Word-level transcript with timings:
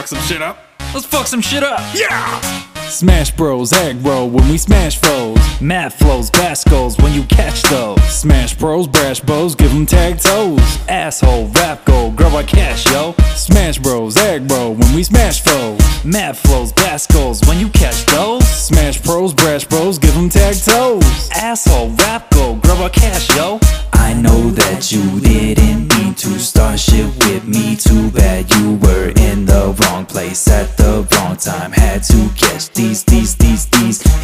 Fuck 0.00 0.08
some 0.08 0.20
shit 0.20 0.40
up? 0.40 0.58
Let's 0.94 1.04
fuck 1.04 1.26
some 1.26 1.42
shit 1.42 1.62
up. 1.62 1.78
Yeah! 1.94 2.40
Smash 2.88 3.32
Bros, 3.32 3.70
aggro 3.72 4.30
when 4.30 4.48
we 4.48 4.56
smash 4.56 4.98
foes. 4.98 5.36
Mad 5.60 5.92
flows, 5.92 6.30
goals 6.30 6.96
when 6.96 7.12
you 7.12 7.22
catch 7.24 7.60
those. 7.64 8.00
Smash 8.08 8.56
Bros, 8.56 8.88
brash 8.88 9.20
bows, 9.20 9.54
give 9.54 9.70
them 9.70 9.84
tag 9.84 10.18
toes. 10.18 10.58
Asshole, 10.88 11.48
rap 11.48 11.84
go, 11.84 12.10
grab 12.12 12.32
our 12.32 12.42
cash, 12.42 12.90
yo. 12.90 13.14
Smash 13.34 13.78
Bros, 13.78 14.14
aggro 14.14 14.74
when 14.74 14.94
we 14.94 15.02
smash 15.02 15.42
foes. 15.42 15.78
Mad 16.02 16.34
flows, 16.34 16.72
goals 17.06 17.42
when 17.46 17.60
you 17.60 17.68
catch 17.68 18.06
those. 18.06 18.48
Smash 18.48 19.02
Bros, 19.02 19.34
brash 19.34 19.66
bows, 19.66 19.98
give 19.98 20.14
them 20.14 20.30
tag 20.30 20.54
toes. 20.54 21.28
Asshole, 21.32 21.90
rap 21.90 22.30
go, 22.30 22.54
grab 22.54 22.80
our 22.80 22.88
cash, 22.88 23.28
yo. 23.36 23.60
I 24.10 24.14
know 24.14 24.50
that 24.50 24.90
you 24.90 25.20
didn't 25.20 25.86
mean 25.94 26.14
to. 26.14 26.36
Start 26.40 26.80
shit 26.80 27.06
with 27.24 27.46
me. 27.46 27.76
Too 27.76 28.10
bad 28.10 28.50
you 28.56 28.74
were 28.82 29.10
in 29.10 29.46
the 29.46 29.72
wrong 29.78 30.04
place 30.04 30.48
at 30.48 30.76
the 30.76 31.06
wrong 31.12 31.36
time. 31.36 31.70
Had 31.70 32.02
to 32.10 32.28
catch 32.36 32.70
these, 32.72 33.04
these, 33.04 33.36
these, 33.36 33.66
these 33.66 33.79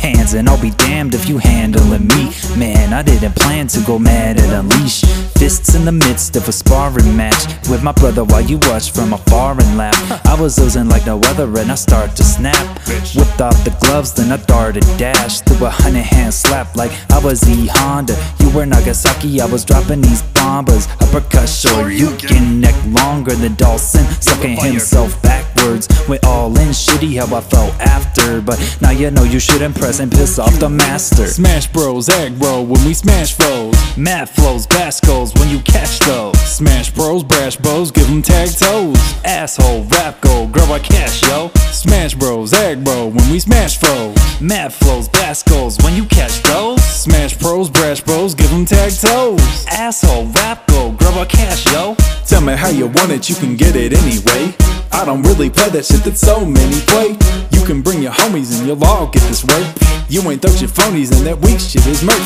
hands 0.06 0.34
And 0.34 0.48
I'll 0.48 0.60
be 0.60 0.70
damned 0.70 1.15
if 1.15 1.28
you 1.28 1.38
handling 1.38 2.06
me 2.06 2.33
Man, 2.56 2.92
I 2.92 3.02
didn't 3.02 3.34
plan 3.37 3.66
to 3.69 3.80
go 3.80 3.98
mad 3.98 4.38
and 4.41 4.52
unleash 4.52 5.02
Fists 5.38 5.74
in 5.74 5.84
the 5.84 5.92
midst 5.92 6.34
of 6.37 6.48
a 6.48 6.52
sparring 6.52 7.15
match. 7.15 7.46
With 7.69 7.82
my 7.82 7.92
brother 7.92 8.24
while 8.24 8.41
you 8.41 8.59
watch 8.69 8.92
from 8.92 9.12
afar 9.12 9.52
and 9.52 9.77
laugh 9.77 10.27
I 10.27 10.41
was 10.41 10.59
losing 10.59 10.88
like 10.88 11.05
no 11.06 11.20
other 11.27 11.45
and 11.59 11.71
I 11.71 11.74
start 11.74 12.16
to 12.16 12.24
snap. 12.24 12.66
Whipped 13.15 13.40
off 13.40 13.57
the 13.65 13.76
gloves, 13.80 14.13
then 14.15 14.32
I 14.32 14.38
darted 14.45 14.85
dash. 14.96 15.40
Threw 15.40 15.66
a 15.66 15.71
hundred 15.71 16.04
hand 16.04 16.32
slap 16.32 16.74
like 16.74 16.93
I 17.13 17.18
was 17.18 17.48
E 17.48 17.68
Honda. 17.70 18.16
You 18.41 18.51
were 18.51 18.66
Nagasaki, 18.66 19.41
I 19.41 19.46
was 19.46 19.65
dropping 19.65 20.01
these 20.01 20.23
bombers. 20.23 20.87
Uppercut 21.01 21.48
short, 21.48 21.93
you 21.93 22.16
can 22.16 22.60
neck 22.60 22.76
longer 22.87 23.35
than 23.35 23.54
Dawson. 23.54 24.04
Sucking 24.20 24.57
himself 24.57 25.20
backwards. 25.23 25.88
Went 26.09 26.24
all 26.24 26.57
in, 26.59 26.68
shitty 26.68 27.18
how 27.18 27.35
I 27.37 27.41
felt 27.41 27.74
after. 27.80 28.41
But 28.41 28.59
now 28.80 28.91
you 28.91 29.10
know 29.10 29.24
you 29.24 29.41
should 29.41 29.63
impress 29.63 29.95
and 30.00 30.10
piss 30.10 30.38
off 30.38 30.58
the 30.58 30.68
master 30.68 31.26
Smash 31.26 31.68
Bros, 31.68 32.08
aggro 32.08 32.66
when 32.66 32.84
we 32.84 32.92
smash 32.92 33.34
foes. 33.34 33.74
Mad 33.96 34.28
flows, 34.28 34.66
goals 35.00 35.32
when 35.34 35.48
you 35.48 35.60
catch 35.60 35.98
those. 36.00 36.36
Smash 36.40 36.90
Bros, 36.90 37.24
brash 37.24 37.56
bows, 37.56 37.90
give 37.90 38.06
them 38.06 38.20
tag 38.20 38.50
toes. 38.50 38.96
Asshole, 39.24 39.84
rap 39.84 40.20
go, 40.20 40.46
grab 40.48 40.70
our 40.70 40.78
cash, 40.78 41.22
yo. 41.28 41.50
Smash 41.72 42.14
Bros, 42.14 42.52
aggro 42.52 43.14
when 43.14 43.30
we 43.30 43.38
smash 43.38 43.78
foes. 43.78 44.16
Mad 44.40 44.72
flows, 44.72 45.08
goals 45.44 45.78
when 45.82 45.94
you 45.94 46.04
catch 46.06 46.42
those. 46.42 46.82
Smash 46.84 47.36
Bros, 47.38 47.70
brash 47.70 48.00
bows, 48.00 48.34
give 48.34 48.50
them 48.50 48.64
tag 48.64 48.92
toes. 48.92 49.66
Asshole, 49.66 50.26
rap 50.26 50.66
go, 50.66 50.92
grab 50.92 51.16
our 51.16 51.26
cash, 51.26 51.64
yo. 51.72 51.94
Tell 52.26 52.40
me 52.40 52.54
how 52.54 52.68
you 52.68 52.86
want 52.86 53.12
it, 53.12 53.28
you 53.28 53.34
can 53.34 53.56
get 53.56 53.76
it 53.76 53.92
anyway. 53.92 54.54
I 54.96 55.04
don't 55.04 55.22
really 55.24 55.50
play 55.50 55.68
that 55.68 55.84
shit 55.84 56.04
that 56.04 56.16
so 56.16 56.40
many 56.40 56.80
play. 56.88 57.12
You 57.52 57.60
can 57.66 57.82
bring 57.82 58.00
your 58.00 58.12
homies 58.12 58.56
and 58.56 58.66
you'll 58.66 58.82
all 58.82 59.06
get 59.06 59.20
this 59.28 59.44
work. 59.44 59.66
You 60.08 60.22
ain't 60.30 60.40
those 60.40 60.62
your 60.62 60.70
phonies 60.70 61.12
and 61.12 61.26
that 61.26 61.36
weak 61.44 61.60
shit 61.60 61.86
is 61.86 62.02
murk. 62.02 62.16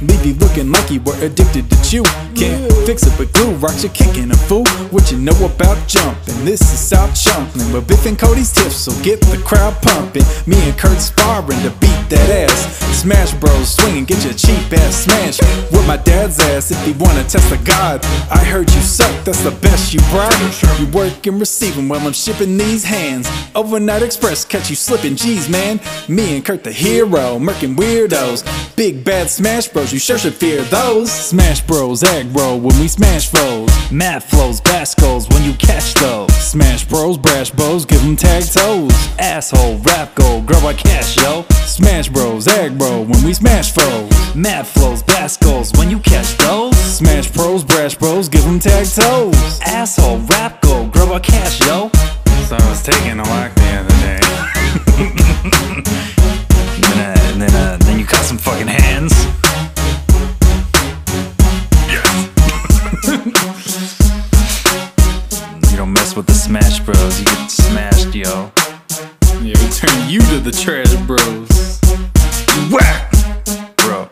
Leave 0.00 0.24
you 0.24 0.34
looking 0.34 0.70
like 0.70 0.90
you 0.90 1.00
were 1.00 1.18
addicted 1.24 1.68
to 1.68 1.76
chew. 1.82 2.04
Can't 2.38 2.70
fix 2.86 3.02
it 3.02 3.12
but 3.18 3.32
glue, 3.32 3.52
rocks 3.56 3.82
you 3.82 3.90
kicking 3.90 4.30
a 4.30 4.36
fool. 4.46 4.64
What 4.94 5.10
you 5.10 5.18
know 5.18 5.34
about 5.42 5.76
jumping? 5.88 6.44
This 6.44 6.62
is 6.62 6.78
South 6.78 7.18
Chumpling. 7.18 7.72
But 7.72 7.88
Biff 7.88 8.06
and 8.06 8.18
Cody's 8.18 8.52
tips, 8.52 8.76
so 8.76 8.92
get 9.02 9.20
the 9.22 9.42
crowd 9.42 9.74
pumping. 9.82 10.24
Me 10.46 10.56
and 10.70 10.78
Kurt 10.78 11.00
sparring 11.00 11.58
to 11.66 11.70
beat 11.82 12.00
that 12.14 12.30
ass. 12.30 12.78
Smash 13.00 13.32
Bros 13.34 13.74
swinging, 13.74 14.04
get 14.04 14.22
your 14.24 14.34
cheap 14.34 14.72
ass 14.72 15.04
smashed. 15.04 15.40
With 15.72 15.86
my 15.86 15.96
dad's 15.96 16.38
ass 16.38 16.70
if 16.70 16.80
he 16.84 16.92
wanna 16.92 17.24
test 17.24 17.48
the 17.50 17.56
God. 17.64 18.04
I 18.30 18.44
heard 18.44 18.70
you 18.70 18.80
suck, 18.80 19.12
that's 19.24 19.42
the 19.42 19.50
best 19.50 19.94
you 19.94 20.00
brought. 20.12 20.36
You 20.78 20.86
work 20.92 21.26
and 21.26 21.40
receiving 21.40 21.88
while 21.88 22.06
I'm 22.06 22.14
shipping 22.20 22.56
these 22.56 22.84
hands. 22.84 23.28
Overnight 23.54 24.02
Express, 24.02 24.44
catch 24.44 24.68
you 24.70 24.76
slipping, 24.76 25.16
G's 25.16 25.48
man. 25.48 25.80
Me 26.08 26.36
and 26.36 26.44
Kurt 26.44 26.62
the 26.62 26.72
hero, 26.72 27.38
murking 27.38 27.76
weirdos. 27.76 28.44
Big 28.76 29.04
bad 29.04 29.30
Smash 29.30 29.68
Bros, 29.68 29.92
you 29.92 29.98
sure 29.98 30.18
should 30.18 30.34
fear 30.34 30.62
those. 30.64 31.10
Smash 31.10 31.62
Bros, 31.62 32.02
egg 32.02 32.26
aggro 32.26 32.60
when 32.60 32.78
we 32.78 32.88
smash 32.88 33.28
foes. 33.30 33.70
Mad 33.90 34.22
flows, 34.22 34.60
goals 34.94 35.28
when 35.30 35.44
you 35.44 35.54
catch 35.54 35.94
those. 35.94 36.32
Smash 36.36 36.86
Bros, 36.86 37.16
brash 37.16 37.50
bows, 37.50 37.84
give 37.86 38.02
them 38.02 38.16
tag 38.16 38.44
toes. 38.44 38.92
Asshole, 39.18 39.78
rap 39.78 40.14
go, 40.14 40.42
grab 40.42 40.64
our 40.64 40.74
cash, 40.74 41.16
yo. 41.16 41.44
Smash 41.64 42.08
Bros, 42.08 42.46
egg 42.48 42.72
aggro 42.72 43.08
when 43.08 43.24
we 43.24 43.32
smash 43.32 43.72
foes. 43.72 44.10
Mad 44.34 44.66
flows, 44.66 45.02
goals 45.36 45.72
when 45.76 45.90
you 45.90 45.98
catch 46.00 46.36
those. 46.38 46.76
Smash 46.76 47.30
Bros, 47.30 47.64
brash 47.64 47.94
bros, 47.94 48.28
give 48.28 48.44
them 48.44 48.58
tag 48.58 48.86
toes. 48.86 49.60
Asshole, 49.66 50.18
rap 50.30 50.60
go, 50.60 50.86
grab 50.88 51.08
our 51.08 51.20
cash, 51.20 51.60
yo. 51.66 51.90
So 52.48 52.56
I 52.56 52.68
was 52.68 52.82
taking 52.82 53.18
a 53.20 53.22
whack 53.22 53.54
the 53.54 53.70
other 53.78 53.96
day. 54.00 54.20
And 56.72 56.84
then, 56.84 56.98
uh, 56.98 57.32
and 57.32 57.42
then, 57.42 57.54
uh, 57.54 57.76
then 57.78 57.98
you 57.98 58.06
caught 58.06 58.24
some 58.24 58.38
fucking 58.38 58.66
hands. 58.66 59.12
Yes. 61.86 62.06
you 65.70 65.76
don't 65.76 65.92
mess 65.92 66.16
with 66.16 66.26
the 66.26 66.34
Smash 66.34 66.80
Bros, 66.80 67.18
you 67.20 67.24
get 67.26 67.50
smashed, 67.50 68.14
yo. 68.14 68.50
Yeah, 69.42 69.56
we 69.62 69.68
turn 69.70 70.08
you 70.08 70.20
to 70.20 70.40
the 70.40 70.52
trash 70.52 70.94
bros. 71.06 71.80
Whack! 72.70 73.10
Bro. 73.76 74.08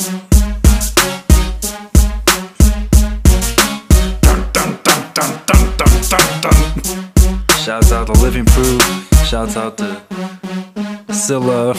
Shouts 7.68 7.92
out 7.92 8.06
to 8.06 8.12
Living 8.22 8.46
Proof. 8.46 8.80
Shouts 9.26 9.54
out 9.54 9.76
to 9.76 10.00
Scylla. 11.12 11.74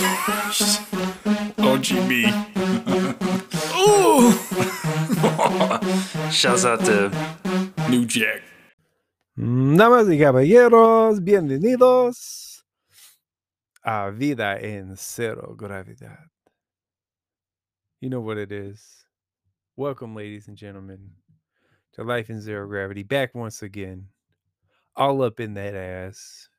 OGB. 1.57 2.29
Ooh. 3.75 4.29
Shouts 6.31 6.63
out 6.63 6.85
to 6.85 7.09
New 7.89 8.05
Jack. 8.05 8.44
Mm, 9.35 9.78
damas 9.78 10.07
y 10.07 10.19
caballeros, 10.19 11.23
bienvenidos 11.23 12.63
a 13.83 14.11
Vida 14.11 14.59
en 14.61 14.95
Cero 14.95 15.55
Gravidad. 15.57 16.29
You 17.99 18.11
know 18.11 18.22
what 18.22 18.38
it 18.38 18.51
is. 18.51 19.07
Welcome, 19.75 20.13
ladies 20.13 20.47
and 20.47 20.55
gentlemen, 20.55 21.16
to 21.94 22.03
Life 22.03 22.29
in 22.29 22.41
Zero 22.41 22.67
Gravity. 22.67 23.01
Back 23.01 23.33
once 23.33 23.63
again, 23.63 24.05
all 24.95 25.22
up 25.22 25.39
in 25.39 25.53
that 25.55 25.75
ass. 25.75 26.50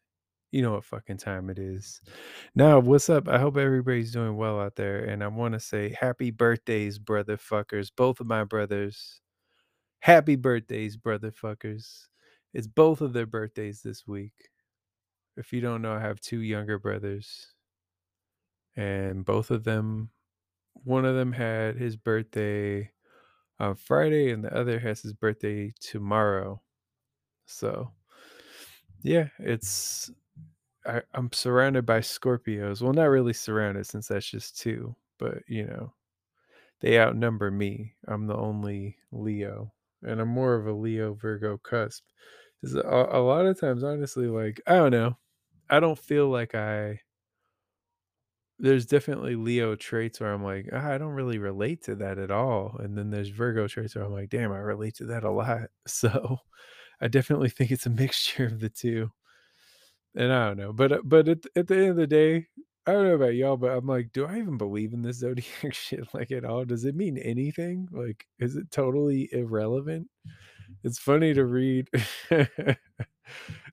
You 0.53 0.63
know 0.63 0.73
what 0.73 0.85
fucking 0.85 1.19
time 1.19 1.49
it 1.49 1.59
is. 1.59 2.01
Now, 2.55 2.81
what's 2.81 3.09
up? 3.09 3.29
I 3.29 3.39
hope 3.39 3.57
everybody's 3.57 4.13
doing 4.13 4.37
well 4.37 4.61
out 4.61 4.75
there. 4.77 5.05
And 5.05 5.23
I 5.23 5.29
want 5.29 5.55
to 5.55 5.61
say 5.61 5.97
happy 5.99 6.31
birthdays, 6.33 6.99
brother 6.99 7.37
fuckers. 7.37 7.91
Both 7.97 8.21
of 8.21 8.27
my 8.27 8.45
brothers. 8.45 9.21
Happy 10.01 10.35
birthdays, 10.37 10.97
brother 10.97 11.31
fuckers. 11.31 12.07
It's 12.53 12.67
both 12.67 13.01
of 13.01 13.13
their 13.13 13.27
birthdays 13.27 13.83
this 13.83 14.07
week. 14.07 14.33
If 15.37 15.53
you 15.53 15.61
don't 15.61 15.83
know, 15.83 15.93
I 15.95 16.01
have 16.01 16.21
two 16.21 16.41
younger 16.41 16.79
brothers. 16.79 17.55
And 18.77 19.25
both 19.25 19.51
of 19.51 19.63
them, 19.65 20.11
one 20.75 21.05
of 21.05 21.15
them 21.15 21.33
had 21.33 21.77
his 21.77 21.97
birthday 21.97 22.91
on 23.59 23.75
Friday, 23.77 24.31
and 24.31 24.43
the 24.43 24.57
other 24.57 24.79
has 24.81 25.03
his 25.03 25.13
birthday 25.13 25.73
tomorrow. 25.81 26.63
So, 27.47 27.93
yeah, 29.03 29.29
it's. 29.39 30.11
I, 30.87 31.03
I'm 31.15 31.33
surrounded 31.33 31.87
by 31.87 32.01
Scorpios. 32.01 32.83
Well, 32.83 32.93
not 32.95 33.05
really 33.07 33.35
surrounded 33.35 33.87
since 33.87 34.09
that's 34.09 34.31
just 34.31 34.59
two, 34.61 34.97
but 35.19 35.39
you 35.49 35.67
know, 35.67 35.95
they 36.81 36.99
outnumber 37.01 37.51
me. 37.51 37.95
I'm 38.09 38.27
the 38.27 38.37
only 38.37 38.99
Leo, 39.13 39.73
and 40.03 40.21
I'm 40.21 40.29
more 40.29 40.55
of 40.57 40.67
a 40.69 40.73
Leo 40.73 41.15
Virgo 41.15 41.59
cusp. 41.59 42.05
'Cause 42.63 42.75
a, 42.77 42.81
a 43.13 43.23
lot 43.23 43.47
of 43.47 43.61
times, 43.61 43.85
honestly, 43.85 44.27
like 44.29 44.61
I 44.67 44.77
don't 44.77 44.93
know, 44.93 45.19
I 45.71 45.81
don't 45.81 45.99
feel 45.99 46.29
like 46.31 46.55
I. 46.57 47.01
There's 48.59 48.85
definitely 48.87 49.37
Leo 49.37 49.75
traits 49.75 50.21
where 50.21 50.33
I'm 50.33 50.45
like, 50.45 50.69
"Ah, 50.73 50.91
I 50.91 50.99
don't 50.99 51.15
really 51.15 51.39
relate 51.39 51.83
to 51.85 51.95
that 51.97 52.19
at 52.19 52.31
all, 52.31 52.77
and 52.79 52.97
then 52.97 53.11
there's 53.11 53.29
Virgo 53.31 53.67
traits 53.69 53.95
where 53.97 54.05
I'm 54.05 54.13
like, 54.13 54.29
damn, 54.29 54.53
I 54.53 54.59
relate 54.59 54.95
to 54.97 55.07
that 55.07 55.25
a 55.25 55.31
lot. 55.31 55.71
So, 55.87 56.39
I 57.01 57.09
definitely 57.09 57.51
think 57.51 57.71
it's 57.71 57.87
a 57.87 57.91
mixture 58.05 58.47
of 58.47 58.61
the 58.61 58.69
two. 58.71 59.11
And 60.15 60.33
I 60.33 60.49
don't 60.49 60.57
know, 60.59 60.73
but 60.73 60.93
uh, 60.93 60.99
but 61.05 61.29
at, 61.29 61.39
at 61.55 61.69
the 61.69 61.77
end 61.77 61.91
of 61.91 61.97
the 61.97 62.07
day, 62.07 62.47
I 62.87 62.93
don't 62.93 63.05
know 63.05 63.15
about 63.15 63.35
y'all, 63.37 63.57
but 63.57 63.71
I'm 63.71 63.87
like, 63.87 64.13
do 64.13 64.27
I 64.27 64.39
even 64.39 64.59
believe 64.59 64.93
in 64.93 65.03
this 65.03 65.19
zodiac 65.19 65.47
shit 65.73 66.13
like 66.13 66.33
at 66.33 66.45
all? 66.45 66.65
Does 66.65 66.85
it 66.85 66.97
mean 66.97 67.17
anything? 67.19 67.89
Like, 67.93 68.27
is 68.41 68.57
it 68.57 68.71
totally 68.73 69.29
irrelevant? 69.33 70.09
It's 70.85 70.99
funny 70.99 71.35
to 71.35 71.45
read. 71.45 71.89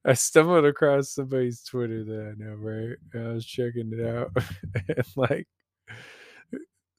I 0.06 0.14
stumbled 0.14 0.66
across 0.66 1.12
somebody's 1.12 1.64
Twitter 1.64 2.04
that 2.04 2.36
I 2.38 2.44
know, 2.44 2.54
right? 2.56 2.98
I 3.16 3.34
was 3.34 3.46
checking 3.46 3.92
it 3.94 4.06
out, 4.06 4.32
and 4.88 5.06
like 5.16 5.48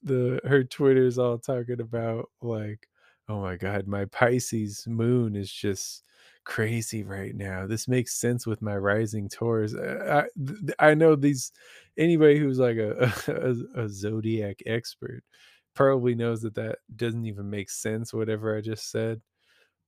the 0.02 0.40
her 0.44 0.64
Twitter's 0.64 1.18
all 1.18 1.38
talking 1.38 1.80
about 1.80 2.30
like, 2.42 2.88
Oh 3.28 3.40
my 3.40 3.56
god, 3.56 3.86
my 3.86 4.04
Pisces 4.06 4.86
moon 4.86 5.36
is 5.36 5.52
just 5.52 6.04
crazy 6.48 7.04
right 7.04 7.36
now. 7.36 7.66
This 7.66 7.86
makes 7.88 8.14
sense 8.14 8.46
with 8.46 8.62
my 8.62 8.76
rising 8.76 9.28
Taurus. 9.28 9.74
I, 9.76 10.24
I 10.80 10.94
know 10.94 11.14
these 11.14 11.52
anybody 11.98 12.38
who's 12.38 12.58
like 12.58 12.78
a, 12.78 13.12
a 13.76 13.82
a 13.84 13.88
zodiac 13.88 14.62
expert 14.66 15.22
probably 15.74 16.14
knows 16.14 16.42
that 16.42 16.54
that 16.56 16.78
doesn't 16.96 17.26
even 17.26 17.50
make 17.50 17.70
sense 17.70 18.12
whatever 18.14 18.56
I 18.56 18.62
just 18.62 18.90
said. 18.90 19.20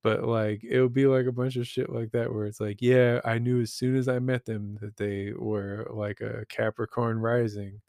But 0.03 0.23
like 0.23 0.63
it 0.63 0.81
would 0.81 0.93
be 0.93 1.07
like 1.07 1.25
a 1.27 1.31
bunch 1.31 1.57
of 1.57 1.67
shit 1.67 1.89
like 1.91 2.11
that 2.11 2.33
where 2.33 2.45
it's 2.45 2.61
like, 2.61 2.81
yeah, 2.81 3.21
I 3.25 3.39
knew 3.39 3.61
as 3.61 3.73
soon 3.73 3.95
as 3.97 4.07
I 4.07 4.19
met 4.19 4.45
them 4.45 4.77
that 4.81 4.97
they 4.97 5.33
were 5.35 5.87
like 5.91 6.21
a 6.21 6.45
Capricorn 6.49 7.19
rising 7.19 7.81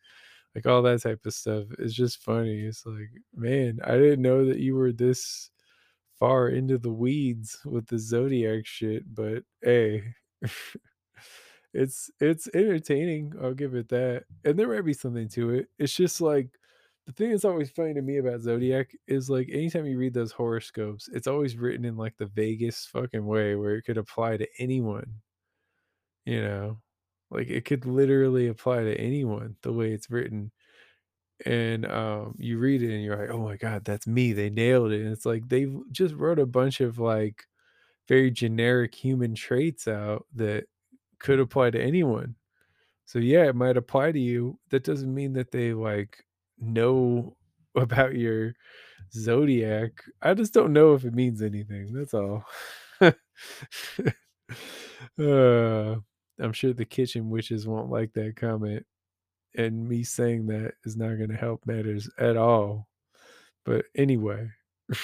like 0.54 0.66
all 0.66 0.82
that 0.82 1.02
type 1.02 1.24
of 1.26 1.34
stuff 1.34 1.64
it's 1.78 1.94
just 1.94 2.22
funny 2.22 2.60
it's 2.60 2.84
like 2.84 3.10
man 3.34 3.78
i 3.84 3.92
didn't 3.92 4.22
know 4.22 4.44
that 4.44 4.58
you 4.58 4.74
were 4.74 4.92
this 4.92 5.50
far 6.22 6.48
into 6.50 6.78
the 6.78 6.92
weeds 6.92 7.58
with 7.64 7.84
the 7.88 7.98
zodiac 7.98 8.64
shit 8.64 9.02
but 9.12 9.42
hey 9.60 10.04
it's 11.74 12.10
it's 12.20 12.48
entertaining 12.54 13.32
i'll 13.42 13.54
give 13.54 13.74
it 13.74 13.88
that 13.88 14.22
and 14.44 14.56
there 14.56 14.68
might 14.68 14.84
be 14.84 14.92
something 14.92 15.28
to 15.28 15.50
it 15.50 15.66
it's 15.80 15.94
just 15.96 16.20
like 16.20 16.48
the 17.06 17.12
thing 17.12 17.30
that's 17.30 17.44
always 17.44 17.70
funny 17.70 17.92
to 17.92 18.02
me 18.02 18.18
about 18.18 18.40
zodiac 18.40 18.90
is 19.08 19.28
like 19.28 19.48
anytime 19.50 19.84
you 19.84 19.98
read 19.98 20.14
those 20.14 20.30
horoscopes 20.30 21.08
it's 21.12 21.26
always 21.26 21.56
written 21.56 21.84
in 21.84 21.96
like 21.96 22.16
the 22.18 22.26
vaguest 22.26 22.90
fucking 22.90 23.26
way 23.26 23.56
where 23.56 23.74
it 23.74 23.82
could 23.82 23.98
apply 23.98 24.36
to 24.36 24.46
anyone 24.60 25.14
you 26.24 26.40
know 26.40 26.78
like 27.30 27.48
it 27.48 27.64
could 27.64 27.86
literally 27.86 28.48
apply 28.48 28.82
to 28.84 28.94
anyone 29.00 29.56
the 29.62 29.72
way 29.72 29.92
it's 29.92 30.10
written 30.10 30.52
and 31.46 31.86
um 31.86 32.34
you 32.38 32.58
read 32.58 32.82
it 32.82 32.92
and 32.94 33.02
you're 33.02 33.16
like 33.16 33.30
oh 33.30 33.38
my 33.42 33.56
god 33.56 33.84
that's 33.84 34.06
me 34.06 34.32
they 34.32 34.50
nailed 34.50 34.92
it 34.92 35.00
and 35.02 35.12
it's 35.12 35.26
like 35.26 35.48
they 35.48 35.66
just 35.90 36.14
wrote 36.14 36.38
a 36.38 36.46
bunch 36.46 36.80
of 36.80 36.98
like 36.98 37.44
very 38.08 38.30
generic 38.30 38.94
human 38.94 39.34
traits 39.34 39.88
out 39.88 40.26
that 40.34 40.64
could 41.20 41.40
apply 41.40 41.70
to 41.70 41.80
anyone. 41.82 42.36
So 43.06 43.18
yeah 43.20 43.44
it 43.46 43.56
might 43.56 43.76
apply 43.76 44.12
to 44.12 44.20
you 44.20 44.58
that 44.70 44.84
doesn't 44.84 45.14
mean 45.14 45.34
that 45.34 45.52
they 45.52 45.74
like 45.74 46.24
know 46.58 47.36
about 47.76 48.14
your 48.16 48.54
zodiac 49.12 49.92
i 50.22 50.34
just 50.34 50.54
don't 50.54 50.72
know 50.72 50.94
if 50.94 51.04
it 51.04 51.14
means 51.14 51.42
anything 51.42 51.92
that's 51.92 52.14
all. 52.14 52.44
Uh, 55.18 55.96
i'm 56.40 56.52
sure 56.52 56.72
the 56.72 56.84
kitchen 56.84 57.28
witches 57.30 57.66
won't 57.66 57.90
like 57.90 58.12
that 58.14 58.36
comment 58.36 58.86
and 59.56 59.88
me 59.88 60.02
saying 60.02 60.46
that 60.46 60.74
is 60.84 60.96
not 60.96 61.16
going 61.16 61.30
to 61.30 61.36
help 61.36 61.66
matters 61.66 62.08
at 62.18 62.36
all. 62.36 62.88
But 63.64 63.84
anyway, 63.94 64.48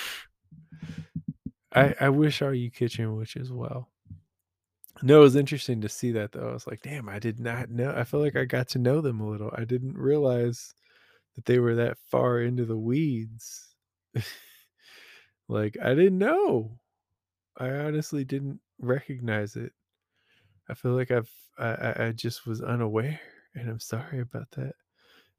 I 1.72 1.94
I 2.00 2.08
wish 2.08 2.40
You 2.40 2.70
Kitchen 2.70 3.14
witch 3.16 3.36
as 3.36 3.52
well. 3.52 3.88
No, 5.02 5.20
it 5.20 5.22
was 5.22 5.36
interesting 5.36 5.80
to 5.82 5.88
see 5.88 6.12
that 6.12 6.32
though. 6.32 6.48
I 6.48 6.52
was 6.52 6.66
like, 6.66 6.82
damn, 6.82 7.08
I 7.08 7.18
did 7.18 7.38
not 7.38 7.70
know. 7.70 7.94
I 7.96 8.04
feel 8.04 8.20
like 8.20 8.36
I 8.36 8.44
got 8.44 8.68
to 8.68 8.78
know 8.78 9.00
them 9.00 9.20
a 9.20 9.28
little. 9.28 9.52
I 9.56 9.64
didn't 9.64 9.96
realize 9.96 10.74
that 11.36 11.44
they 11.44 11.60
were 11.60 11.76
that 11.76 11.98
far 12.10 12.40
into 12.40 12.64
the 12.64 12.76
weeds. 12.76 13.68
like 15.48 15.76
I 15.82 15.94
didn't 15.94 16.18
know. 16.18 16.78
I 17.56 17.70
honestly 17.70 18.24
didn't 18.24 18.60
recognize 18.80 19.56
it. 19.56 19.72
I 20.68 20.74
feel 20.74 20.92
like 20.92 21.10
I've 21.10 21.30
I 21.58 22.06
I 22.06 22.12
just 22.12 22.46
was 22.46 22.60
unaware, 22.60 23.20
and 23.58 23.70
I'm 23.70 23.80
sorry 23.80 24.20
about 24.20 24.48
that. 24.52 24.74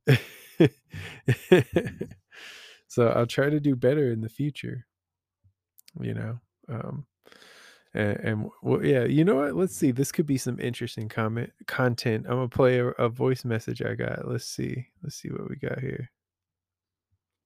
so 2.87 3.07
I'll 3.09 3.27
try 3.27 3.49
to 3.49 3.59
do 3.59 3.75
better 3.75 4.11
in 4.11 4.21
the 4.21 4.29
future. 4.29 4.85
You 5.99 6.13
know, 6.13 6.39
um, 6.69 7.05
and, 7.93 8.17
and 8.17 8.49
well, 8.61 8.85
yeah, 8.85 9.05
you 9.05 9.25
know 9.25 9.35
what? 9.35 9.55
Let's 9.55 9.75
see. 9.75 9.91
This 9.91 10.11
could 10.11 10.27
be 10.27 10.37
some 10.37 10.59
interesting 10.59 11.09
comment 11.09 11.51
content. 11.67 12.25
I'm 12.27 12.35
gonna 12.35 12.49
play 12.49 12.79
a, 12.79 12.87
a 12.87 13.09
voice 13.09 13.43
message 13.43 13.81
I 13.81 13.95
got. 13.95 14.27
Let's 14.27 14.45
see. 14.45 14.87
Let's 15.01 15.15
see 15.15 15.29
what 15.29 15.49
we 15.49 15.55
got 15.55 15.79
here. 15.79 16.11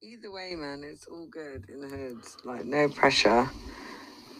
Either 0.01 0.31
way, 0.31 0.53
man, 0.55 0.83
it's 0.83 1.07
all 1.07 1.27
good 1.27 1.69
in 1.69 1.79
the 1.79 1.87
hood. 1.87 2.17
Like, 2.43 2.65
no 2.65 2.89
pressure. 2.89 3.49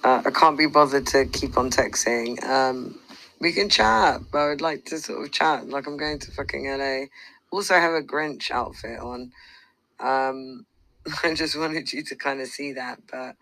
Uh, 0.04 0.24
I 0.26 0.32
can't 0.32 0.58
be 0.58 0.68
bothered 0.68 1.08
to 1.10 1.26
keep 1.28 1.58
on 1.58 1.72
texting. 1.72 2.44
Um, 2.46 3.00
we 3.42 3.54
can 3.54 3.70
chat, 3.70 4.22
but 4.32 4.40
I 4.40 4.50
would 4.50 4.62
like 4.62 4.86
to 4.88 5.00
sort 5.00 5.26
of 5.26 5.32
chat. 5.32 5.70
Like, 5.70 5.88
I'm 5.88 5.98
going 5.98 6.20
to 6.20 6.32
fucking 6.32 6.66
LA. 6.68 7.06
Also, 7.52 7.76
I 7.76 7.80
have 7.80 7.94
a 7.94 8.02
Grinch 8.02 8.52
outfit 8.52 9.00
on. 9.00 9.32
Um, 10.00 10.66
I 11.24 11.36
just 11.36 11.58
wanted 11.60 11.94
you 11.94 12.04
to 12.06 12.16
kind 12.16 12.42
of 12.42 12.48
see 12.48 12.74
that, 12.74 13.00
but 13.12 13.38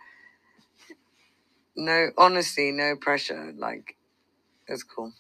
no, 1.76 2.10
honestly, 2.18 2.72
no 2.72 2.96
pressure. 2.98 3.54
Like, 3.58 3.98
it's 4.68 4.84
cool. 4.84 5.14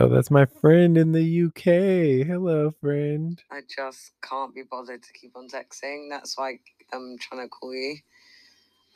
Oh, 0.00 0.08
that's 0.08 0.30
my 0.30 0.46
friend 0.46 0.98
in 0.98 1.12
the 1.12 1.44
UK. 1.46 2.26
Hello, 2.26 2.72
friend. 2.80 3.42
I 3.50 3.62
just 3.68 4.12
can't 4.22 4.54
be 4.54 4.62
bothered 4.70 5.02
to 5.02 5.12
keep 5.14 5.36
on 5.36 5.48
texting. 5.48 6.08
That's 6.10 6.38
why 6.38 6.58
I'm 6.92 7.16
trying 7.20 7.42
to 7.42 7.48
call 7.48 7.74
you. 7.74 7.96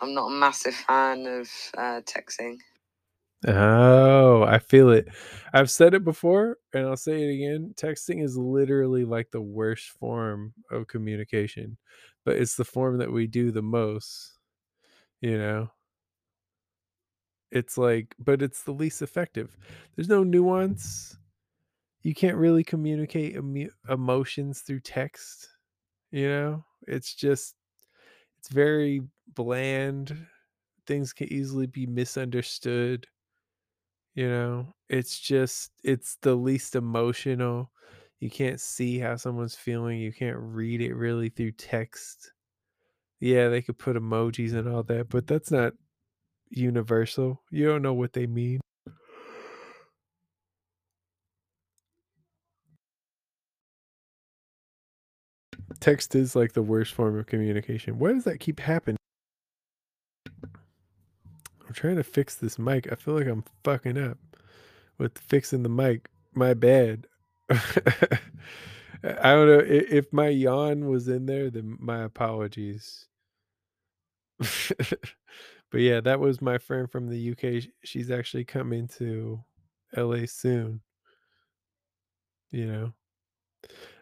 I'm 0.00 0.14
not 0.14 0.28
a 0.28 0.34
massive 0.34 0.74
fan 0.74 1.26
of 1.26 1.48
uh, 1.76 2.00
texting. 2.02 2.58
Oh, 3.46 4.42
I 4.42 4.58
feel 4.58 4.90
it. 4.90 5.08
I've 5.52 5.70
said 5.70 5.94
it 5.94 6.04
before 6.04 6.58
and 6.72 6.86
I'll 6.86 6.96
say 6.96 7.22
it 7.22 7.34
again. 7.34 7.74
Texting 7.76 8.22
is 8.22 8.36
literally 8.36 9.04
like 9.04 9.30
the 9.30 9.40
worst 9.42 9.90
form 9.90 10.54
of 10.70 10.88
communication, 10.88 11.76
but 12.24 12.36
it's 12.36 12.56
the 12.56 12.64
form 12.64 12.98
that 12.98 13.12
we 13.12 13.26
do 13.26 13.52
the 13.52 13.62
most, 13.62 14.38
you 15.20 15.38
know? 15.38 15.70
It's 17.50 17.78
like, 17.78 18.14
but 18.18 18.42
it's 18.42 18.62
the 18.64 18.72
least 18.72 19.02
effective. 19.02 19.56
There's 19.94 20.08
no 20.08 20.24
nuance. 20.24 21.16
You 22.02 22.14
can't 22.14 22.36
really 22.38 22.64
communicate 22.64 23.36
emo- 23.36 23.70
emotions 23.88 24.60
through 24.62 24.80
text, 24.80 25.48
you 26.12 26.28
know? 26.28 26.64
It's 26.88 27.14
just, 27.14 27.56
it's 28.38 28.48
very 28.50 29.02
bland. 29.34 30.26
Things 30.86 31.12
can 31.12 31.32
easily 31.32 31.66
be 31.66 31.86
misunderstood 31.86 33.06
you 34.14 34.28
know? 34.28 34.74
It's 34.88 35.18
just 35.20 35.70
it's 35.84 36.16
the 36.22 36.34
least 36.34 36.74
emotional. 36.74 37.70
You 38.20 38.30
can't 38.30 38.60
see 38.60 38.98
how 38.98 39.16
someone's 39.16 39.54
feeling 39.54 39.98
you 40.00 40.12
can't 40.12 40.38
read 40.38 40.80
it 40.80 40.94
really 40.94 41.28
through 41.28 41.52
text. 41.52 42.32
Yeah 43.20 43.48
they 43.48 43.62
could 43.62 43.78
put 43.78 43.96
emojis 43.96 44.54
and 44.54 44.68
all 44.68 44.82
that 44.84 45.08
but 45.10 45.26
that's 45.26 45.50
not 45.50 45.74
universal. 46.50 47.42
You 47.50 47.66
don't 47.68 47.82
know 47.82 47.94
what 47.94 48.12
they 48.14 48.26
mean. 48.26 48.60
Text 55.80 56.14
is 56.14 56.34
like 56.36 56.52
the 56.52 56.62
worst 56.62 56.94
form 56.94 57.18
of 57.18 57.26
communication. 57.26 57.98
Why 57.98 58.12
does 58.12 58.24
that 58.24 58.40
keep 58.40 58.60
happening 58.60 58.96
trying 61.76 61.96
to 61.96 62.02
fix 62.02 62.34
this 62.34 62.58
mic 62.58 62.90
i 62.90 62.94
feel 62.94 63.14
like 63.14 63.26
i'm 63.26 63.44
fucking 63.62 63.98
up 63.98 64.18
with 64.98 65.18
fixing 65.18 65.62
the 65.62 65.68
mic. 65.68 66.08
My 66.34 66.54
bad. 66.54 67.06
I 67.50 67.58
don't 69.02 69.48
know 69.48 69.62
if 69.66 70.12
my 70.12 70.28
yawn 70.28 70.88
was 70.88 71.08
in 71.08 71.26
there. 71.26 71.50
Then 71.50 71.76
my 71.80 72.02
apologies. 72.02 73.06
but 74.38 75.80
yeah, 75.80 76.00
that 76.00 76.20
was 76.20 76.42
my 76.42 76.58
friend 76.58 76.90
from 76.90 77.08
the 77.08 77.32
UK. 77.32 77.70
She's 77.84 78.10
actually 78.10 78.44
coming 78.44 78.88
to 78.98 79.42
LA 79.96 80.26
soon. 80.26 80.80
You 82.50 82.92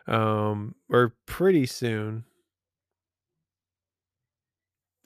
know, 0.08 0.14
um, 0.14 0.74
or 0.90 1.14
pretty 1.26 1.66
soon. 1.66 2.24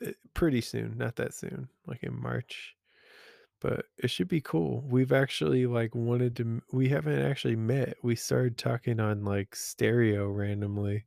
Eh, 0.05 0.12
Pretty 0.35 0.61
soon, 0.61 0.97
not 0.99 1.17
that 1.17 1.35
soon, 1.35 1.69
like 1.87 2.02
in 2.02 2.14
March. 2.21 2.75
but 3.61 3.87
it 3.99 4.11
should 4.11 4.28
be 4.28 4.40
cool. 4.43 4.83
We've 4.88 5.12
actually 5.12 5.67
like 5.67 5.95
wanted 5.95 6.37
to 6.37 6.62
we 6.73 6.88
haven't 6.90 7.21
actually 7.21 7.57
met. 7.57 7.97
We 8.02 8.17
started 8.17 8.59
talking 8.59 9.00
on 9.00 9.25
like 9.25 9.57
stereo 9.57 10.28
randomly, 10.28 11.07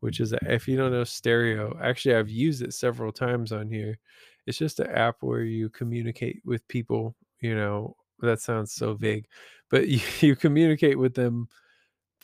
which 0.00 0.20
is 0.20 0.32
a, 0.34 0.38
if 0.54 0.68
you 0.68 0.76
don't 0.78 0.92
know 0.92 1.04
stereo, 1.04 1.78
actually 1.82 2.16
I've 2.16 2.30
used 2.30 2.62
it 2.62 2.74
several 2.74 3.12
times 3.12 3.52
on 3.52 3.70
here. 3.70 3.98
It's 4.46 4.58
just 4.58 4.80
an 4.80 4.88
app 4.90 5.18
where 5.22 5.42
you 5.44 5.70
communicate 5.70 6.42
with 6.46 6.66
people, 6.68 7.16
you 7.40 7.54
know, 7.56 7.96
that 8.20 8.40
sounds 8.40 8.72
so 8.74 8.94
vague, 8.94 9.26
but 9.70 9.88
you, 9.90 10.00
you 10.20 10.36
communicate 10.36 10.98
with 10.98 11.14
them 11.14 11.48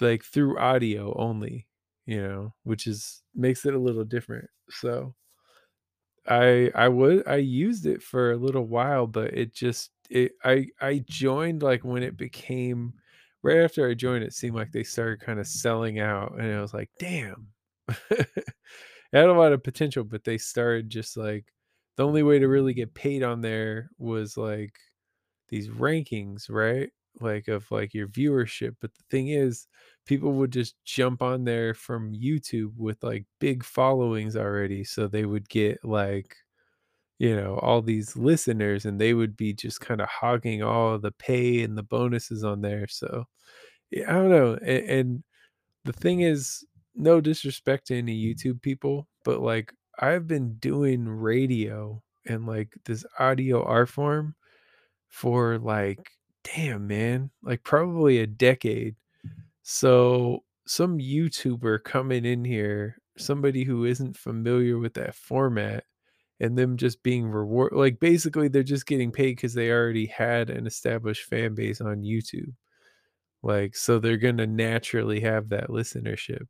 like 0.00 0.24
through 0.24 0.58
audio 0.58 1.14
only, 1.18 1.66
you 2.06 2.22
know, 2.22 2.54
which 2.64 2.86
is 2.86 3.22
makes 3.34 3.64
it 3.66 3.74
a 3.74 3.78
little 3.78 4.04
different. 4.04 4.48
So, 4.70 5.14
I 6.28 6.70
I 6.74 6.88
would 6.88 7.26
I 7.28 7.36
used 7.36 7.86
it 7.86 8.02
for 8.02 8.32
a 8.32 8.36
little 8.36 8.66
while, 8.66 9.06
but 9.06 9.34
it 9.34 9.54
just 9.54 9.90
it 10.10 10.32
I 10.44 10.68
I 10.80 11.04
joined 11.08 11.62
like 11.62 11.84
when 11.84 12.02
it 12.02 12.16
became 12.16 12.94
right 13.42 13.58
after 13.58 13.88
I 13.88 13.94
joined 13.94 14.24
it 14.24 14.34
seemed 14.34 14.56
like 14.56 14.72
they 14.72 14.82
started 14.84 15.20
kind 15.20 15.40
of 15.40 15.46
selling 15.46 15.98
out 16.00 16.32
and 16.38 16.52
I 16.54 16.60
was 16.60 16.74
like, 16.74 16.90
"Damn." 16.98 17.48
it 18.10 18.44
had 19.12 19.26
a 19.28 19.32
lot 19.32 19.52
of 19.52 19.62
potential, 19.64 20.04
but 20.04 20.24
they 20.24 20.38
started 20.38 20.90
just 20.90 21.16
like 21.16 21.46
the 21.96 22.06
only 22.06 22.22
way 22.22 22.38
to 22.38 22.48
really 22.48 22.74
get 22.74 22.94
paid 22.94 23.22
on 23.22 23.40
there 23.42 23.90
was 23.98 24.36
like 24.36 24.74
these 25.50 25.68
rankings, 25.68 26.50
right? 26.50 26.90
Like 27.20 27.48
of 27.48 27.70
like 27.70 27.94
your 27.94 28.08
viewership. 28.08 28.76
But 28.80 28.94
the 28.94 29.02
thing 29.10 29.28
is, 29.28 29.66
people 30.06 30.32
would 30.34 30.52
just 30.52 30.76
jump 30.84 31.22
on 31.22 31.44
there 31.44 31.74
from 31.74 32.12
YouTube 32.14 32.72
with 32.76 33.02
like 33.02 33.26
big 33.40 33.64
followings 33.64 34.36
already. 34.36 34.84
So 34.84 35.08
they 35.08 35.24
would 35.24 35.48
get 35.48 35.84
like, 35.84 36.36
you 37.18 37.34
know, 37.36 37.56
all 37.62 37.82
these 37.82 38.16
listeners 38.16 38.84
and 38.86 39.00
they 39.00 39.14
would 39.14 39.36
be 39.36 39.52
just 39.52 39.80
kind 39.80 40.00
of 40.00 40.08
hogging 40.08 40.62
all 40.62 40.98
the 40.98 41.12
pay 41.12 41.62
and 41.62 41.76
the 41.76 41.82
bonuses 41.82 42.44
on 42.44 42.60
there. 42.62 42.86
So 42.88 43.24
yeah, 43.90 44.10
I 44.10 44.14
don't 44.14 44.30
know. 44.30 44.54
And, 44.54 44.90
and 44.90 45.24
the 45.84 45.92
thing 45.92 46.20
is, 46.20 46.64
no 46.94 47.20
disrespect 47.20 47.86
to 47.88 47.96
any 47.96 48.16
YouTube 48.22 48.60
people, 48.60 49.08
but 49.24 49.40
like 49.40 49.72
I've 50.00 50.26
been 50.26 50.54
doing 50.58 51.08
radio 51.08 52.02
and 52.26 52.46
like 52.46 52.76
this 52.84 53.04
audio 53.18 53.62
art 53.64 53.88
form 53.88 54.34
for 55.08 55.58
like 55.58 56.10
damn 56.54 56.86
man, 56.86 57.30
like 57.42 57.62
probably 57.64 58.18
a 58.18 58.26
decade. 58.26 58.96
So 59.62 60.44
some 60.66 60.98
YouTuber 60.98 61.84
coming 61.84 62.24
in 62.24 62.44
here, 62.44 62.98
somebody 63.18 63.64
who 63.64 63.84
isn't 63.84 64.16
familiar 64.16 64.78
with 64.78 64.94
that 64.94 65.14
format 65.14 65.84
and 66.40 66.56
them 66.58 66.76
just 66.76 67.02
being 67.02 67.28
reward 67.28 67.72
like 67.72 68.00
basically 68.00 68.48
they're 68.48 68.62
just 68.62 68.86
getting 68.86 69.12
paid 69.12 69.36
because 69.36 69.54
they 69.54 69.70
already 69.72 70.06
had 70.06 70.50
an 70.50 70.66
established 70.66 71.24
fan 71.24 71.54
base 71.54 71.80
on 71.80 72.02
YouTube. 72.02 72.54
Like 73.42 73.76
so 73.76 73.98
they're 73.98 74.16
gonna 74.16 74.46
naturally 74.46 75.20
have 75.20 75.48
that 75.50 75.68
listenership. 75.68 76.46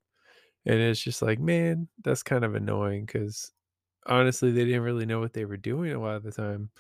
And 0.67 0.81
it's 0.81 1.01
just 1.01 1.23
like, 1.23 1.41
man, 1.41 1.89
that's 2.05 2.23
kind 2.23 2.45
of 2.45 2.55
annoying 2.55 3.07
because 3.07 3.53
honestly, 4.07 4.53
they 4.53 4.65
didn't 4.67 4.83
really 4.83 5.07
know 5.07 5.21
what 5.21 5.33
they 5.35 5.45
were 5.47 5.57
doing 5.57 5.93
a 5.93 6.01
lot 6.01 6.17
of 6.17 6.25
the 6.25 6.33
time. 6.33 6.71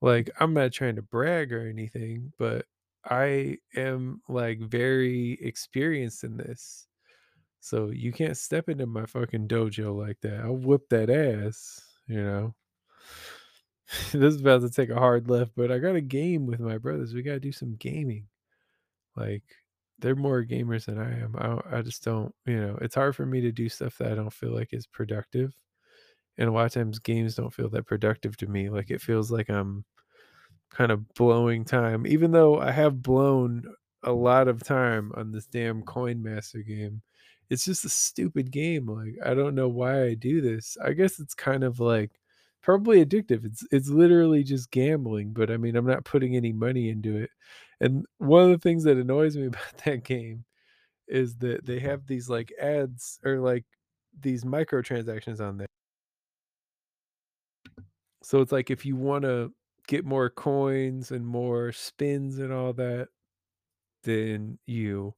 Like, 0.00 0.30
I'm 0.40 0.54
not 0.54 0.72
trying 0.72 0.96
to 0.96 1.02
brag 1.02 1.52
or 1.52 1.66
anything, 1.68 2.32
but 2.38 2.66
I 3.04 3.58
am 3.76 4.20
like 4.28 4.60
very 4.60 5.32
experienced 5.40 6.24
in 6.24 6.36
this. 6.36 6.86
So 7.60 7.90
you 7.90 8.12
can't 8.12 8.36
step 8.36 8.68
into 8.68 8.86
my 8.86 9.06
fucking 9.06 9.48
dojo 9.48 9.96
like 9.96 10.20
that. 10.22 10.40
I'll 10.40 10.56
whip 10.56 10.88
that 10.90 11.10
ass, 11.10 11.82
you 12.08 12.22
know. 12.22 12.54
this 14.12 14.34
is 14.34 14.40
about 14.40 14.62
to 14.62 14.70
take 14.70 14.90
a 14.90 14.94
hard 14.98 15.28
left, 15.30 15.52
but 15.56 15.70
I 15.70 15.78
got 15.78 15.94
a 15.96 16.00
game 16.00 16.46
with 16.46 16.60
my 16.60 16.78
brothers. 16.78 17.14
We 17.14 17.22
got 17.22 17.32
to 17.34 17.40
do 17.40 17.52
some 17.52 17.76
gaming. 17.76 18.26
Like, 19.16 19.44
they're 19.98 20.16
more 20.16 20.44
gamers 20.44 20.86
than 20.86 20.98
I 20.98 21.20
am. 21.20 21.36
I, 21.38 21.78
I 21.78 21.82
just 21.82 22.04
don't, 22.04 22.34
you 22.46 22.60
know, 22.60 22.78
it's 22.82 22.94
hard 22.96 23.16
for 23.16 23.26
me 23.26 23.40
to 23.42 23.52
do 23.52 23.68
stuff 23.68 23.98
that 23.98 24.12
I 24.12 24.14
don't 24.16 24.32
feel 24.32 24.52
like 24.54 24.72
is 24.72 24.86
productive. 24.86 25.54
And 26.38 26.48
a 26.48 26.52
lot 26.52 26.66
of 26.66 26.72
times 26.72 26.98
games 26.98 27.34
don't 27.34 27.54
feel 27.54 27.70
that 27.70 27.86
productive 27.86 28.36
to 28.38 28.46
me. 28.46 28.68
Like, 28.70 28.90
it 28.90 29.00
feels 29.00 29.30
like 29.30 29.48
I'm 29.50 29.84
kind 30.70 30.92
of 30.92 31.08
blowing 31.14 31.64
time, 31.64 32.06
even 32.06 32.32
though 32.32 32.60
I 32.60 32.70
have 32.72 33.02
blown 33.02 33.64
a 34.02 34.12
lot 34.12 34.48
of 34.48 34.62
time 34.62 35.12
on 35.16 35.32
this 35.32 35.46
damn 35.46 35.82
Coin 35.82 36.22
Master 36.22 36.60
game. 36.62 37.02
It's 37.50 37.64
just 37.64 37.84
a 37.84 37.88
stupid 37.88 38.50
game. 38.50 38.86
Like 38.86 39.14
I 39.24 39.34
don't 39.34 39.54
know 39.54 39.68
why 39.68 40.04
I 40.04 40.14
do 40.14 40.40
this. 40.40 40.76
I 40.84 40.92
guess 40.92 41.20
it's 41.20 41.34
kind 41.34 41.64
of 41.64 41.80
like 41.80 42.12
probably 42.62 43.04
addictive. 43.04 43.44
It's 43.44 43.64
it's 43.70 43.88
literally 43.88 44.42
just 44.44 44.70
gambling, 44.70 45.32
but 45.32 45.50
I 45.50 45.56
mean 45.56 45.76
I'm 45.76 45.86
not 45.86 46.04
putting 46.04 46.36
any 46.36 46.52
money 46.52 46.88
into 46.90 47.16
it. 47.16 47.30
And 47.80 48.06
one 48.18 48.44
of 48.44 48.50
the 48.50 48.58
things 48.58 48.84
that 48.84 48.96
annoys 48.96 49.36
me 49.36 49.46
about 49.48 49.76
that 49.84 50.04
game 50.04 50.44
is 51.08 51.36
that 51.38 51.66
they 51.66 51.80
have 51.80 52.06
these 52.06 52.28
like 52.28 52.52
ads 52.60 53.20
or 53.24 53.40
like 53.40 53.64
these 54.20 54.44
microtransactions 54.44 55.40
on 55.40 55.58
there. 55.58 55.68
So 58.26 58.40
it's 58.40 58.50
like 58.50 58.70
if 58.72 58.84
you 58.84 58.96
want 58.96 59.22
to 59.22 59.54
get 59.86 60.04
more 60.04 60.28
coins 60.30 61.12
and 61.12 61.24
more 61.24 61.70
spins 61.70 62.38
and 62.38 62.52
all 62.52 62.72
that, 62.72 63.10
then 64.04 64.58
you 64.66 65.14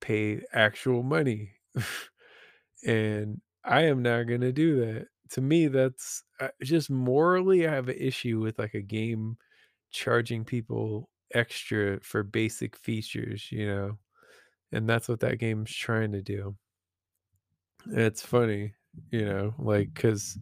pay 0.00 0.42
actual 0.52 1.02
money. 1.02 1.52
and 2.86 3.40
I 3.64 3.82
am 3.82 4.02
not 4.02 4.24
going 4.24 4.42
to 4.42 4.52
do 4.52 4.80
that. 4.80 5.08
To 5.30 5.40
me, 5.40 5.68
that's 5.68 6.22
uh, 6.40 6.48
just 6.62 6.90
morally, 6.90 7.66
I 7.66 7.72
have 7.72 7.88
an 7.88 7.96
issue 7.98 8.40
with 8.40 8.58
like 8.58 8.74
a 8.74 8.82
game 8.82 9.38
charging 9.90 10.44
people 10.44 11.10
extra 11.34 12.00
for 12.02 12.22
basic 12.22 12.76
features, 12.76 13.50
you 13.52 13.66
know? 13.66 13.98
And 14.72 14.88
that's 14.88 15.08
what 15.08 15.20
that 15.20 15.38
game's 15.38 15.74
trying 15.74 16.12
to 16.12 16.22
do. 16.22 16.56
It's 17.86 18.22
funny, 18.24 18.74
you 19.10 19.24
know, 19.24 19.54
like 19.58 19.92
because 19.94 20.38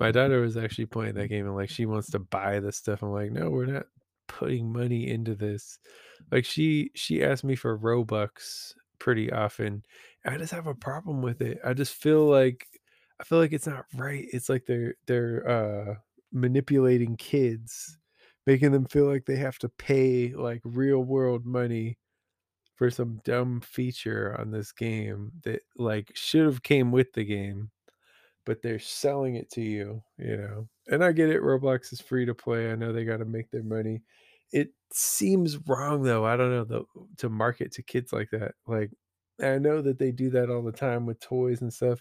my 0.00 0.10
daughter 0.10 0.40
was 0.40 0.56
actually 0.56 0.86
playing 0.86 1.14
that 1.14 1.28
game 1.28 1.46
and 1.46 1.54
like 1.54 1.70
she 1.70 1.84
wants 1.86 2.10
to 2.10 2.18
buy 2.18 2.58
the 2.58 2.72
stuff. 2.72 3.02
I'm 3.02 3.12
like, 3.12 3.30
no, 3.30 3.50
we're 3.50 3.66
not 3.66 3.86
putting 4.26 4.72
money 4.72 5.08
into 5.08 5.34
this. 5.34 5.78
Like 6.32 6.46
she 6.46 6.90
she 6.94 7.22
asked 7.22 7.44
me 7.44 7.54
for 7.54 7.78
Robux 7.78 8.72
pretty 8.98 9.30
often. 9.30 9.84
I 10.24 10.38
just 10.38 10.52
have 10.52 10.66
a 10.66 10.74
problem 10.74 11.20
with 11.20 11.42
it. 11.42 11.58
I 11.64 11.74
just 11.74 11.94
feel 11.94 12.24
like 12.26 12.66
I 13.20 13.24
feel 13.24 13.38
like 13.38 13.52
it's 13.52 13.66
not 13.66 13.84
right. 13.94 14.26
It's 14.32 14.48
like 14.48 14.64
they're 14.66 14.94
they're 15.06 15.48
uh 15.48 15.94
manipulating 16.32 17.16
kids, 17.16 17.98
making 18.46 18.72
them 18.72 18.86
feel 18.86 19.04
like 19.06 19.26
they 19.26 19.36
have 19.36 19.58
to 19.58 19.68
pay 19.68 20.32
like 20.34 20.62
real 20.64 21.00
world 21.00 21.44
money 21.44 21.98
for 22.74 22.90
some 22.90 23.20
dumb 23.24 23.60
feature 23.60 24.34
on 24.40 24.50
this 24.50 24.72
game 24.72 25.32
that 25.44 25.60
like 25.76 26.10
should 26.14 26.46
have 26.46 26.62
came 26.62 26.90
with 26.90 27.12
the 27.12 27.24
game 27.24 27.70
but 28.46 28.62
they're 28.62 28.78
selling 28.78 29.36
it 29.36 29.50
to 29.50 29.60
you 29.60 30.02
you 30.18 30.36
know? 30.36 30.68
And 30.88 31.04
i 31.04 31.12
get 31.12 31.30
it 31.30 31.42
roblox 31.42 31.92
is 31.92 32.00
free 32.00 32.26
to 32.26 32.34
play 32.34 32.70
i 32.70 32.74
know 32.74 32.92
they 32.92 33.04
got 33.04 33.18
to 33.18 33.24
make 33.24 33.50
their 33.50 33.62
money. 33.62 34.02
It 34.52 34.70
seems 34.92 35.58
wrong 35.68 36.02
though 36.02 36.24
i 36.26 36.36
don't 36.36 36.50
know 36.50 36.64
though 36.64 36.86
to 37.18 37.28
market 37.28 37.72
to 37.72 37.82
kids 37.82 38.12
like 38.12 38.28
that 38.32 38.54
like 38.66 38.90
i 39.40 39.58
know 39.58 39.80
that 39.82 39.98
they 39.98 40.10
do 40.10 40.30
that 40.30 40.50
all 40.50 40.62
the 40.62 40.72
time 40.72 41.06
with 41.06 41.20
toys 41.20 41.60
and 41.60 41.72
stuff 41.72 42.00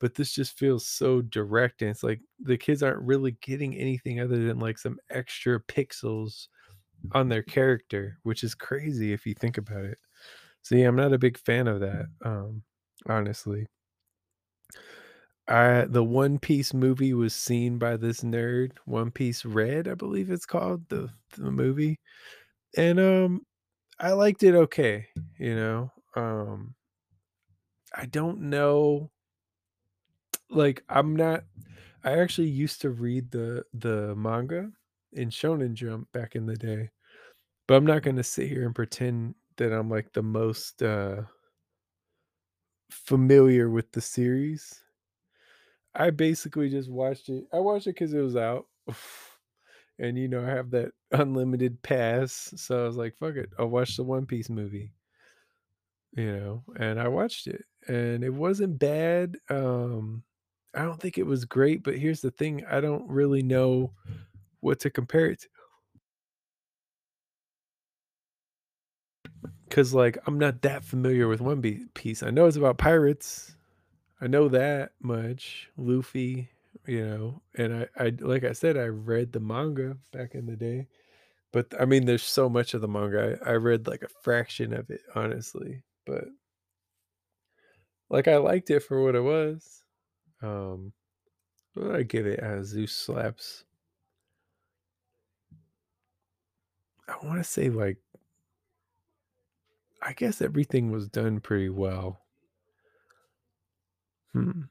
but 0.00 0.14
this 0.16 0.32
just 0.32 0.58
feels 0.58 0.86
so 0.86 1.22
direct 1.22 1.80
and 1.80 1.90
it's 1.90 2.02
like 2.02 2.20
the 2.40 2.58
kids 2.58 2.82
aren't 2.82 3.02
really 3.02 3.36
getting 3.40 3.76
anything 3.76 4.20
other 4.20 4.44
than 4.46 4.58
like 4.58 4.78
some 4.78 4.98
extra 5.10 5.60
pixels 5.60 6.48
on 7.12 7.28
their 7.28 7.42
character 7.42 8.18
which 8.22 8.42
is 8.44 8.54
crazy 8.54 9.12
if 9.12 9.26
you 9.26 9.34
think 9.34 9.58
about 9.58 9.84
it. 9.84 9.98
Yeah, 10.70 10.88
I'm 10.88 10.96
not 10.96 11.12
a 11.12 11.18
big 11.18 11.38
fan 11.38 11.68
of 11.68 11.80
that. 11.80 12.06
Um, 12.24 12.62
honestly, 13.08 13.66
I 15.48 15.84
the 15.86 16.04
One 16.04 16.38
Piece 16.38 16.72
movie 16.74 17.14
was 17.14 17.34
seen 17.34 17.78
by 17.78 17.96
this 17.96 18.20
nerd, 18.22 18.72
One 18.86 19.10
Piece 19.10 19.44
Red, 19.44 19.88
I 19.88 19.94
believe 19.94 20.30
it's 20.30 20.46
called 20.46 20.88
the 20.88 21.10
the 21.36 21.50
movie, 21.50 22.00
and 22.76 23.00
um, 23.00 23.46
I 24.00 24.12
liked 24.12 24.42
it 24.44 24.54
okay. 24.54 25.08
You 25.38 25.56
know, 25.56 25.92
um, 26.16 26.74
I 27.94 28.06
don't 28.06 28.42
know, 28.42 29.10
like 30.50 30.82
I'm 30.88 31.16
not. 31.16 31.44
I 32.04 32.18
actually 32.18 32.48
used 32.48 32.80
to 32.82 32.90
read 32.90 33.30
the 33.30 33.64
the 33.72 34.14
manga 34.16 34.70
in 35.12 35.30
Shonen 35.30 35.74
Jump 35.74 36.10
back 36.12 36.36
in 36.36 36.46
the 36.46 36.56
day, 36.56 36.90
but 37.68 37.76
I'm 37.76 37.86
not 37.86 38.02
going 38.02 38.16
to 38.16 38.24
sit 38.24 38.48
here 38.48 38.66
and 38.66 38.74
pretend 38.74 39.36
that 39.58 39.72
I'm 39.72 39.90
like 39.90 40.12
the 40.14 40.22
most 40.22 40.82
uh 40.82 41.22
familiar 42.90 43.68
with 43.68 43.92
the 43.92 44.00
series. 44.00 44.83
I 45.94 46.10
basically 46.10 46.68
just 46.70 46.90
watched 46.90 47.28
it. 47.28 47.44
I 47.52 47.58
watched 47.58 47.86
it 47.86 47.94
because 47.94 48.12
it 48.14 48.20
was 48.20 48.36
out. 48.36 48.66
and 49.98 50.18
you 50.18 50.28
know, 50.28 50.42
I 50.42 50.50
have 50.50 50.70
that 50.70 50.92
unlimited 51.12 51.82
pass. 51.82 52.52
So 52.56 52.82
I 52.82 52.86
was 52.86 52.96
like, 52.96 53.16
fuck 53.16 53.36
it. 53.36 53.50
I'll 53.58 53.68
watch 53.68 53.96
the 53.96 54.04
One 54.04 54.26
Piece 54.26 54.50
movie. 54.50 54.92
You 56.16 56.36
know, 56.36 56.64
and 56.78 57.00
I 57.00 57.08
watched 57.08 57.46
it. 57.46 57.64
And 57.88 58.22
it 58.22 58.30
wasn't 58.32 58.78
bad. 58.78 59.36
Um, 59.50 60.22
I 60.74 60.82
don't 60.82 61.00
think 61.00 61.18
it 61.18 61.26
was 61.26 61.44
great, 61.44 61.82
but 61.82 61.98
here's 61.98 62.20
the 62.20 62.30
thing, 62.30 62.64
I 62.66 62.80
don't 62.80 63.08
really 63.08 63.42
know 63.42 63.92
what 64.60 64.80
to 64.80 64.90
compare 64.90 65.26
it 65.26 65.40
to. 65.42 65.48
Cause 69.70 69.92
like 69.92 70.18
I'm 70.26 70.38
not 70.38 70.62
that 70.62 70.84
familiar 70.84 71.26
with 71.26 71.40
One 71.40 71.60
Piece. 71.94 72.22
I 72.22 72.30
know 72.30 72.46
it's 72.46 72.56
about 72.56 72.78
pirates. 72.78 73.56
I 74.24 74.26
know 74.26 74.48
that 74.48 74.92
much. 75.02 75.68
Luffy, 75.76 76.48
you 76.86 77.06
know, 77.06 77.42
and 77.56 77.74
I, 77.74 78.04
I 78.06 78.12
like 78.20 78.42
I 78.42 78.52
said, 78.52 78.78
I 78.78 78.86
read 78.86 79.32
the 79.32 79.40
manga 79.40 79.98
back 80.14 80.34
in 80.34 80.46
the 80.46 80.56
day, 80.56 80.88
but 81.52 81.74
I 81.78 81.84
mean, 81.84 82.06
there's 82.06 82.22
so 82.22 82.48
much 82.48 82.72
of 82.72 82.80
the 82.80 82.88
manga. 82.88 83.38
I, 83.44 83.50
I 83.50 83.54
read 83.56 83.86
like 83.86 84.02
a 84.02 84.08
fraction 84.22 84.72
of 84.72 84.88
it, 84.88 85.02
honestly, 85.14 85.82
but 86.06 86.24
like 88.08 88.26
I 88.26 88.38
liked 88.38 88.70
it 88.70 88.80
for 88.80 89.04
what 89.04 89.14
it 89.14 89.20
was. 89.20 89.82
Um, 90.40 90.94
I 91.92 92.02
give 92.02 92.26
it 92.26 92.40
as 92.40 92.68
Zeus 92.68 92.96
slaps? 92.96 93.64
I 97.06 97.16
want 97.26 97.38
to 97.40 97.44
say 97.44 97.68
like, 97.68 97.98
I 100.00 100.14
guess 100.14 100.40
everything 100.40 100.90
was 100.90 101.08
done 101.08 101.40
pretty 101.40 101.68
well. 101.68 102.23
Hmm. 104.34 104.62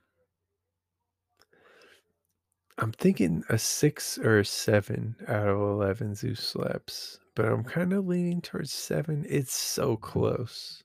I'm 2.78 2.92
thinking 2.92 3.44
a 3.50 3.58
six 3.58 4.18
or 4.18 4.40
a 4.40 4.46
seven 4.46 5.16
out 5.28 5.48
of 5.48 5.60
11 5.60 6.16
Zeus 6.16 6.40
slaps, 6.40 7.20
but 7.36 7.46
I'm 7.46 7.64
kind 7.64 7.94
of 7.94 8.06
leaning 8.08 8.42
towards 8.42 8.74
seven. 8.74 9.26
It's 9.30 9.54
so 9.54 9.96
close. 9.96 10.84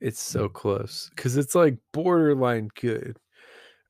It's 0.00 0.20
so 0.20 0.48
close 0.48 1.10
because 1.16 1.36
it's 1.36 1.54
like 1.54 1.78
borderline 1.92 2.68
good. 2.80 3.18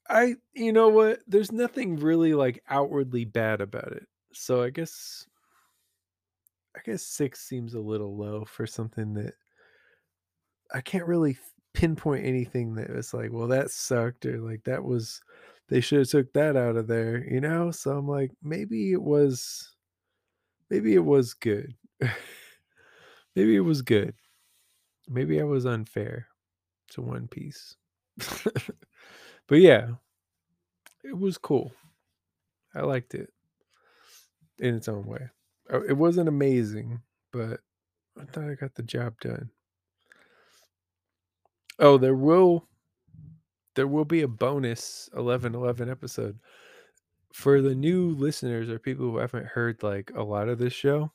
I, 0.08 0.36
you 0.54 0.72
know 0.72 0.88
what? 0.88 1.18
There's 1.26 1.52
nothing 1.52 1.96
really 1.96 2.32
like 2.32 2.62
outwardly 2.70 3.24
bad 3.24 3.60
about 3.60 3.92
it. 3.92 4.06
So 4.32 4.62
I 4.62 4.70
guess, 4.70 5.26
I 6.76 6.80
guess 6.84 7.02
six 7.02 7.40
seems 7.40 7.74
a 7.74 7.80
little 7.80 8.16
low 8.16 8.44
for 8.44 8.66
something 8.66 9.14
that 9.14 9.34
I 10.72 10.80
can't 10.80 11.06
really 11.06 11.36
pinpoint 11.76 12.26
anything 12.26 12.74
that 12.76 12.90
was 12.90 13.14
like, 13.14 13.32
well, 13.32 13.48
that 13.48 13.70
sucked 13.70 14.26
or 14.26 14.40
like 14.40 14.64
that 14.64 14.84
was 14.84 15.22
they 15.68 15.80
should 15.82 16.00
have 16.00 16.08
took 16.10 16.32
that 16.34 16.56
out 16.56 16.76
of 16.76 16.88
there, 16.88 17.24
you 17.32 17.40
know? 17.40 17.70
So 17.72 17.98
I'm 17.98 18.08
like, 18.08 18.32
maybe 18.42 18.92
it 18.92 19.02
was 19.02 19.76
maybe 20.70 20.94
it 20.94 21.04
was 21.04 21.34
good. 21.34 21.74
maybe 23.34 23.56
it 23.56 23.60
was 23.60 23.82
good. 23.82 24.14
Maybe 25.08 25.40
I 25.40 25.44
was 25.44 25.66
unfair 25.66 26.28
to 26.90 27.02
One 27.02 27.28
Piece. 27.28 27.76
but 29.48 29.60
yeah, 29.60 29.92
it 31.02 31.16
was 31.18 31.38
cool. 31.38 31.72
I 32.74 32.82
liked 32.82 33.14
it 33.14 33.32
in 34.58 34.74
its 34.74 34.88
own 34.88 35.06
way. 35.06 35.28
Uh, 35.72 35.82
It 35.82 35.94
wasn't 35.94 36.28
amazing, 36.28 37.02
but 37.32 37.60
I 38.20 38.24
thought 38.26 38.50
I 38.50 38.54
got 38.54 38.74
the 38.74 38.82
job 38.82 39.20
done. 39.20 39.50
Oh, 41.78 41.98
there 41.98 42.14
will 42.14 42.66
there 43.74 43.86
will 43.86 44.04
be 44.06 44.22
a 44.22 44.28
bonus 44.28 45.08
1111 45.12 45.90
episode. 45.90 46.38
For 47.32 47.60
the 47.60 47.74
new 47.74 48.10
listeners 48.16 48.70
or 48.70 48.78
people 48.78 49.04
who 49.06 49.18
haven't 49.18 49.46
heard 49.46 49.82
like 49.82 50.10
a 50.14 50.22
lot 50.22 50.48
of 50.48 50.58
this 50.58 50.72
show. 50.72 51.12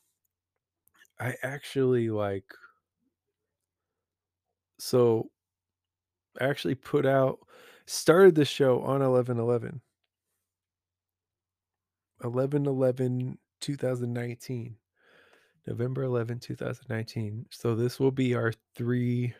I 1.19 1.35
actually 1.43 2.09
like 2.09 2.45
so 4.79 5.29
I 6.39 6.45
actually 6.45 6.75
put 6.75 7.05
out 7.05 7.39
started 7.85 8.35
the 8.35 8.45
show 8.45 8.81
on 8.81 9.01
1111 9.01 9.81
11 12.23 13.37
2019 13.59 14.75
November 15.67 16.03
11 16.03 16.39
2019 16.39 17.45
so 17.49 17.75
this 17.75 17.99
will 17.99 18.11
be 18.11 18.33
our 18.35 18.53
three 18.75 19.33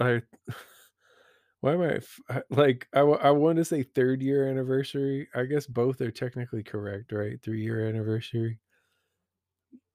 our 0.00 0.22
why 1.60 1.74
am 1.74 1.82
I 2.30 2.42
like 2.50 2.88
I, 2.94 3.00
I 3.00 3.30
want 3.30 3.56
to 3.56 3.64
say 3.64 3.82
third 3.82 4.22
year 4.22 4.48
anniversary 4.48 5.28
I 5.34 5.44
guess 5.44 5.66
both 5.66 6.00
are 6.00 6.10
technically 6.10 6.62
correct 6.62 7.12
right 7.12 7.40
three 7.42 7.62
year 7.62 7.86
anniversary 7.88 8.58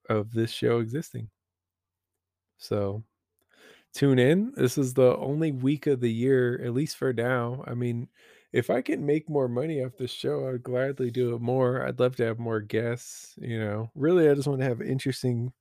of 0.08 0.32
this 0.32 0.50
show 0.50 0.78
existing 0.80 1.30
so 2.58 3.04
tune 3.94 4.18
in. 4.18 4.52
This 4.56 4.78
is 4.78 4.94
the 4.94 5.16
only 5.18 5.52
week 5.52 5.86
of 5.86 6.00
the 6.00 6.12
year, 6.12 6.62
at 6.64 6.74
least 6.74 6.96
for 6.96 7.12
now. 7.12 7.64
I 7.66 7.74
mean, 7.74 8.08
if 8.52 8.70
I 8.70 8.82
can 8.82 9.06
make 9.06 9.28
more 9.30 9.48
money 9.48 9.84
off 9.84 9.96
this 9.98 10.12
show, 10.12 10.48
I'd 10.48 10.62
gladly 10.62 11.10
do 11.10 11.34
it 11.34 11.40
more. 11.42 11.86
I'd 11.86 12.00
love 12.00 12.16
to 12.16 12.24
have 12.26 12.38
more 12.38 12.60
guests. 12.60 13.34
You 13.40 13.60
know, 13.60 13.90
really, 13.94 14.28
I 14.30 14.34
just 14.34 14.48
want 14.48 14.60
to 14.60 14.66
have 14.68 14.82
interesting, 14.82 15.52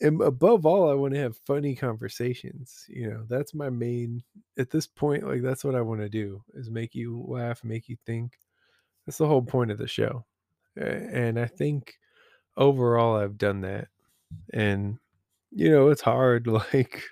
and 0.00 0.20
above 0.20 0.66
all, 0.66 0.90
I 0.90 0.94
want 0.94 1.14
to 1.14 1.20
have 1.20 1.38
funny 1.46 1.74
conversations. 1.74 2.84
You 2.88 3.10
know, 3.10 3.24
that's 3.28 3.54
my 3.54 3.70
main 3.70 4.22
at 4.58 4.70
this 4.70 4.86
point. 4.86 5.26
Like, 5.26 5.42
that's 5.42 5.64
what 5.64 5.74
I 5.74 5.80
want 5.80 6.00
to 6.00 6.08
do 6.08 6.42
is 6.54 6.70
make 6.70 6.94
you 6.94 7.24
laugh, 7.26 7.64
make 7.64 7.88
you 7.88 7.96
think. 8.06 8.38
That's 9.06 9.18
the 9.18 9.26
whole 9.28 9.42
point 9.42 9.70
of 9.70 9.78
the 9.78 9.88
show. 9.88 10.24
And 10.76 11.38
I 11.40 11.46
think 11.46 11.94
overall, 12.56 13.16
I've 13.16 13.38
done 13.38 13.62
that. 13.62 13.88
And, 14.54 14.98
you 15.52 15.70
know, 15.70 15.88
it's 15.90 16.02
hard. 16.02 16.46
Like, 16.74 17.02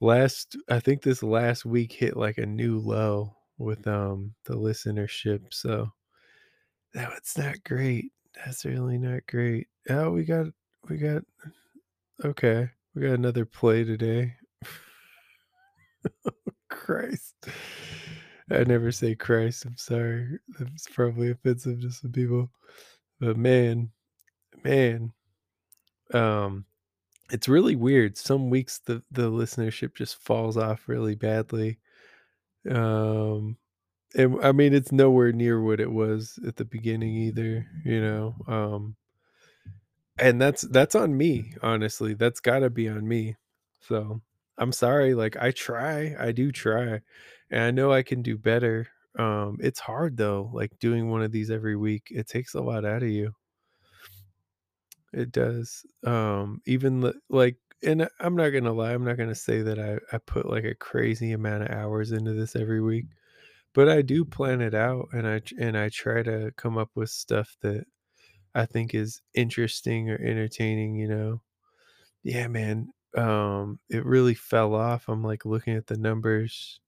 last 0.00 0.56
I 0.68 0.80
think 0.80 1.02
this 1.02 1.22
last 1.22 1.64
week 1.64 1.92
hit 1.92 2.16
like 2.16 2.38
a 2.38 2.46
new 2.46 2.78
low 2.78 3.36
with 3.58 3.86
um 3.86 4.34
the 4.46 4.54
listenership. 4.54 5.52
So 5.52 5.90
that 6.94 7.12
it's 7.16 7.36
not 7.38 7.62
great. 7.64 8.12
That's 8.34 8.64
really 8.64 8.98
not 8.98 9.26
great. 9.26 9.68
Oh, 9.88 10.10
we 10.10 10.24
got 10.24 10.46
we 10.88 10.96
got 10.98 11.22
okay. 12.24 12.70
We 12.94 13.02
got 13.02 13.12
another 13.12 13.44
play 13.44 13.84
today. 13.84 14.34
Christ. 16.68 17.34
I 18.50 18.64
never 18.64 18.90
say 18.90 19.14
Christ. 19.14 19.64
I'm 19.64 19.76
sorry. 19.76 20.38
That's 20.58 20.88
probably 20.88 21.30
offensive 21.30 21.80
to 21.82 21.90
some 21.90 22.10
people. 22.10 22.50
But 23.20 23.36
man, 23.36 23.90
man, 24.64 25.12
um, 26.12 26.64
it's 27.30 27.48
really 27.48 27.76
weird. 27.76 28.16
Some 28.18 28.50
weeks 28.50 28.80
the 28.84 29.02
the 29.12 29.30
listenership 29.30 29.94
just 29.94 30.16
falls 30.16 30.56
off 30.56 30.88
really 30.88 31.14
badly. 31.14 31.78
Um, 32.68 33.56
and 34.16 34.42
I 34.42 34.52
mean, 34.52 34.74
it's 34.74 34.90
nowhere 34.92 35.32
near 35.32 35.62
what 35.62 35.80
it 35.80 35.90
was 35.90 36.38
at 36.46 36.56
the 36.56 36.64
beginning 36.64 37.14
either. 37.14 37.66
You 37.84 38.00
know, 38.00 38.34
um, 38.48 38.96
and 40.20 40.40
that's 40.40 40.62
that's 40.62 40.94
on 40.94 41.16
me. 41.16 41.54
Honestly, 41.62 42.14
that's 42.14 42.40
got 42.40 42.60
to 42.60 42.70
be 42.70 42.88
on 42.88 43.06
me. 43.08 43.36
So 43.80 44.20
I'm 44.58 44.72
sorry. 44.72 45.14
Like 45.14 45.36
I 45.36 45.50
try, 45.52 46.14
I 46.18 46.32
do 46.32 46.52
try, 46.52 47.00
and 47.50 47.62
I 47.62 47.70
know 47.70 47.92
I 47.92 48.02
can 48.02 48.22
do 48.22 48.36
better. 48.38 48.88
Um, 49.18 49.58
it's 49.60 49.80
hard 49.80 50.16
though. 50.16 50.50
Like 50.52 50.78
doing 50.78 51.10
one 51.10 51.22
of 51.22 51.32
these 51.32 51.50
every 51.50 51.76
week, 51.76 52.08
it 52.10 52.28
takes 52.28 52.54
a 52.54 52.60
lot 52.60 52.84
out 52.84 53.02
of 53.02 53.08
you. 53.10 53.34
It 55.12 55.32
does. 55.32 55.84
Um, 56.04 56.60
even 56.66 57.00
li- 57.00 57.12
like, 57.28 57.56
and 57.82 58.08
I'm 58.20 58.36
not 58.36 58.50
gonna 58.50 58.72
lie. 58.72 58.92
I'm 58.92 59.04
not 59.04 59.16
gonna 59.16 59.34
say 59.34 59.62
that 59.62 59.78
I 59.78 59.98
I 60.14 60.18
put 60.18 60.48
like 60.48 60.64
a 60.64 60.74
crazy 60.74 61.32
amount 61.32 61.64
of 61.64 61.70
hours 61.70 62.12
into 62.12 62.32
this 62.34 62.54
every 62.56 62.80
week, 62.80 63.06
but 63.74 63.88
I 63.88 64.02
do 64.02 64.24
plan 64.24 64.60
it 64.62 64.74
out, 64.74 65.08
and 65.12 65.26
I 65.28 65.42
and 65.58 65.76
I 65.78 65.88
try 65.90 66.22
to 66.24 66.52
come 66.56 66.78
up 66.78 66.90
with 66.94 67.10
stuff 67.10 67.56
that 67.62 67.86
I 68.54 68.66
think 68.66 68.94
is 68.94 69.22
interesting 69.34 70.10
or 70.10 70.16
entertaining. 70.16 70.96
You 70.96 71.08
know. 71.08 71.42
Yeah, 72.22 72.48
man. 72.48 72.92
Um, 73.16 73.80
it 73.90 74.04
really 74.06 74.34
fell 74.34 74.74
off. 74.74 75.08
I'm 75.08 75.24
like 75.24 75.44
looking 75.44 75.76
at 75.76 75.86
the 75.88 75.96
numbers. 75.98 76.80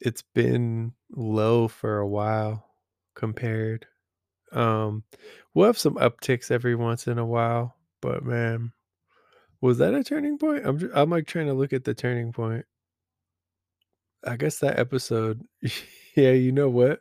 It's 0.00 0.22
been 0.22 0.94
low 1.10 1.68
for 1.68 1.98
a 1.98 2.06
while 2.08 2.68
compared. 3.14 3.86
Um, 4.52 5.04
we'll 5.54 5.66
have 5.66 5.78
some 5.78 5.96
upticks 5.96 6.50
every 6.50 6.74
once 6.76 7.08
in 7.08 7.18
a 7.18 7.26
while, 7.26 7.76
but 8.02 8.24
man, 8.24 8.72
was 9.60 9.78
that 9.78 9.94
a 9.94 10.04
turning 10.04 10.38
point? 10.38 10.66
I'm 10.66 10.90
I'm 10.94 11.10
like 11.10 11.26
trying 11.26 11.46
to 11.48 11.54
look 11.54 11.72
at 11.74 11.84
the 11.84 11.94
turning 11.94 12.32
point. 12.32 12.66
I 14.24 14.36
guess 14.36 14.58
that 14.60 14.78
episode, 14.78 15.42
yeah, 16.16 16.30
you 16.32 16.52
know 16.52 16.70
what? 16.70 17.00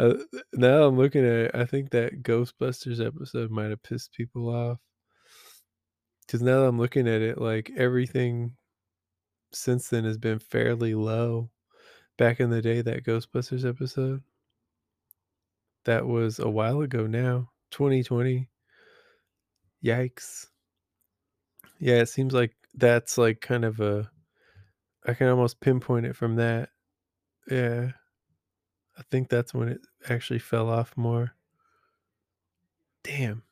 Uh, 0.00 0.14
now 0.54 0.84
I'm 0.84 0.96
looking 0.96 1.26
at 1.26 1.32
it, 1.32 1.50
I 1.52 1.66
think 1.66 1.90
that 1.90 2.22
Ghostbusters 2.22 3.04
episode 3.04 3.50
might 3.50 3.68
have 3.68 3.82
pissed 3.82 4.14
people 4.14 4.48
off. 4.48 4.78
Because 6.26 6.40
now 6.40 6.62
I'm 6.62 6.78
looking 6.78 7.06
at 7.06 7.20
it, 7.20 7.36
like 7.38 7.70
everything 7.76 8.56
since 9.52 9.88
then 9.88 10.04
has 10.04 10.16
been 10.16 10.38
fairly 10.38 10.94
low. 10.94 11.50
Back 12.16 12.40
in 12.40 12.48
the 12.48 12.62
day, 12.62 12.80
that 12.80 13.04
Ghostbusters 13.04 13.68
episode, 13.68 14.22
that 15.84 16.06
was 16.06 16.38
a 16.38 16.48
while 16.48 16.80
ago 16.80 17.06
now, 17.06 17.50
2020. 17.70 18.48
Yikes. 19.84 20.46
Yeah, 21.78 21.96
it 21.96 22.08
seems 22.08 22.32
like 22.32 22.54
that's 22.74 23.18
like 23.18 23.42
kind 23.42 23.66
of 23.66 23.80
a 23.80 24.10
I 25.06 25.12
can 25.14 25.28
almost 25.28 25.60
pinpoint 25.60 26.06
it 26.06 26.16
from 26.16 26.36
that. 26.36 26.70
Yeah. 27.50 27.92
I 29.00 29.02
think 29.10 29.28
that's 29.30 29.52
when 29.52 29.68
it 29.68 29.80
actually 30.08 30.38
fell 30.38 30.68
off 30.70 30.96
more. 30.96 31.34
Damn. 33.02 33.42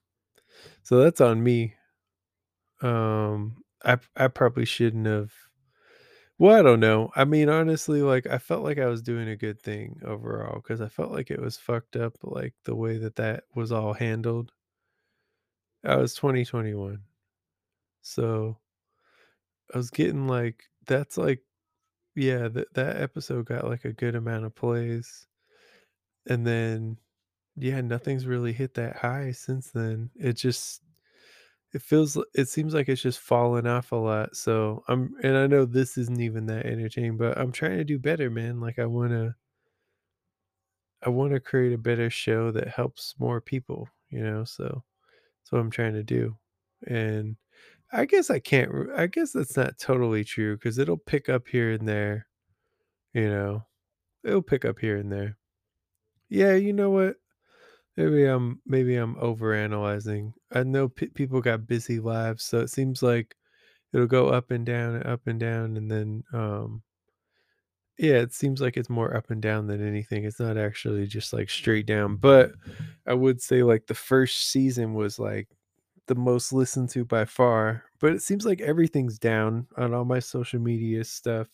So 0.82 0.98
that's 1.00 1.20
on 1.20 1.42
me. 1.42 1.76
Um 2.80 3.62
I 3.84 3.98
I 4.16 4.28
probably 4.28 4.64
shouldn't 4.64 5.06
have 5.06 5.32
Well, 6.38 6.56
I 6.58 6.62
don't 6.62 6.80
know. 6.80 7.10
I 7.16 7.24
mean, 7.26 7.48
honestly, 7.50 8.00
like 8.02 8.26
I 8.26 8.38
felt 8.38 8.62
like 8.64 8.78
I 8.78 8.86
was 8.86 9.02
doing 9.02 9.28
a 9.28 9.36
good 9.36 9.60
thing 9.60 10.00
overall 10.04 10.60
cuz 10.60 10.80
I 10.80 10.88
felt 10.88 11.12
like 11.12 11.30
it 11.30 11.40
was 11.40 11.56
fucked 11.58 11.96
up 11.96 12.16
like 12.22 12.54
the 12.64 12.74
way 12.76 12.96
that 12.98 13.16
that 13.16 13.44
was 13.54 13.72
all 13.72 13.92
handled. 13.94 14.52
I 15.82 15.96
was 15.96 16.14
2021. 16.14 17.02
So 18.02 18.58
I 19.74 19.78
was 19.78 19.90
getting 19.90 20.26
like 20.26 20.64
that's 20.86 21.16
like 21.16 21.42
yeah, 22.16 22.48
that 22.48 22.74
that 22.74 22.96
episode 22.98 23.46
got 23.46 23.66
like 23.66 23.84
a 23.86 23.92
good 23.92 24.14
amount 24.16 24.44
of 24.46 24.54
plays. 24.54 25.26
And 26.28 26.46
then 26.46 26.98
yeah, 27.56 27.80
nothing's 27.82 28.26
really 28.26 28.52
hit 28.54 28.74
that 28.74 28.96
high 28.98 29.32
since 29.32 29.70
then. 29.72 30.10
It 30.16 30.34
just 30.34 30.82
it 31.74 31.82
feels 31.82 32.18
it 32.34 32.48
seems 32.48 32.74
like 32.74 32.88
it's 32.88 33.02
just 33.02 33.20
fallen 33.20 33.66
off 33.66 33.92
a 33.92 33.96
lot. 33.96 34.36
So 34.36 34.84
I'm 34.88 35.14
and 35.24 35.36
I 35.36 35.46
know 35.48 35.64
this 35.66 35.98
isn't 35.98 36.20
even 36.20 36.46
that 36.46 36.66
entertaining, 36.66 37.16
but 37.18 37.38
I'm 37.38 37.52
trying 37.52 37.78
to 37.78 37.84
do 37.84 37.98
better, 37.98 38.30
man. 38.30 38.60
Like 38.60 38.78
I 38.78 38.86
want 38.86 39.12
to 39.12 39.36
I 41.02 41.10
want 41.10 41.32
to 41.32 41.40
create 41.40 41.72
a 41.72 41.78
better 41.78 42.10
show 42.10 42.50
that 42.52 42.68
helps 42.68 43.14
more 43.18 43.40
people, 43.40 43.88
you 44.10 44.22
know, 44.22 44.44
so 44.44 44.84
that's 45.40 45.52
what 45.52 45.60
I'm 45.60 45.70
trying 45.70 45.94
to 45.94 46.02
do. 46.04 46.38
And 46.86 47.36
I 47.92 48.06
guess 48.06 48.30
I 48.30 48.40
can't 48.40 48.72
I 48.96 49.08
guess 49.08 49.32
that's 49.32 49.56
not 49.56 49.78
totally 49.78 50.24
true 50.24 50.58
cuz 50.58 50.78
it'll 50.78 50.98
pick 50.98 51.28
up 51.30 51.48
here 51.48 51.72
and 51.72 51.88
there, 51.88 52.28
you 53.14 53.28
know. 53.30 53.66
It'll 54.24 54.42
pick 54.42 54.66
up 54.66 54.80
here 54.80 54.98
and 54.98 55.12
there. 55.12 55.37
Yeah, 56.28 56.54
you 56.54 56.72
know 56.72 56.90
what? 56.90 57.16
Maybe 57.96 58.24
I'm 58.26 58.62
maybe 58.66 58.96
I'm 58.96 59.16
overanalyzing. 59.16 60.34
I 60.52 60.64
know 60.64 60.88
pe 60.88 61.08
people 61.08 61.40
got 61.42 61.66
busy 61.68 62.00
lives, 62.00 62.44
so 62.44 62.60
it 62.60 62.70
seems 62.70 63.02
like 63.02 63.36
it'll 63.94 64.06
go 64.08 64.28
up 64.30 64.50
and 64.52 64.66
down 64.66 64.96
and 64.96 65.06
up 65.06 65.26
and 65.28 65.40
down 65.40 65.76
and 65.78 65.90
then 65.90 66.24
um 66.34 66.82
yeah, 67.98 68.14
it 68.20 68.32
seems 68.32 68.60
like 68.60 68.76
it's 68.76 68.88
more 68.90 69.16
up 69.16 69.30
and 69.30 69.42
down 69.42 69.66
than 69.66 69.84
anything. 69.86 70.24
It's 70.24 70.38
not 70.38 70.56
actually 70.56 71.06
just 71.06 71.32
like 71.32 71.50
straight 71.50 71.86
down, 71.86 72.16
but 72.16 72.52
I 73.06 73.14
would 73.14 73.42
say 73.42 73.62
like 73.64 73.86
the 73.86 73.94
first 73.94 74.50
season 74.52 74.94
was 74.94 75.18
like 75.18 75.48
the 76.06 76.14
most 76.14 76.52
listened 76.52 76.90
to 76.90 77.04
by 77.04 77.24
far, 77.24 77.84
but 78.00 78.12
it 78.12 78.22
seems 78.22 78.46
like 78.46 78.60
everything's 78.60 79.18
down 79.18 79.66
on 79.76 79.94
all 79.94 80.04
my 80.04 80.20
social 80.20 80.60
media 80.60 81.02
stuff. 81.04 81.48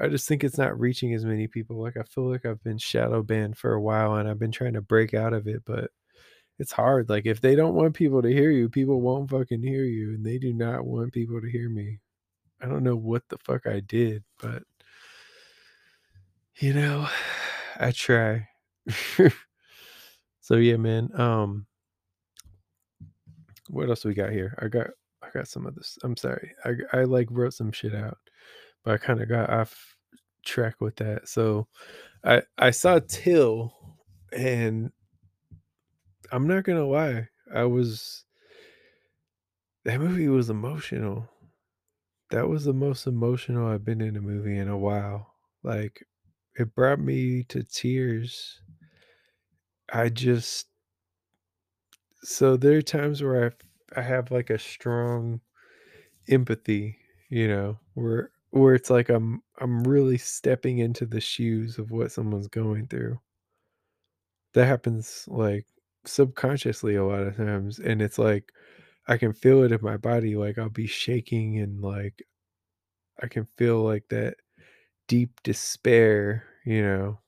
I 0.00 0.08
just 0.08 0.28
think 0.28 0.44
it's 0.44 0.58
not 0.58 0.78
reaching 0.78 1.12
as 1.14 1.24
many 1.24 1.48
people. 1.48 1.80
Like 1.82 1.96
I 1.96 2.02
feel 2.04 2.30
like 2.30 2.46
I've 2.46 2.62
been 2.62 2.78
shadow 2.78 3.22
banned 3.22 3.58
for 3.58 3.72
a 3.72 3.80
while 3.80 4.14
and 4.16 4.28
I've 4.28 4.38
been 4.38 4.52
trying 4.52 4.74
to 4.74 4.80
break 4.80 5.12
out 5.12 5.32
of 5.32 5.48
it, 5.48 5.62
but 5.66 5.90
it's 6.58 6.72
hard. 6.72 7.08
Like 7.08 7.26
if 7.26 7.40
they 7.40 7.56
don't 7.56 7.74
want 7.74 7.94
people 7.94 8.22
to 8.22 8.28
hear 8.28 8.50
you, 8.50 8.68
people 8.68 9.00
won't 9.00 9.30
fucking 9.30 9.62
hear 9.62 9.84
you 9.84 10.10
and 10.14 10.24
they 10.24 10.38
do 10.38 10.52
not 10.52 10.86
want 10.86 11.12
people 11.12 11.40
to 11.40 11.50
hear 11.50 11.68
me. 11.68 11.98
I 12.60 12.66
don't 12.66 12.84
know 12.84 12.96
what 12.96 13.22
the 13.28 13.38
fuck 13.38 13.66
I 13.66 13.80
did, 13.80 14.24
but 14.40 14.62
you 16.58 16.74
know, 16.74 17.08
I 17.80 17.92
try. 17.92 18.48
so 20.40 20.56
yeah, 20.56 20.76
man. 20.76 21.10
Um 21.20 21.66
what 23.68 23.88
else 23.88 24.04
we 24.04 24.14
got 24.14 24.30
here? 24.30 24.56
I 24.60 24.68
got 24.68 24.88
I 25.22 25.30
got 25.30 25.48
some 25.48 25.66
of 25.66 25.74
this. 25.74 25.98
I'm 26.04 26.16
sorry. 26.16 26.52
I 26.64 26.74
I 26.92 27.04
like 27.04 27.28
wrote 27.30 27.54
some 27.54 27.72
shit 27.72 27.94
out, 27.94 28.18
I 28.88 28.98
kind 28.98 29.20
of 29.22 29.28
got 29.28 29.50
off 29.50 29.96
track 30.44 30.80
with 30.80 30.96
that. 30.96 31.28
So 31.28 31.68
I 32.24 32.42
I 32.58 32.70
saw 32.70 33.00
Till 33.08 33.74
and 34.32 34.92
I'm 36.32 36.46
not 36.46 36.64
gonna 36.64 36.86
lie, 36.86 37.28
I 37.54 37.64
was 37.64 38.24
that 39.84 40.00
movie 40.00 40.28
was 40.28 40.50
emotional. 40.50 41.28
That 42.30 42.48
was 42.48 42.64
the 42.64 42.72
most 42.72 43.06
emotional 43.06 43.68
I've 43.68 43.84
been 43.84 44.00
in 44.00 44.16
a 44.16 44.20
movie 44.20 44.58
in 44.58 44.68
a 44.68 44.78
while. 44.78 45.34
Like 45.62 46.06
it 46.58 46.74
brought 46.74 47.00
me 47.00 47.44
to 47.44 47.62
tears. 47.62 48.60
I 49.92 50.08
just 50.08 50.68
so 52.22 52.56
there 52.56 52.76
are 52.76 52.82
times 52.82 53.22
where 53.22 53.54
I 53.94 54.00
I 54.00 54.02
have 54.02 54.30
like 54.30 54.50
a 54.50 54.58
strong 54.58 55.40
empathy, 56.28 56.98
you 57.30 57.48
know, 57.48 57.80
where 57.94 58.32
where 58.50 58.74
it's 58.74 58.90
like 58.90 59.08
I'm 59.08 59.42
I'm 59.60 59.82
really 59.84 60.18
stepping 60.18 60.78
into 60.78 61.06
the 61.06 61.20
shoes 61.20 61.78
of 61.78 61.90
what 61.90 62.12
someone's 62.12 62.48
going 62.48 62.86
through. 62.88 63.20
That 64.54 64.66
happens 64.66 65.24
like 65.28 65.66
subconsciously 66.04 66.96
a 66.96 67.04
lot 67.04 67.22
of 67.22 67.36
times 67.36 67.78
and 67.78 68.00
it's 68.02 68.18
like 68.18 68.52
I 69.06 69.16
can 69.18 69.32
feel 69.32 69.62
it 69.64 69.72
in 69.72 69.80
my 69.82 69.96
body 69.96 70.36
like 70.36 70.58
I'll 70.58 70.70
be 70.70 70.86
shaking 70.86 71.58
and 71.58 71.80
like 71.82 72.24
I 73.22 73.28
can 73.28 73.46
feel 73.56 73.82
like 73.82 74.08
that 74.10 74.36
deep 75.08 75.42
despair, 75.42 76.44
you 76.66 76.82
know, 76.82 77.20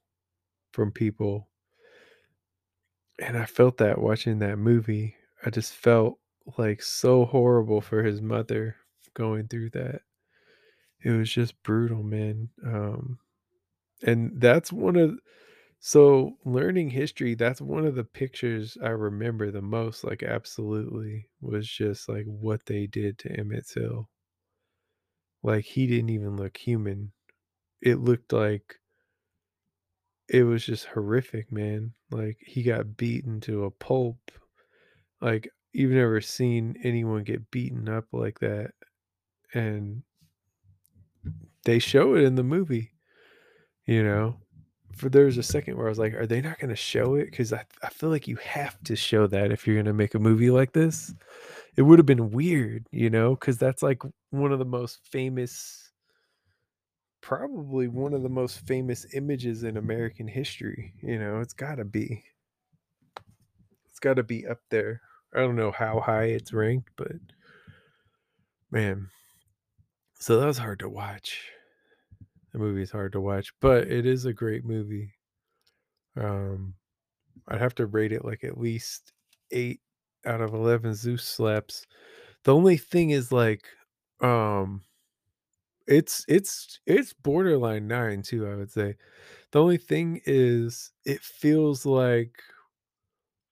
from 0.73 0.93
people. 0.93 1.49
And 3.21 3.37
I 3.39 3.47
felt 3.47 3.77
that 3.79 4.01
watching 4.01 4.39
that 4.41 4.59
movie. 4.59 5.17
I 5.45 5.51
just 5.51 5.73
felt 5.75 6.19
like 6.59 6.83
so 6.83 7.25
horrible 7.25 7.81
for 7.81 8.03
his 8.03 8.21
mother 8.21 8.77
going 9.15 9.49
through 9.49 9.71
that. 9.71 10.03
It 11.03 11.11
was 11.11 11.31
just 11.33 11.63
brutal, 11.63 12.03
man. 12.03 12.51
Um 12.65 13.19
and 14.03 14.41
that's 14.41 14.73
one 14.73 14.97
of 14.97 15.19
so 15.81 16.39
learning 16.45 16.91
history, 16.91 17.35
that's 17.35 17.61
one 17.61 17.87
of 17.87 17.95
the 17.97 18.05
pictures 18.05 18.77
I 18.83 18.91
remember 18.91 19.51
the 19.53 19.63
most, 19.63 20.05
like 20.05 20.23
absolutely, 20.25 21.29
was 21.41 21.69
just 21.69 22.09
like 22.09 22.27
what 22.27 22.67
they 22.67 22.87
did 22.89 23.19
to 23.21 23.33
Emmett 23.33 23.69
Till. 23.69 24.11
Like 25.43 25.67
he 25.67 25.87
didn't 25.87 26.09
even 26.09 26.37
look 26.39 26.57
human. 26.57 27.13
It 27.83 27.97
looked 28.01 28.33
like 28.33 28.81
it 30.29 30.45
was 30.45 30.65
just 30.65 30.87
horrific, 30.87 31.51
man. 31.53 31.93
Like 32.11 32.39
he 32.41 32.63
got 32.63 32.97
beaten 32.97 33.41
to 33.43 33.65
a 33.65 33.71
pulp. 33.71 34.31
Like 35.21 35.51
you've 35.73 35.93
never 35.93 36.21
seen 36.21 36.77
anyone 36.85 37.25
get 37.25 37.51
beaten 37.51 37.89
up 37.89 38.07
like 38.13 38.41
that. 38.41 38.73
And 39.55 40.05
they 41.65 41.79
show 41.79 42.15
it 42.15 42.25
in 42.25 42.35
the 42.35 42.43
movie, 42.43 42.93
you 43.87 44.03
know. 44.03 44.37
For 44.97 45.09
there 45.09 45.27
was 45.27 45.39
a 45.39 45.43
second 45.43 45.77
where 45.77 45.87
I 45.87 45.89
was 45.89 45.99
like, 45.99 46.15
are 46.15 46.27
they 46.27 46.41
not 46.41 46.59
going 46.59 46.71
to 46.71 46.77
show 46.77 47.15
it? 47.15 47.31
Because 47.31 47.53
I, 47.53 47.65
I 47.83 47.89
feel 47.89 48.11
like 48.11 48.29
you 48.29 48.37
have 48.37 48.83
to 48.85 48.97
show 48.97 49.27
that 49.29 49.53
if 49.53 49.67
you're 49.67 49.77
going 49.77 49.87
to 49.87 49.93
make 49.93 50.15
a 50.15 50.19
movie 50.19 50.51
like 50.51 50.73
this. 50.73 51.15
It 51.77 51.83
would 51.83 51.99
have 51.99 52.07
been 52.07 52.31
weird, 52.31 52.87
you 52.91 53.09
know, 53.09 53.35
because 53.35 53.57
that's 53.57 53.83
like 53.83 54.03
one 54.31 54.53
of 54.53 54.59
the 54.59 54.65
most 54.65 54.99
famous, 55.05 55.91
probably 57.21 57.89
one 57.89 58.13
of 58.13 58.23
the 58.23 58.29
most 58.29 58.67
famous 58.67 59.07
images 59.15 59.63
in 59.63 59.77
American 59.77 60.27
history. 60.27 60.93
You 61.01 61.19
know, 61.19 61.41
it's 61.41 61.55
got 61.55 61.77
to 61.77 61.85
be. 61.85 62.25
It's 63.89 64.01
got 64.01 64.15
to 64.15 64.23
be 64.23 64.47
up 64.47 64.61
there. 64.71 65.01
I 65.35 65.39
don't 65.39 65.57
know 65.57 65.71
how 65.71 66.01
high 66.01 66.25
it's 66.25 66.53
ranked, 66.53 66.91
but 66.97 67.13
man. 68.71 69.09
So 70.21 70.39
that 70.39 70.47
was 70.47 70.59
hard 70.59 70.79
to 70.81 70.89
watch. 70.89 71.51
The 72.53 72.61
movie 72.61 72.83
is 72.83 72.93
hard 72.93 73.11
to 73.13 73.21
watch, 73.21 73.53
but 73.61 73.89
it 73.89 74.07
is 74.07 74.25
a 74.25 74.33
great 74.33 74.65
movie. 74.65 75.15
Um, 76.17 76.75
I'd 77.49 77.61
have 77.61 77.75
to 77.77 77.87
rate 77.87 78.13
it 78.13 78.25
like 78.25 78.45
at 78.45 78.59
least 78.59 79.13
eight 79.53 79.83
out 80.27 80.41
of 80.41 80.55
eleven 80.55 80.95
Zeus 80.95 81.25
slaps. 81.25 81.87
The 82.45 82.55
only 82.55 82.77
thing 82.79 83.11
is 83.11 83.33
like, 83.33 83.67
um, 84.21 84.85
it's 85.87 86.25
it's 86.29 86.81
it's 86.87 87.13
borderline 87.13 87.89
nine 87.89 88.23
too. 88.23 88.47
I 88.47 88.55
would 88.55 88.71
say. 88.71 88.97
The 89.53 89.63
only 89.63 89.79
thing 89.79 90.23
is, 90.27 90.93
it 91.07 91.23
feels 91.23 91.87
like 91.87 92.43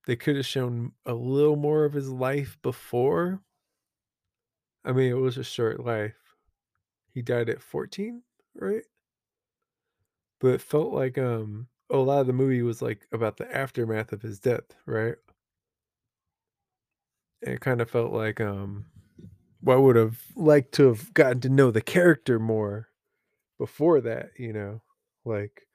they 0.07 0.17
could 0.17 0.35
have 0.37 0.47
shown 0.47 0.93
a 1.07 1.15
little 1.15 1.55
more 1.57 1.85
of 1.85 1.93
his 1.93 2.09
life 2.11 2.59
before. 2.63 3.45
I 4.85 4.93
mean, 4.93 5.11
it 5.13 5.15
was 5.15 5.39
a 5.39 5.45
short 5.45 5.79
life. 5.85 6.18
He 7.13 7.21
died 7.23 7.51
at 7.51 7.63
14, 7.63 8.23
right? 8.55 8.85
But 10.41 10.55
it 10.55 10.61
felt 10.63 10.93
like 10.93 11.17
um 11.17 11.69
a 11.91 11.99
lot 11.99 12.21
of 12.23 12.27
the 12.27 12.33
movie 12.33 12.61
was 12.63 12.83
like 12.83 13.07
about 13.13 13.37
the 13.37 13.49
aftermath 13.57 14.13
of 14.13 14.23
his 14.23 14.41
death, 14.41 14.75
right? 14.85 15.17
And 17.43 17.55
it 17.55 17.61
kind 17.61 17.81
of 17.81 17.91
felt 17.91 18.13
like 18.13 18.41
um 18.41 18.87
well, 19.63 19.79
I 19.79 19.81
would 19.81 19.97
have 19.97 20.25
liked 20.37 20.73
to 20.75 20.89
have 20.89 21.15
gotten 21.15 21.41
to 21.43 21.49
know 21.49 21.71
the 21.71 21.83
character 21.83 22.39
more 22.39 22.91
before 23.59 24.01
that, 24.03 24.31
you 24.39 24.53
know, 24.53 24.83
like 25.25 25.69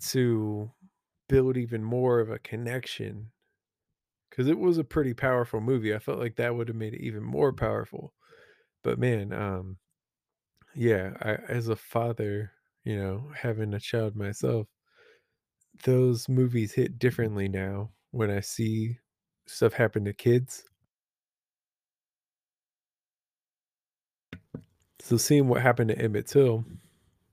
to 0.00 0.72
build 1.28 1.56
even 1.56 1.82
more 1.84 2.20
of 2.20 2.30
a 2.30 2.38
connection 2.38 3.32
because 4.30 4.48
it 4.48 4.58
was 4.58 4.78
a 4.78 4.84
pretty 4.84 5.14
powerful 5.14 5.60
movie. 5.60 5.94
I 5.94 5.98
felt 5.98 6.18
like 6.18 6.36
that 6.36 6.54
would 6.56 6.68
have 6.68 6.76
made 6.76 6.94
it 6.94 7.02
even 7.02 7.22
more 7.22 7.52
powerful. 7.52 8.14
But 8.84 9.00
man, 9.00 9.32
um, 9.34 9.78
yeah, 10.74 11.16
I, 11.20 11.34
as 11.52 11.68
a 11.68 11.76
father, 11.76 12.52
you 12.84 12.96
know, 12.96 13.30
having 13.36 13.74
a 13.74 13.80
child 13.80 14.16
myself, 14.16 14.68
those 15.84 16.28
movies 16.28 16.72
hit 16.72 16.98
differently 16.98 17.48
now 17.48 17.90
when 18.10 18.30
I 18.30 18.40
see 18.40 18.98
stuff 19.46 19.72
happen 19.74 20.04
to 20.04 20.12
kids. 20.12 20.64
So 24.98 25.16
seeing 25.16 25.46
what 25.46 25.62
happened 25.62 25.90
to 25.90 25.98
Emmett 25.98 26.26
Till 26.26 26.64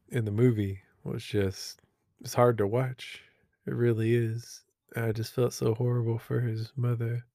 in 0.10 0.26
the 0.26 0.32
movie 0.32 0.82
was 1.04 1.24
just 1.24 1.82
it's 2.22 2.34
hard 2.36 2.58
to 2.60 2.68
watch. 2.68 3.24
It 3.68 3.74
really 3.76 4.16
is. 4.16 4.64
I 4.96 5.12
just 5.14 5.34
felt 5.34 5.54
so 5.54 5.76
horrible 5.76 6.20
for 6.20 6.42
his 6.42 6.72
mother. 6.76 7.26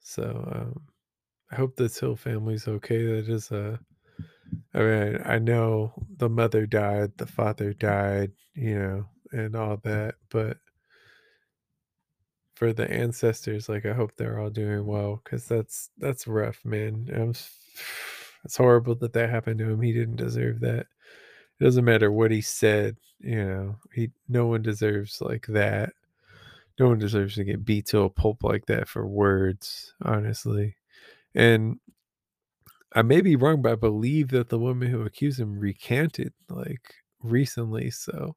So 0.00 0.24
um 0.54 0.86
I 1.50 1.56
hope 1.56 1.76
this 1.76 1.98
Till 1.98 2.16
family's 2.16 2.68
okay. 2.68 3.04
That 3.04 3.28
is 3.28 3.50
a 3.50 3.78
I 4.74 4.78
mean, 4.80 5.18
I 5.24 5.38
know 5.38 5.92
the 6.16 6.28
mother 6.28 6.66
died, 6.66 7.12
the 7.16 7.26
father 7.26 7.72
died, 7.72 8.32
you 8.54 8.78
know, 8.78 9.06
and 9.32 9.56
all 9.56 9.78
that, 9.78 10.16
but 10.30 10.58
for 12.54 12.72
the 12.72 12.90
ancestors, 12.90 13.68
like 13.68 13.86
I 13.86 13.92
hope 13.92 14.12
they're 14.16 14.40
all 14.40 14.50
doing 14.50 14.86
well 14.86 15.20
because 15.22 15.46
that's 15.46 15.90
that's 15.98 16.26
rough, 16.26 16.64
man. 16.64 17.08
I'm, 17.14 17.30
it's 18.44 18.56
horrible 18.56 18.94
that 18.96 19.12
that 19.14 19.30
happened 19.30 19.58
to 19.60 19.68
him. 19.70 19.80
He 19.82 19.92
didn't 19.92 20.16
deserve 20.16 20.60
that. 20.60 20.86
It 21.60 21.64
doesn't 21.64 21.84
matter 21.84 22.10
what 22.12 22.30
he 22.30 22.40
said, 22.42 22.96
you 23.20 23.44
know. 23.44 23.76
He 23.94 24.10
no 24.28 24.46
one 24.46 24.62
deserves 24.62 25.20
like 25.20 25.46
that. 25.48 25.92
No 26.78 26.88
one 26.88 26.98
deserves 26.98 27.36
to 27.36 27.44
get 27.44 27.64
beat 27.64 27.86
to 27.86 28.00
a 28.00 28.10
pulp 28.10 28.44
like 28.44 28.66
that 28.66 28.88
for 28.88 29.06
words, 29.06 29.94
honestly. 30.02 30.76
And 31.36 31.78
I 32.94 33.02
may 33.02 33.20
be 33.20 33.36
wrong, 33.36 33.62
but 33.62 33.72
I 33.72 33.76
believe 33.76 34.28
that 34.30 34.48
the 34.48 34.58
woman 34.58 34.90
who 34.90 35.02
accused 35.02 35.38
him 35.40 35.58
recanted 35.58 36.32
like 36.48 36.94
recently. 37.22 37.90
So 37.90 38.36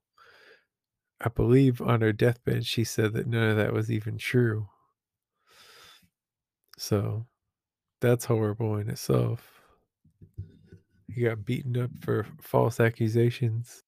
I 1.21 1.29
believe 1.29 1.81
on 1.81 2.01
her 2.01 2.11
deathbed 2.11 2.65
she 2.65 2.83
said 2.83 3.13
that 3.13 3.27
none 3.27 3.51
of 3.51 3.57
that 3.57 3.73
was 3.73 3.89
even 3.91 4.17
true. 4.17 4.67
So 6.79 7.27
that's 8.01 8.25
horrible 8.25 8.77
in 8.77 8.89
itself. 8.89 9.61
He 11.07 11.21
got 11.23 11.45
beaten 11.45 11.77
up 11.77 11.91
for 12.01 12.25
false 12.41 12.79
accusations. 12.79 13.83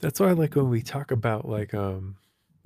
That's 0.00 0.20
why 0.20 0.28
I 0.28 0.32
like 0.32 0.56
when 0.56 0.70
we 0.70 0.82
talk 0.82 1.10
about 1.10 1.48
like 1.48 1.74
um 1.74 2.16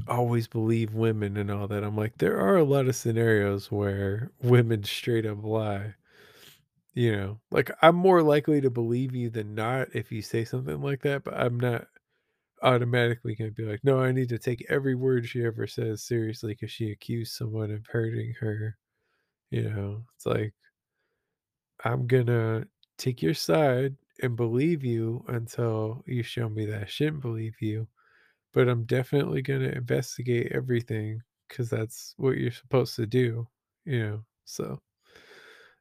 always 0.09 0.47
believe 0.49 0.95
women 0.95 1.37
and 1.37 1.51
all 1.51 1.69
that. 1.69 1.85
I'm 1.85 1.97
like, 1.97 2.19
there 2.19 2.39
are 2.39 2.57
a 2.57 2.65
lot 2.65 2.89
of 2.89 2.97
scenarios 2.97 3.71
where 3.71 4.31
women 4.43 4.85
straight 4.85 5.27
up 5.27 5.45
lie. 5.45 5.95
You 6.95 7.17
know, 7.17 7.41
like 7.51 7.71
I'm 7.83 7.97
more 7.97 8.23
likely 8.23 8.61
to 8.61 8.71
believe 8.71 9.15
you 9.15 9.31
than 9.31 9.55
not 9.55 9.89
if 9.95 10.11
you 10.11 10.23
say 10.23 10.45
something 10.45 10.81
like 10.83 11.03
that, 11.03 11.25
but 11.25 11.35
I'm 11.35 11.59
not 11.59 11.87
automatically 12.63 13.35
going 13.35 13.51
to 13.51 13.55
be 13.55 13.69
like, 13.69 13.85
no, 13.85 14.01
I 14.01 14.13
need 14.13 14.29
to 14.31 14.39
take 14.39 14.67
every 14.69 14.95
word 14.95 15.27
she 15.27 15.45
ever 15.45 15.67
says 15.67 16.03
seriously 16.03 16.55
because 16.55 16.71
she 16.71 16.91
accused 16.91 17.33
someone 17.35 17.71
of 17.71 17.87
hurting 17.87 18.35
her. 18.41 18.77
You 19.51 19.71
know, 19.71 20.05
it's 20.17 20.27
like, 20.27 20.55
I'm 21.85 22.07
going 22.07 22.27
to 22.27 22.67
take 22.99 23.23
your 23.23 23.35
side 23.35 23.97
and 24.23 24.37
believe 24.37 24.85
you 24.85 25.25
until 25.29 26.03
you 26.07 26.23
show 26.23 26.49
me 26.49 26.67
that 26.67 26.83
I 26.83 26.87
shouldn't 26.87 27.23
believe 27.23 27.55
you. 27.61 27.89
But 28.53 28.69
I'm 28.69 28.85
definitely 28.85 29.43
going 29.43 29.61
to 29.61 29.75
investigate 29.75 30.53
everything 30.53 31.23
because 31.49 31.71
that's 31.71 32.15
what 32.17 32.37
you're 32.37 32.51
supposed 32.51 32.97
to 32.97 33.07
do, 33.07 33.47
you 33.85 34.03
know. 34.03 34.25
So 34.45 34.81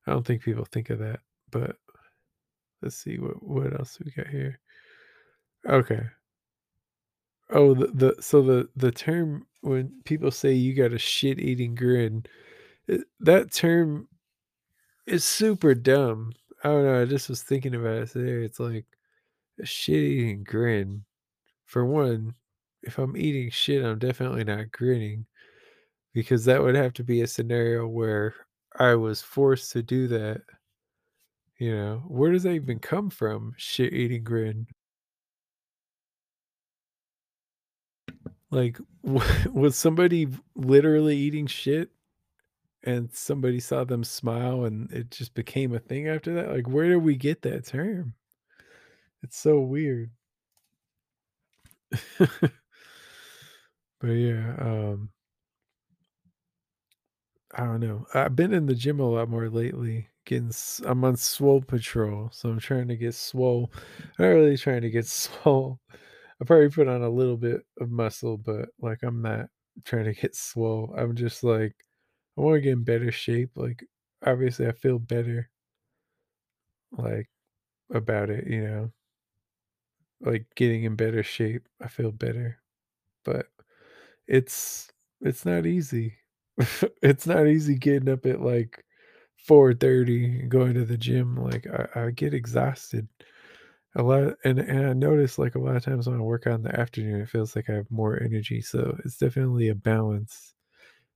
I 0.05 0.11
don't 0.11 0.25
think 0.25 0.43
people 0.43 0.65
think 0.65 0.89
of 0.89 0.99
that. 0.99 1.19
But 1.51 1.75
let's 2.81 2.95
see 2.95 3.17
what 3.17 3.41
what 3.43 3.73
else 3.73 3.97
we 4.03 4.11
got 4.11 4.27
here. 4.27 4.59
Okay. 5.67 6.01
Oh, 7.51 7.73
the, 7.73 7.87
the 7.87 8.15
so 8.21 8.41
the 8.41 8.69
the 8.75 8.91
term 8.91 9.47
when 9.61 9.91
people 10.05 10.31
say 10.31 10.53
you 10.53 10.75
got 10.75 10.93
a 10.93 10.99
shit 10.99 11.39
eating 11.39 11.75
grin, 11.75 12.23
it, 12.87 13.01
that 13.19 13.51
term 13.51 14.07
is 15.07 15.23
super 15.23 15.73
dumb. 15.73 16.33
I 16.63 16.69
don't 16.69 16.85
know. 16.85 17.01
I 17.01 17.05
just 17.05 17.29
was 17.29 17.41
thinking 17.41 17.75
about 17.75 18.03
it 18.03 18.11
today. 18.11 18.45
It's 18.45 18.59
like 18.59 18.85
a 19.59 19.65
shit 19.65 19.95
eating 19.95 20.43
grin. 20.43 21.05
For 21.65 21.85
one, 21.85 22.33
if 22.83 22.97
I'm 22.97 23.17
eating 23.17 23.49
shit, 23.49 23.83
I'm 23.83 23.99
definitely 23.99 24.43
not 24.43 24.71
grinning 24.71 25.25
because 26.13 26.45
that 26.45 26.61
would 26.61 26.75
have 26.75 26.93
to 26.93 27.03
be 27.03 27.21
a 27.21 27.27
scenario 27.27 27.87
where 27.87 28.35
I 28.77 28.95
was 28.95 29.21
forced 29.21 29.71
to 29.73 29.83
do 29.83 30.07
that. 30.09 30.41
You 31.57 31.75
know, 31.75 32.03
where 32.07 32.31
does 32.31 32.43
that 32.43 32.53
even 32.53 32.79
come 32.79 33.09
from? 33.09 33.53
Shit 33.57 33.93
eating 33.93 34.23
grin. 34.23 34.67
Like, 38.51 38.77
was 39.03 39.75
somebody 39.77 40.27
literally 40.55 41.17
eating 41.17 41.47
shit 41.47 41.89
and 42.83 43.11
somebody 43.13 43.59
saw 43.59 43.83
them 43.83 44.03
smile 44.03 44.65
and 44.65 44.91
it 44.91 45.11
just 45.11 45.33
became 45.33 45.73
a 45.73 45.79
thing 45.79 46.07
after 46.07 46.33
that? 46.35 46.51
Like, 46.51 46.67
where 46.67 46.87
did 46.87 46.97
we 46.97 47.15
get 47.15 47.41
that 47.43 47.65
term? 47.65 48.13
It's 49.23 49.37
so 49.37 49.59
weird. 49.61 50.11
but 53.99 54.07
yeah, 54.09 54.55
um, 54.59 55.11
I 57.55 57.65
don't 57.65 57.79
know. 57.79 58.05
I've 58.13 58.35
been 58.35 58.53
in 58.53 58.65
the 58.67 58.75
gym 58.75 58.99
a 58.99 59.09
lot 59.09 59.29
more 59.29 59.49
lately. 59.49 60.09
Getting, 60.25 60.51
I'm 60.85 61.03
on 61.03 61.15
swole 61.17 61.61
patrol, 61.61 62.29
so 62.31 62.49
I'm 62.49 62.59
trying 62.59 62.87
to 62.89 62.95
get 62.97 63.15
swole. 63.15 63.71
I'm 63.97 64.25
not 64.25 64.27
really 64.27 64.57
trying 64.57 64.81
to 64.81 64.89
get 64.91 65.07
swole. 65.07 65.79
I 66.41 66.45
probably 66.45 66.69
put 66.69 66.87
on 66.87 67.01
a 67.03 67.09
little 67.09 67.37
bit 67.37 67.65
of 67.79 67.89
muscle, 67.91 68.37
but 68.37 68.69
like 68.79 68.99
I'm 69.03 69.21
not 69.21 69.49
trying 69.85 70.05
to 70.05 70.13
get 70.13 70.35
swole. 70.35 70.93
I'm 70.97 71.15
just 71.15 71.43
like 71.43 71.75
I 72.37 72.41
want 72.41 72.57
to 72.57 72.61
get 72.61 72.73
in 72.73 72.83
better 72.83 73.11
shape. 73.11 73.51
Like 73.55 73.85
obviously, 74.25 74.67
I 74.67 74.73
feel 74.73 74.99
better 74.99 75.49
like 76.91 77.29
about 77.93 78.29
it. 78.29 78.47
You 78.47 78.63
know, 78.63 78.93
like 80.21 80.45
getting 80.55 80.83
in 80.83 80.95
better 80.95 81.23
shape. 81.23 81.67
I 81.81 81.87
feel 81.87 82.11
better, 82.11 82.61
but 83.25 83.47
it's 84.29 84.89
it's 85.21 85.45
not 85.45 85.67
easy. 85.67 86.15
it's 87.03 87.27
not 87.27 87.47
easy 87.47 87.75
getting 87.77 88.09
up 88.09 88.25
at 88.27 88.41
like 88.41 88.85
4:30 89.47 90.41
and 90.41 90.51
going 90.51 90.75
to 90.75 90.85
the 90.85 90.97
gym. 90.97 91.37
Like 91.37 91.67
I, 91.67 92.07
I 92.07 92.11
get 92.11 92.33
exhausted 92.35 93.09
a 93.95 94.03
lot, 94.03 94.35
and 94.45 94.59
and 94.59 94.87
I 94.87 94.93
notice 94.93 95.37
like 95.39 95.55
a 95.55 95.59
lot 95.59 95.75
of 95.77 95.83
times 95.85 96.07
when 96.07 96.19
I 96.19 96.23
work 96.23 96.47
out 96.47 96.55
in 96.55 96.63
the 96.63 96.79
afternoon, 96.79 97.21
it 97.21 97.29
feels 97.29 97.55
like 97.55 97.69
I 97.69 97.73
have 97.75 97.91
more 97.91 98.21
energy. 98.23 98.61
So 98.61 98.97
it's 99.05 99.17
definitely 99.17 99.69
a 99.69 99.75
balance. 99.75 100.53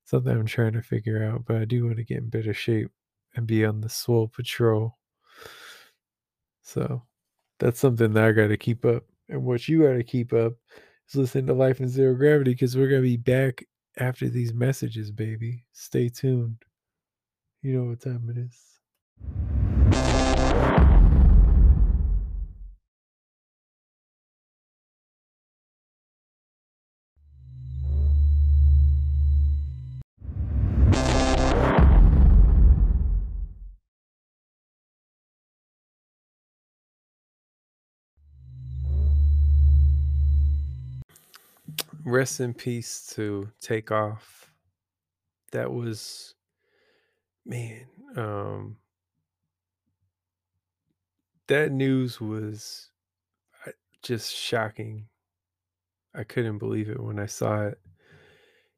Something 0.06 0.34
I'm 0.38 0.46
trying 0.48 0.74
to 0.74 0.82
figure 0.84 1.24
out, 1.24 1.46
but 1.46 1.58
I 1.58 1.66
do 1.66 1.86
want 1.86 1.98
to 1.98 2.04
get 2.06 2.20
in 2.20 2.30
better 2.30 2.54
shape 2.54 2.92
and 3.36 3.48
be 3.48 3.66
on 3.66 3.82
the 3.82 3.90
swole 3.90 4.28
patrol. 4.30 4.98
So 6.62 7.04
that's 7.60 7.80
something 7.80 8.14
that 8.14 8.24
I 8.26 8.32
got 8.32 8.48
to 8.48 8.58
keep 8.58 8.86
up. 8.86 9.04
And 9.30 9.44
what 9.44 9.68
you 9.68 9.84
got 9.84 9.94
to 9.94 10.04
keep 10.04 10.34
up 10.34 10.54
listening 11.16 11.48
to 11.48 11.54
Life 11.54 11.80
in 11.80 11.88
Zero 11.88 12.16
Gravity 12.16 12.52
because 12.52 12.76
we're 12.76 12.88
going 12.88 13.02
to 13.02 13.08
be 13.08 13.18
back 13.18 13.66
after 13.98 14.30
these 14.30 14.54
messages, 14.54 15.12
baby. 15.12 15.66
Stay 15.74 16.10
tuned. 16.10 16.64
You 17.62 17.78
know 17.78 17.86
what 17.90 18.02
time 18.02 18.30
it 18.30 18.38
is. 18.38 19.63
Rest 42.06 42.40
in 42.40 42.54
peace 42.54 43.06
to 43.16 43.52
Takeoff. 43.62 44.52
That 45.52 45.72
was 45.72 46.36
man, 47.46 47.88
um 48.16 48.78
that 51.48 51.72
news 51.72 52.22
was 52.22 52.90
uh, 53.68 53.72
just 54.04 54.34
shocking. 54.34 55.08
I 56.16 56.24
couldn't 56.24 56.60
believe 56.60 56.90
it 56.90 57.00
when 57.02 57.20
I 57.20 57.26
saw 57.26 57.64
it. 57.68 57.80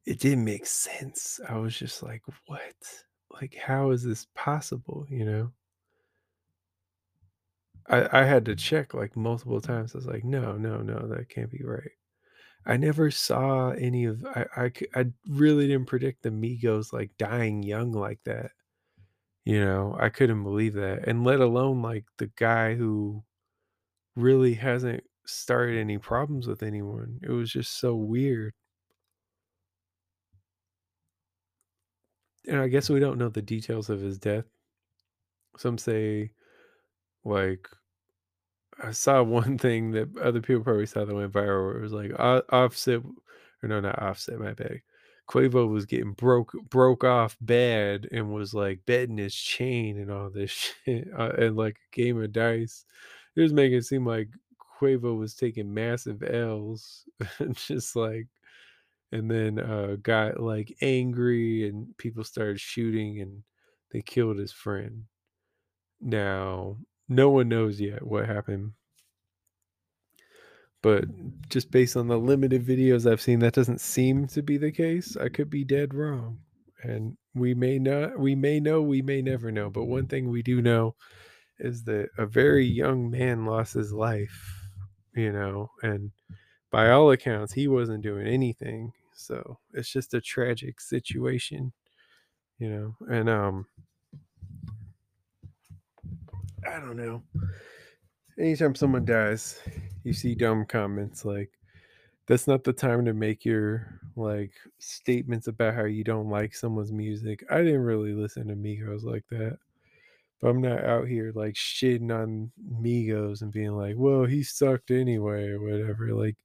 It 0.06 0.20
didn't 0.20 0.44
make 0.44 0.66
sense. 0.66 1.40
I 1.48 1.56
was 1.58 1.76
just 1.76 2.02
like, 2.02 2.22
"What? 2.46 2.76
Like, 3.30 3.56
how 3.56 3.90
is 3.90 4.04
this 4.04 4.26
possible?" 4.34 5.06
You 5.10 5.24
know? 5.24 5.52
I 7.88 8.20
I 8.20 8.24
had 8.24 8.44
to 8.46 8.56
check, 8.56 8.94
like, 8.94 9.16
multiple 9.16 9.60
times. 9.60 9.94
I 9.94 9.98
was 9.98 10.06
like, 10.06 10.24
"No, 10.24 10.56
no, 10.56 10.82
no, 10.82 11.08
that 11.08 11.28
can't 11.28 11.50
be 11.50 11.62
right." 11.64 11.90
I 12.66 12.76
never 12.76 13.10
saw 13.12 13.70
any 13.70 14.04
of 14.06 14.24
I 14.26 14.72
I 14.94 15.06
really 15.28 15.68
didn't 15.68 15.86
predict 15.86 16.22
the 16.22 16.30
Migos, 16.30 16.92
like, 16.92 17.16
dying 17.16 17.62
young 17.62 17.92
like 17.92 18.20
that, 18.24 18.52
you 19.44 19.60
know? 19.64 19.96
I 20.00 20.10
couldn't 20.10 20.42
believe 20.44 20.74
that, 20.74 21.08
and 21.08 21.24
let 21.24 21.40
alone, 21.40 21.82
like, 21.82 22.06
the 22.18 22.28
guy 22.36 22.74
who 22.76 23.24
really 24.16 24.54
hasn't 24.54 25.04
started 25.26 25.78
any 25.78 25.98
problems 25.98 26.48
with 26.48 26.62
anyone. 26.64 27.20
It 27.22 27.30
was 27.32 27.50
just 27.52 27.78
so 27.80 27.96
weird. 27.96 28.54
And 32.46 32.58
I 32.60 32.68
guess 32.68 32.88
we 32.90 33.00
don't 33.00 33.18
know 33.18 33.28
the 33.28 33.42
details 33.42 33.90
of 33.90 34.00
his 34.00 34.18
death. 34.18 34.46
Some 35.58 35.78
say, 35.78 36.32
like 37.24 37.68
I 38.82 38.90
saw 38.92 39.22
one 39.22 39.58
thing 39.58 39.92
that 39.92 40.16
other 40.18 40.40
people 40.40 40.62
probably 40.62 40.86
saw 40.86 41.04
that 41.04 41.14
went 41.14 41.32
viral 41.32 41.66
where 41.66 41.78
it 41.78 41.82
was 41.82 41.92
like 41.92 42.12
Offset 42.18 43.02
or 43.62 43.68
no, 43.68 43.80
not 43.80 44.00
Offset, 44.02 44.38
my 44.38 44.52
bad. 44.52 44.82
Quavo 45.28 45.68
was 45.68 45.86
getting 45.86 46.12
broke 46.12 46.52
broke 46.70 47.02
off 47.04 47.36
bad 47.40 48.08
and 48.12 48.32
was, 48.32 48.54
like, 48.54 48.84
betting 48.86 49.18
his 49.18 49.34
chain 49.34 49.98
and 49.98 50.10
all 50.10 50.30
this 50.30 50.50
shit, 50.84 51.08
uh, 51.18 51.32
and, 51.38 51.56
like, 51.56 51.78
a 51.92 51.96
game 51.96 52.22
of 52.22 52.32
dice. 52.32 52.84
It 53.34 53.40
was 53.42 53.52
making 53.52 53.78
it 53.78 53.84
seem 53.86 54.06
like 54.06 54.28
Quavo 54.80 55.18
was 55.18 55.34
taking 55.34 55.72
massive 55.74 56.22
L's, 56.22 57.04
just, 57.54 57.96
like 57.96 58.28
and 59.12 59.30
then, 59.30 59.58
uh, 59.60 59.96
got, 60.02 60.40
like, 60.40 60.76
angry 60.82 61.68
and 61.68 61.96
people 61.98 62.24
started 62.24 62.60
shooting 62.60 63.20
and 63.20 63.42
they 63.92 64.02
killed 64.02 64.38
his 64.38 64.52
friend. 64.52 65.04
Now, 66.00 66.78
no 67.08 67.30
one 67.30 67.48
knows 67.48 67.80
yet 67.80 68.06
what 68.06 68.26
happened. 68.26 68.72
But 70.82 71.04
just 71.48 71.70
based 71.70 71.96
on 71.96 72.06
the 72.06 72.18
limited 72.18 72.64
videos 72.64 73.10
I've 73.10 73.20
seen, 73.20 73.40
that 73.40 73.54
doesn't 73.54 73.80
seem 73.80 74.26
to 74.28 74.42
be 74.42 74.56
the 74.56 74.70
case. 74.70 75.16
I 75.16 75.28
could 75.28 75.50
be 75.50 75.64
dead 75.64 75.94
wrong. 75.94 76.38
And 76.82 77.16
we 77.34 77.54
may 77.54 77.78
not, 77.78 78.18
we 78.18 78.34
may 78.34 78.60
know, 78.60 78.82
we 78.82 79.02
may 79.02 79.22
never 79.22 79.50
know. 79.50 79.70
But 79.70 79.86
one 79.86 80.06
thing 80.06 80.28
we 80.28 80.42
do 80.42 80.62
know 80.62 80.94
is 81.58 81.84
that 81.84 82.10
a 82.18 82.26
very 82.26 82.66
young 82.66 83.10
man 83.10 83.46
lost 83.46 83.74
his 83.74 83.92
life, 83.92 84.68
you 85.14 85.32
know, 85.32 85.70
and 85.82 86.12
by 86.70 86.90
all 86.90 87.10
accounts, 87.10 87.52
he 87.52 87.66
wasn't 87.66 88.02
doing 88.02 88.26
anything. 88.26 88.92
So 89.14 89.58
it's 89.72 89.90
just 89.90 90.14
a 90.14 90.20
tragic 90.20 90.80
situation, 90.80 91.72
you 92.58 92.68
know, 92.68 92.96
and, 93.08 93.28
um, 93.28 93.66
I 96.68 96.80
don't 96.80 96.96
know. 96.96 97.22
Anytime 98.38 98.74
someone 98.74 99.04
dies, 99.04 99.60
you 100.04 100.12
see 100.12 100.34
dumb 100.34 100.66
comments 100.66 101.24
like, 101.24 101.50
that's 102.28 102.46
not 102.46 102.64
the 102.64 102.72
time 102.72 103.04
to 103.04 103.14
make 103.14 103.44
your 103.44 104.00
like 104.16 104.52
statements 104.78 105.46
about 105.46 105.74
how 105.74 105.84
you 105.84 106.02
don't 106.02 106.28
like 106.28 106.54
someone's 106.54 106.92
music. 106.92 107.44
I 107.50 107.58
didn't 107.58 107.82
really 107.82 108.12
listen 108.12 108.48
to 108.48 108.54
Migos 108.54 109.04
like 109.04 109.24
that. 109.30 109.58
But 110.40 110.48
I'm 110.48 110.60
not 110.60 110.84
out 110.84 111.08
here 111.08 111.32
like 111.34 111.54
shitting 111.54 112.12
on 112.12 112.50
Migos 112.82 113.42
and 113.42 113.52
being 113.52 113.72
like, 113.72 113.94
well, 113.96 114.24
he 114.24 114.42
sucked 114.42 114.90
anyway 114.90 115.48
or 115.48 115.60
whatever. 115.60 116.12
Like, 116.14 116.36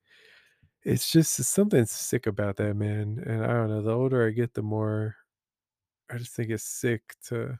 it's 0.83 1.11
just 1.11 1.35
something 1.35 1.85
sick 1.85 2.25
about 2.25 2.55
that 2.57 2.75
man. 2.75 3.21
And 3.25 3.43
I 3.43 3.47
don't 3.47 3.69
know. 3.69 3.81
The 3.81 3.91
older 3.91 4.25
I 4.25 4.31
get, 4.31 4.53
the 4.53 4.61
more 4.61 5.15
I 6.09 6.17
just 6.17 6.33
think 6.35 6.51
it's 6.51 6.63
sick 6.63 7.01
to 7.27 7.59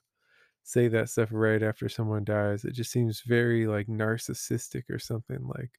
say 0.64 0.88
that 0.88 1.10
stuff 1.10 1.30
right 1.32 1.64
after 1.64 1.90
someone 1.90 2.24
dies. 2.24 2.66
It 2.66 2.74
just 2.74 2.92
seems 2.92 3.22
very 3.22 3.68
like 3.68 3.88
narcissistic 3.88 4.84
or 4.90 5.00
something 5.00 5.40
like, 5.48 5.72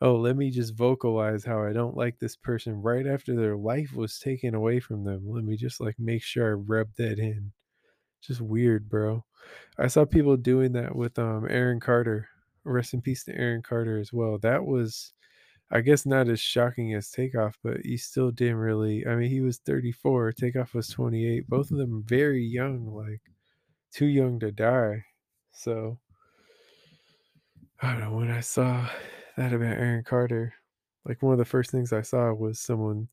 oh, 0.00 0.16
let 0.16 0.36
me 0.36 0.50
just 0.50 0.74
vocalize 0.74 1.44
how 1.44 1.62
I 1.62 1.72
don't 1.72 1.96
like 1.96 2.18
this 2.18 2.36
person 2.36 2.82
right 2.82 3.06
after 3.06 3.34
their 3.34 3.56
life 3.56 3.94
was 3.94 4.18
taken 4.18 4.54
away 4.54 4.80
from 4.80 5.04
them. 5.04 5.22
Let 5.26 5.44
me 5.44 5.56
just 5.56 5.80
like 5.80 5.96
make 5.98 6.22
sure 6.22 6.50
I 6.50 6.52
rub 6.54 6.88
that 6.98 7.18
in. 7.18 7.52
Just 8.20 8.40
weird, 8.40 8.88
bro. 8.88 9.24
I 9.78 9.88
saw 9.88 10.04
people 10.04 10.36
doing 10.36 10.72
that 10.72 10.96
with 10.96 11.18
um 11.18 11.46
Aaron 11.48 11.80
Carter. 11.80 12.28
Rest 12.64 12.94
in 12.94 13.02
peace 13.02 13.24
to 13.24 13.36
Aaron 13.36 13.62
Carter 13.62 13.98
as 13.98 14.12
well. 14.12 14.38
That 14.38 14.64
was 14.64 15.12
I 15.70 15.80
guess 15.80 16.06
not 16.06 16.28
as 16.28 16.40
shocking 16.40 16.94
as 16.94 17.10
Takeoff, 17.10 17.58
but 17.62 17.78
he 17.84 17.96
still 17.96 18.30
didn't 18.30 18.56
really 18.56 19.06
I 19.06 19.16
mean 19.16 19.30
he 19.30 19.40
was 19.40 19.58
34, 19.58 20.32
Takeoff 20.32 20.74
was 20.74 20.88
28. 20.88 21.48
Both 21.48 21.70
of 21.70 21.78
them 21.78 22.04
very 22.06 22.44
young, 22.44 22.86
like 22.94 23.22
too 23.94 24.06
young 24.06 24.40
to 24.40 24.50
die. 24.50 25.04
So 25.52 25.98
I 27.80 27.92
don't 27.92 28.00
know 28.00 28.12
when 28.16 28.30
I 28.30 28.40
saw 28.40 28.88
that 29.36 29.52
about 29.52 29.78
Aaron 29.78 30.04
Carter, 30.04 30.52
like 31.04 31.22
one 31.22 31.32
of 31.32 31.38
the 31.38 31.44
first 31.44 31.70
things 31.70 31.92
I 31.92 32.02
saw 32.02 32.32
was 32.32 32.60
someone 32.60 33.08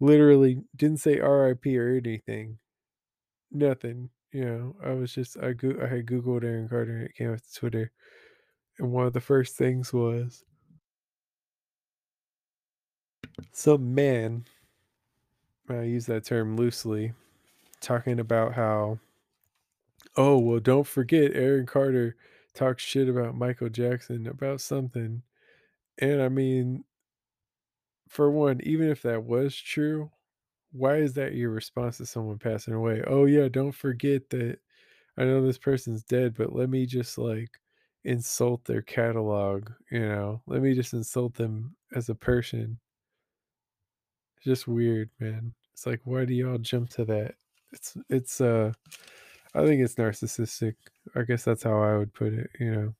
literally 0.00 0.60
didn't 0.76 1.00
say 1.00 1.20
RIP 1.20 1.66
or 1.66 1.96
anything. 1.96 2.58
Nothing. 3.52 4.10
You 4.32 4.44
know, 4.44 4.76
I 4.84 4.92
was 4.92 5.14
just 5.14 5.36
I 5.40 5.52
go 5.52 5.74
I 5.80 5.86
had 5.86 6.06
Googled 6.06 6.42
Aaron 6.42 6.68
Carter 6.68 6.96
and 6.96 7.04
it 7.04 7.14
came 7.14 7.32
up 7.32 7.38
to 7.38 7.54
Twitter. 7.54 7.92
And 8.78 8.90
one 8.90 9.06
of 9.06 9.12
the 9.12 9.20
first 9.20 9.56
things 9.56 9.92
was 9.92 10.44
some 13.52 13.94
man, 13.94 14.44
I 15.68 15.82
use 15.82 16.06
that 16.06 16.24
term 16.24 16.56
loosely, 16.56 17.12
talking 17.80 18.20
about 18.20 18.54
how, 18.54 18.98
oh, 20.16 20.38
well, 20.38 20.60
don't 20.60 20.86
forget 20.86 21.32
Aaron 21.34 21.66
Carter 21.66 22.16
talks 22.54 22.82
shit 22.82 23.08
about 23.08 23.36
Michael 23.36 23.68
Jackson 23.68 24.26
about 24.26 24.60
something. 24.60 25.22
And 25.98 26.22
I 26.22 26.28
mean, 26.28 26.84
for 28.08 28.30
one, 28.30 28.60
even 28.62 28.88
if 28.88 29.02
that 29.02 29.24
was 29.24 29.56
true, 29.56 30.10
why 30.72 30.96
is 30.96 31.14
that 31.14 31.34
your 31.34 31.50
response 31.50 31.98
to 31.98 32.06
someone 32.06 32.38
passing 32.38 32.74
away? 32.74 33.02
Oh, 33.06 33.26
yeah, 33.26 33.48
don't 33.48 33.72
forget 33.72 34.30
that 34.30 34.58
I 35.16 35.24
know 35.24 35.44
this 35.44 35.58
person's 35.58 36.02
dead, 36.04 36.34
but 36.36 36.54
let 36.54 36.68
me 36.68 36.86
just 36.86 37.18
like 37.18 37.50
insult 38.04 38.64
their 38.64 38.82
catalog, 38.82 39.70
you 39.90 40.00
know? 40.00 40.42
Let 40.46 40.62
me 40.62 40.74
just 40.74 40.92
insult 40.92 41.34
them 41.34 41.76
as 41.94 42.08
a 42.08 42.14
person. 42.14 42.78
It's 44.36 44.44
just 44.46 44.68
weird, 44.68 45.10
man. 45.20 45.54
It's 45.72 45.86
like 45.86 46.00
why 46.04 46.24
do 46.24 46.34
y'all 46.34 46.58
jump 46.58 46.90
to 46.90 47.04
that? 47.06 47.34
It's 47.72 47.96
it's 48.08 48.40
uh 48.40 48.72
I 49.54 49.64
think 49.64 49.80
it's 49.80 49.94
narcissistic. 49.94 50.74
I 51.14 51.22
guess 51.22 51.44
that's 51.44 51.62
how 51.62 51.80
I 51.80 51.96
would 51.96 52.12
put 52.12 52.32
it, 52.32 52.50
you 52.58 52.70
know. 52.70 52.94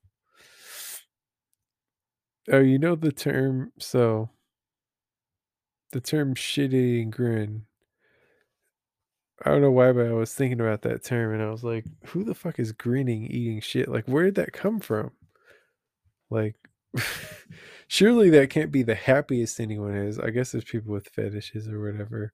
Oh, 2.52 2.60
you 2.60 2.78
know 2.78 2.94
the 2.94 3.12
term 3.12 3.72
so 3.78 4.28
the 5.92 6.00
term 6.00 6.34
shit 6.34 6.74
eating 6.74 7.10
grin. 7.10 7.64
I 9.44 9.50
don't 9.50 9.62
know 9.62 9.70
why, 9.70 9.92
but 9.92 10.06
I 10.06 10.12
was 10.12 10.34
thinking 10.34 10.60
about 10.60 10.82
that 10.82 11.04
term 11.04 11.32
and 11.32 11.42
I 11.42 11.50
was 11.50 11.64
like, 11.64 11.84
who 12.06 12.24
the 12.24 12.34
fuck 12.34 12.58
is 12.58 12.72
grinning 12.72 13.24
eating 13.26 13.60
shit? 13.60 13.88
Like 13.88 14.06
where 14.06 14.24
did 14.24 14.34
that 14.36 14.52
come 14.52 14.78
from? 14.80 15.12
Like 16.30 16.56
surely 17.88 18.30
that 18.30 18.50
can't 18.50 18.70
be 18.70 18.82
the 18.82 18.94
happiest 18.94 19.58
anyone 19.58 19.94
is. 19.94 20.18
I 20.18 20.30
guess 20.30 20.52
there's 20.52 20.64
people 20.64 20.92
with 20.92 21.08
fetishes 21.08 21.68
or 21.68 21.80
whatever. 21.80 22.32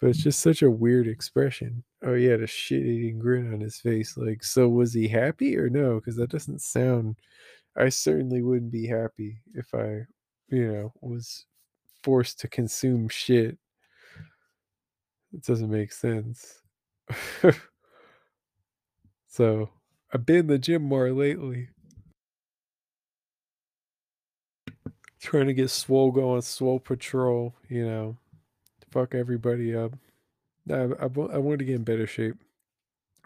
But 0.00 0.10
it's 0.10 0.22
just 0.22 0.40
such 0.40 0.62
a 0.62 0.70
weird 0.70 1.06
expression. 1.06 1.84
Oh, 2.02 2.14
he 2.14 2.24
had 2.24 2.40
a 2.40 2.46
shit 2.46 2.86
eating 2.86 3.18
grin 3.18 3.52
on 3.52 3.60
his 3.60 3.76
face. 3.76 4.16
Like, 4.16 4.42
so 4.42 4.68
was 4.68 4.94
he 4.94 5.08
happy 5.08 5.58
or 5.58 5.68
no? 5.68 5.96
Because 5.96 6.16
that 6.16 6.30
doesn't 6.30 6.62
sound. 6.62 7.16
I 7.76 7.90
certainly 7.90 8.42
wouldn't 8.42 8.72
be 8.72 8.86
happy 8.86 9.42
if 9.54 9.74
I, 9.74 10.06
you 10.48 10.72
know, 10.72 10.92
was 11.02 11.44
forced 12.02 12.40
to 12.40 12.48
consume 12.48 13.08
shit. 13.08 13.58
It 15.34 15.44
doesn't 15.44 15.70
make 15.70 15.92
sense. 15.92 16.62
so 19.28 19.68
I've 20.12 20.26
been 20.26 20.36
in 20.36 20.46
the 20.46 20.58
gym 20.58 20.82
more 20.82 21.12
lately. 21.12 21.68
Trying 25.20 25.46
to 25.48 25.54
get 25.54 25.68
swole 25.68 26.10
going, 26.10 26.40
swole 26.40 26.80
patrol, 26.80 27.54
you 27.68 27.86
know, 27.86 28.16
fuck 28.90 29.14
everybody 29.14 29.74
up. 29.74 29.92
I, 30.70 30.74
I, 31.00 31.04
I 31.04 31.38
want 31.38 31.58
to 31.58 31.64
get 31.64 31.76
in 31.76 31.84
better 31.84 32.06
shape. 32.06 32.36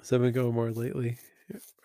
So 0.03 0.16
I've 0.16 0.22
been 0.22 0.33
going 0.33 0.55
more 0.55 0.70
lately. 0.70 1.16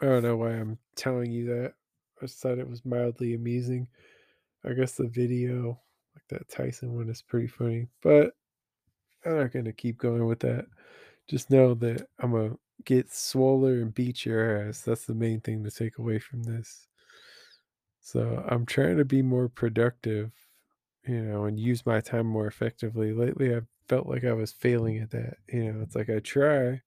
I 0.02 0.06
don't 0.06 0.24
know 0.24 0.38
why 0.38 0.52
I'm 0.52 0.78
telling 0.96 1.32
you 1.32 1.46
that. 1.48 1.74
I 2.22 2.26
just 2.26 2.40
thought 2.40 2.60
it 2.60 2.70
was 2.70 2.86
mildly 2.86 3.34
amusing. 3.34 3.88
I 4.66 4.74
guess 4.74 4.94
the 4.94 5.08
video, 5.08 5.80
like 6.16 6.28
that 6.30 6.50
Tyson 6.50 6.94
one, 6.94 7.10
is 7.10 7.22
pretty 7.22 7.48
funny. 7.48 7.88
But 8.02 8.34
I'm 9.26 9.38
not 9.38 9.52
going 9.52 9.66
to 9.66 9.74
keep 9.74 9.98
going 9.98 10.26
with 10.26 10.40
that. 10.40 10.66
Just 11.28 11.50
know 11.50 11.74
that 11.76 12.08
I'm 12.20 12.32
going 12.32 12.52
to 12.52 12.60
get 12.86 13.12
swoller 13.12 13.82
and 13.82 13.94
beat 13.94 14.26
your 14.26 14.68
ass. 14.68 14.82
That's 14.82 15.06
the 15.06 15.14
main 15.14 15.40
thing 15.42 15.64
to 15.64 15.72
take 15.72 15.98
away 15.98 16.20
from 16.20 16.44
this. 16.44 16.88
So 18.02 18.44
I'm 18.50 18.66
trying 18.66 18.98
to 18.98 19.06
be 19.06 19.22
more 19.22 19.48
productive, 19.48 20.32
you 21.08 21.22
know, 21.22 21.46
and 21.46 21.60
use 21.60 21.86
my 21.86 22.02
time 22.02 22.26
more 22.26 22.48
effectively. 22.48 23.14
Lately, 23.14 23.56
I've 23.56 23.68
felt 23.88 24.08
like 24.08 24.24
I 24.24 24.34
was 24.34 24.52
failing 24.52 24.98
at 25.00 25.12
that. 25.12 25.38
You 25.48 25.72
know, 25.72 25.82
it's 25.82 25.96
like 25.96 26.10
I 26.10 26.20
try, 26.20 26.82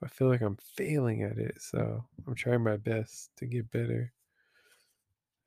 but 0.00 0.06
I 0.06 0.08
feel 0.08 0.28
like 0.28 0.42
I'm 0.42 0.58
failing 0.76 1.22
at 1.22 1.38
it. 1.38 1.60
So 1.60 2.04
I'm 2.26 2.34
trying 2.34 2.62
my 2.62 2.76
best 2.76 3.30
to 3.36 3.46
get 3.46 3.70
better. 3.70 4.12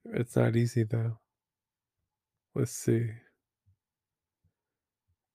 It's 0.06 0.36
not 0.36 0.56
easy 0.56 0.84
though. 0.84 1.20
Let's 2.56 2.72
see. 2.72 3.10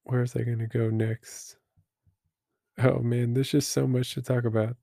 Where's 0.04 0.36
I 0.36 0.42
going 0.42 0.58
to 0.58 0.66
go 0.66 0.90
next? 0.90 1.56
Oh 2.78 2.98
man, 2.98 3.34
there's 3.34 3.50
just 3.50 3.70
so 3.70 3.86
much 3.86 4.14
to 4.14 4.22
talk 4.22 4.44
about. 4.44 4.76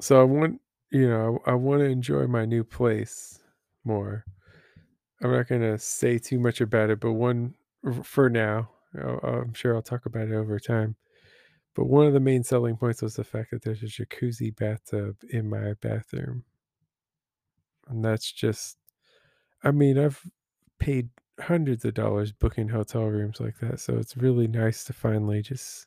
So 0.00 0.20
I 0.20 0.24
want, 0.24 0.60
you 0.90 1.08
know, 1.08 1.40
I, 1.46 1.52
I 1.52 1.54
want 1.54 1.80
to 1.80 1.86
enjoy 1.86 2.26
my 2.26 2.44
new 2.44 2.64
place 2.64 3.38
more. 3.84 4.24
I'm 5.22 5.32
not 5.32 5.48
to 5.48 5.78
say 5.78 6.18
too 6.18 6.38
much 6.38 6.60
about 6.60 6.90
it, 6.90 7.00
but 7.00 7.12
one 7.12 7.54
for 8.02 8.28
now, 8.28 8.70
I'm 8.94 9.54
sure 9.54 9.74
I'll 9.74 9.82
talk 9.82 10.06
about 10.06 10.28
it 10.28 10.34
over 10.34 10.58
time. 10.58 10.96
But 11.74 11.86
one 11.86 12.06
of 12.06 12.12
the 12.12 12.20
main 12.20 12.42
selling 12.42 12.76
points 12.76 13.02
was 13.02 13.16
the 13.16 13.24
fact 13.24 13.50
that 13.50 13.62
there's 13.62 13.82
a 13.82 13.86
jacuzzi 13.86 14.54
bathtub 14.54 15.16
in 15.28 15.48
my 15.48 15.74
bathroom. 15.80 16.44
And 17.88 18.04
that's 18.04 18.32
just, 18.32 18.78
I 19.62 19.70
mean, 19.70 19.98
I've 19.98 20.20
paid 20.78 21.10
hundreds 21.38 21.84
of 21.84 21.94
dollars 21.94 22.32
booking 22.32 22.68
hotel 22.68 23.04
rooms 23.04 23.40
like 23.40 23.58
that. 23.60 23.80
So 23.80 23.96
it's 23.98 24.16
really 24.16 24.48
nice 24.48 24.84
to 24.84 24.92
finally 24.92 25.42
just 25.42 25.86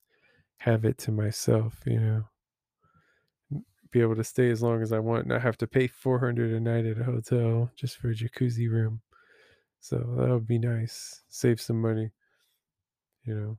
have 0.58 0.86
it 0.86 0.98
to 1.00 1.12
myself, 1.12 1.80
you 1.86 2.00
know, 2.00 3.62
be 3.92 4.02
able 4.02 4.16
to 4.16 4.24
stay 4.24 4.50
as 4.52 4.62
long 4.62 4.82
as 4.84 4.94
I 4.94 5.00
want, 5.00 5.26
not 5.26 5.42
have 5.42 5.58
to 5.58 5.68
pay 5.68 5.88
400 5.88 6.52
a 6.54 6.60
night 6.60 6.86
at 6.86 7.00
a 7.00 7.04
hotel 7.04 7.72
just 7.76 7.98
for 7.98 8.12
a 8.12 8.14
jacuzzi 8.14 8.70
room. 8.70 9.02
So 9.80 9.98
that 10.18 10.30
would 10.30 10.48
be 10.48 10.60
nice. 10.60 11.24
Save 11.30 11.60
some 11.62 11.82
money, 11.82 12.12
you 13.24 13.36
know. 13.36 13.58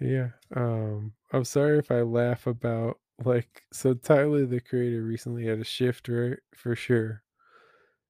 Yeah. 0.00 0.30
Um, 0.54 1.12
I'm 1.32 1.44
sorry 1.44 1.78
if 1.78 1.90
I 1.90 2.02
laugh 2.02 2.46
about 2.46 3.00
like 3.24 3.62
so 3.72 3.94
Tyler 3.94 4.44
the 4.46 4.60
creator 4.60 5.02
recently 5.02 5.46
had 5.46 5.60
a 5.60 5.64
shift 5.64 6.08
right 6.08 6.38
for 6.54 6.74
sure. 6.76 7.22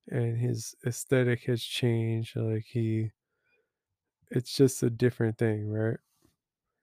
And 0.09 0.39
his 0.39 0.75
aesthetic 0.87 1.45
has 1.45 1.63
changed. 1.63 2.37
Like 2.37 2.65
he 2.67 3.13
it's 4.31 4.55
just 4.57 4.83
a 4.83 4.91
different 4.91 5.39
thing, 5.39 5.69
right? 5.71 5.99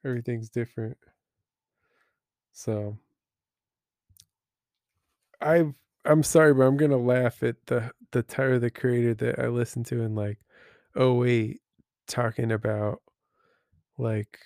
Everything's 0.05 0.49
different. 0.49 0.97
So 2.53 2.97
I've 5.41 5.73
I'm 6.05 6.23
sorry, 6.23 6.53
but 6.53 6.63
I'm 6.63 6.77
gonna 6.77 6.97
laugh 6.97 7.43
at 7.43 7.57
the 7.67 7.91
the 8.11 8.23
Tyler 8.23 8.59
the 8.59 8.71
creator 8.71 9.13
that 9.15 9.39
I 9.39 9.47
listened 9.47 9.85
to 9.87 10.01
in 10.01 10.15
like 10.15 10.39
08 10.97 11.61
talking 12.07 12.51
about 12.51 13.01
like 13.97 14.39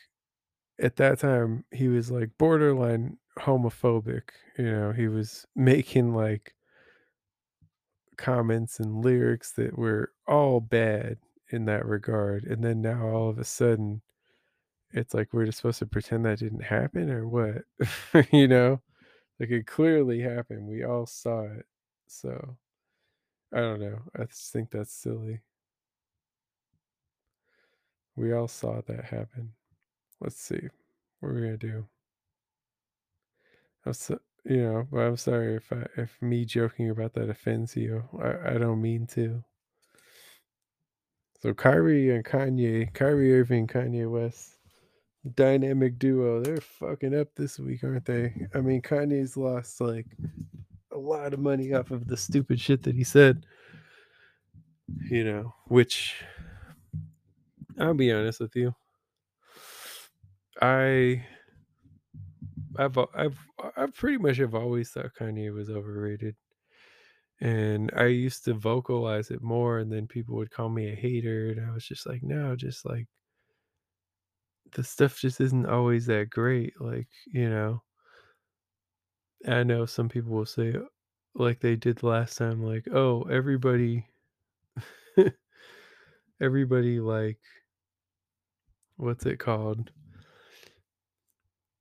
at 0.79 0.97
that 0.97 1.19
time 1.19 1.65
he 1.71 1.87
was 1.87 2.11
like 2.11 2.29
borderline 2.37 3.17
homophobic 3.39 4.23
you 4.57 4.65
know 4.65 4.91
he 4.91 5.07
was 5.07 5.45
making 5.55 6.13
like 6.13 6.53
comments 8.17 8.79
and 8.79 9.03
lyrics 9.03 9.51
that 9.53 9.77
were 9.77 10.11
all 10.27 10.59
bad 10.61 11.17
in 11.51 11.65
that 11.65 11.85
regard 11.85 12.43
and 12.45 12.63
then 12.63 12.81
now 12.81 13.07
all 13.07 13.29
of 13.29 13.37
a 13.37 13.43
sudden 13.43 14.01
it's 14.91 15.13
like 15.13 15.33
we're 15.33 15.45
just 15.45 15.57
supposed 15.59 15.79
to 15.79 15.85
pretend 15.85 16.25
that 16.25 16.39
didn't 16.39 16.63
happen 16.63 17.09
or 17.11 17.27
what? 17.27 17.63
You 18.31 18.47
know 18.47 18.81
like 19.39 19.49
it 19.49 19.67
clearly 19.67 20.21
happened 20.21 20.67
we 20.67 20.83
all 20.83 21.05
saw 21.05 21.41
it 21.41 21.65
so 22.07 22.57
i 23.53 23.59
don't 23.59 23.79
know 23.79 23.99
i 24.19 24.23
just 24.23 24.51
think 24.51 24.69
that's 24.69 24.93
silly 24.93 25.41
we 28.15 28.33
all 28.33 28.47
saw 28.47 28.81
that 28.88 29.05
happen 29.05 29.51
let's 30.21 30.39
see 30.39 30.69
what 31.19 31.31
we're 31.31 31.41
gonna 31.41 31.57
do 31.57 31.86
I'm 33.86 33.93
you 34.45 34.61
know, 34.61 34.88
but 34.91 34.99
I'm 34.99 35.17
sorry 35.17 35.55
if 35.55 35.71
I, 35.71 35.86
if 35.97 36.21
me 36.21 36.45
joking 36.45 36.89
about 36.89 37.13
that 37.13 37.29
offends 37.29 37.75
you. 37.75 38.03
I, 38.21 38.55
I 38.55 38.57
don't 38.57 38.81
mean 38.81 39.07
to. 39.07 39.43
So 41.41 41.53
Kyrie 41.53 42.15
and 42.15 42.23
Kanye, 42.23 42.93
Kyrie 42.93 43.33
Irving, 43.39 43.67
Kanye 43.67 44.09
West, 44.09 44.54
dynamic 45.34 45.97
duo. 45.97 46.41
They're 46.41 46.57
fucking 46.57 47.15
up 47.15 47.30
this 47.36 47.59
week, 47.59 47.84
aren't 47.84 48.05
they? 48.05 48.47
I 48.53 48.61
mean, 48.61 48.82
Kanye's 48.82 49.36
lost 49.36 49.82
like 49.82 50.05
a 50.91 50.97
lot 50.97 51.34
of 51.34 51.39
money 51.39 51.73
off 51.73 51.91
of 51.91 52.07
the 52.07 52.17
stupid 52.17 52.59
shit 52.59 52.84
that 52.84 52.95
he 52.95 53.03
said. 53.03 53.45
You 55.09 55.23
know, 55.23 55.53
which 55.67 56.23
I'll 57.80 57.93
be 57.93 58.11
honest 58.11 58.39
with 58.39 58.55
you. 58.55 58.76
I 60.61 61.26
I've 62.78 62.97
I've 63.13 63.38
I 63.76 63.88
pretty 63.88 64.17
much 64.17 64.38
have 64.38 64.55
always 64.55 64.91
thought 64.91 65.15
Kanye 65.19 65.53
was 65.53 65.69
overrated. 65.69 66.36
And 67.41 67.91
I 67.97 68.05
used 68.05 68.45
to 68.45 68.53
vocalize 68.53 69.30
it 69.30 69.41
more 69.41 69.80
and 69.80 69.91
then 69.91 70.07
people 70.07 70.36
would 70.38 70.51
call 70.51 70.69
me 70.69 70.91
a 70.91 70.95
hater 70.95 71.49
and 71.49 71.69
I 71.69 71.73
was 71.73 71.86
just 71.86 72.07
like, 72.07 72.23
no, 72.23 72.55
just 72.55 72.86
like 72.86 73.07
the 74.76 74.84
stuff 74.84 75.19
just 75.19 75.41
isn't 75.41 75.65
always 75.65 76.05
that 76.07 76.30
great. 76.30 76.80
Like, 76.80 77.07
you 77.28 77.49
know, 77.49 77.82
I 79.47 79.63
know 79.63 79.86
some 79.86 80.09
people 80.09 80.32
will 80.34 80.45
say 80.45 80.73
uh, 80.73 80.82
like 81.34 81.59
they 81.61 81.76
did 81.78 82.03
last 82.03 82.38
time, 82.38 82.61
like, 82.63 82.88
oh, 82.93 83.23
everybody 83.23 84.07
everybody 86.41 86.99
like 86.99 87.39
what's 88.97 89.26
it 89.26 89.39
called? 89.39 89.91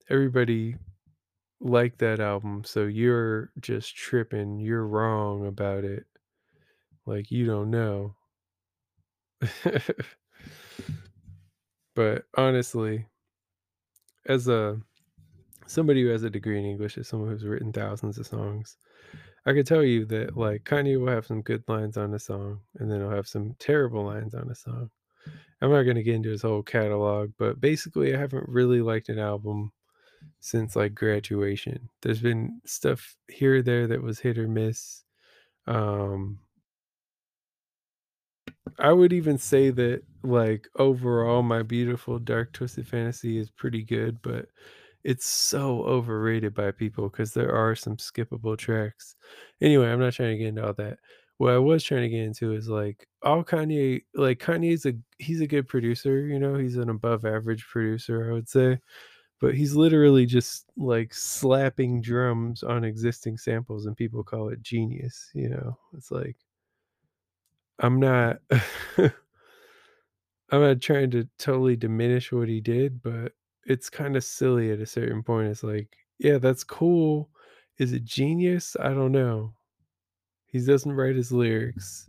Everybody 0.08 0.76
liked 1.60 1.98
that 2.00 2.20
album, 2.20 2.64
so 2.64 2.86
you're 2.86 3.52
just 3.60 3.96
tripping, 3.96 4.60
you're 4.60 4.86
wrong 4.86 5.46
about 5.46 5.84
it. 5.84 6.06
Like 7.06 7.30
you 7.30 7.46
don't 7.46 7.70
know. 7.70 8.16
but 11.94 12.24
honestly, 12.36 13.06
as 14.26 14.48
a 14.48 14.80
somebody 15.66 16.02
who 16.02 16.08
has 16.08 16.24
a 16.24 16.30
degree 16.30 16.58
in 16.58 16.64
English, 16.64 16.98
as 16.98 17.08
someone 17.08 17.30
who's 17.30 17.44
written 17.44 17.72
thousands 17.72 18.18
of 18.18 18.26
songs, 18.26 18.76
I 19.46 19.52
could 19.52 19.66
tell 19.66 19.82
you 19.82 20.04
that 20.06 20.36
like 20.36 20.64
Kanye 20.64 20.98
will 20.98 21.08
have 21.12 21.26
some 21.26 21.42
good 21.42 21.64
lines 21.68 21.96
on 21.96 22.14
a 22.14 22.18
song, 22.18 22.60
and 22.78 22.90
then 22.90 23.00
he'll 23.00 23.10
have 23.10 23.28
some 23.28 23.54
terrible 23.58 24.04
lines 24.04 24.34
on 24.34 24.50
a 24.50 24.54
song. 24.54 24.90
I'm 25.60 25.70
not 25.70 25.82
gonna 25.84 26.02
get 26.02 26.16
into 26.16 26.30
his 26.30 26.42
whole 26.42 26.62
catalog, 26.62 27.32
but 27.38 27.60
basically, 27.60 28.14
I 28.14 28.18
haven't 28.18 28.48
really 28.48 28.82
liked 28.82 29.08
an 29.08 29.18
album 29.18 29.72
since 30.40 30.76
like 30.76 30.94
graduation. 30.94 31.88
There's 32.02 32.20
been 32.20 32.60
stuff 32.66 33.16
here 33.28 33.62
there 33.62 33.86
that 33.88 34.02
was 34.02 34.20
hit 34.20 34.38
or 34.38 34.48
miss. 34.48 35.04
Um, 35.66 36.40
I 38.78 38.92
would 38.92 39.12
even 39.12 39.38
say 39.38 39.70
that 39.70 40.02
like 40.24 40.68
overall 40.76 41.42
my 41.42 41.62
beautiful 41.62 42.18
dark 42.18 42.52
twisted 42.52 42.86
fantasy 42.88 43.38
is 43.38 43.50
pretty 43.50 43.82
good, 43.82 44.20
but 44.22 44.48
it's 45.04 45.26
so 45.26 45.82
overrated 45.84 46.54
by 46.54 46.70
people 46.72 47.08
because 47.10 47.34
there 47.34 47.54
are 47.54 47.74
some 47.76 47.96
skippable 47.98 48.56
tracks. 48.58 49.16
Anyway, 49.60 49.88
I'm 49.88 50.00
not 50.00 50.14
trying 50.14 50.32
to 50.32 50.38
get 50.38 50.48
into 50.48 50.66
all 50.66 50.72
that. 50.74 50.98
What 51.38 51.52
I 51.52 51.58
was 51.58 51.82
trying 51.84 52.02
to 52.02 52.08
get 52.08 52.22
into 52.24 52.54
is 52.54 52.68
like 52.68 53.06
all 53.22 53.44
Kanye 53.44 54.02
like 54.14 54.38
Kanye's 54.40 54.86
a 54.86 54.94
he's 55.18 55.40
a 55.40 55.46
good 55.46 55.68
producer, 55.68 56.26
you 56.26 56.38
know, 56.38 56.56
he's 56.56 56.76
an 56.76 56.88
above 56.90 57.24
average 57.26 57.66
producer, 57.66 58.30
I 58.30 58.32
would 58.34 58.48
say. 58.48 58.78
But 59.40 59.54
he's 59.54 59.74
literally 59.76 60.26
just 60.26 60.66
like 60.76 61.14
slapping 61.14 62.00
drums 62.02 62.62
on 62.64 62.84
existing 62.84 63.38
samples 63.38 63.86
and 63.86 63.96
people 63.96 64.24
call 64.24 64.48
it 64.50 64.62
genius, 64.62 65.30
you 65.34 65.50
know. 65.50 65.78
It's 65.96 66.10
like 66.10 66.36
I'm 67.78 67.98
not 68.00 68.38
I'm 70.54 70.62
not 70.62 70.80
trying 70.80 71.10
to 71.12 71.28
totally 71.38 71.76
diminish 71.76 72.32
what 72.32 72.48
he 72.48 72.60
did, 72.60 73.02
but 73.02 73.32
it's 73.66 73.90
kind 73.90 74.16
of 74.16 74.24
silly 74.24 74.70
at 74.72 74.80
a 74.80 74.86
certain 74.86 75.22
point. 75.22 75.48
It's 75.48 75.62
like, 75.62 75.88
yeah, 76.18 76.38
that's 76.38 76.64
cool. 76.64 77.30
Is 77.78 77.92
it 77.92 78.04
genius? 78.04 78.76
I 78.80 78.90
don't 78.90 79.12
know. 79.12 79.54
He 80.46 80.60
doesn't 80.64 80.92
write 80.92 81.16
his 81.16 81.32
lyrics. 81.32 82.08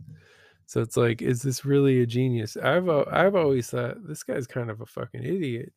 So 0.66 0.80
it's 0.82 0.96
like, 0.96 1.22
is 1.22 1.42
this 1.42 1.64
really 1.64 2.00
a 2.02 2.06
genius? 2.06 2.56
I've 2.56 2.88
I've 2.88 3.34
always 3.36 3.70
thought 3.70 4.06
this 4.06 4.22
guy's 4.22 4.46
kind 4.46 4.70
of 4.70 4.80
a 4.80 4.86
fucking 4.86 5.24
idiot. 5.24 5.72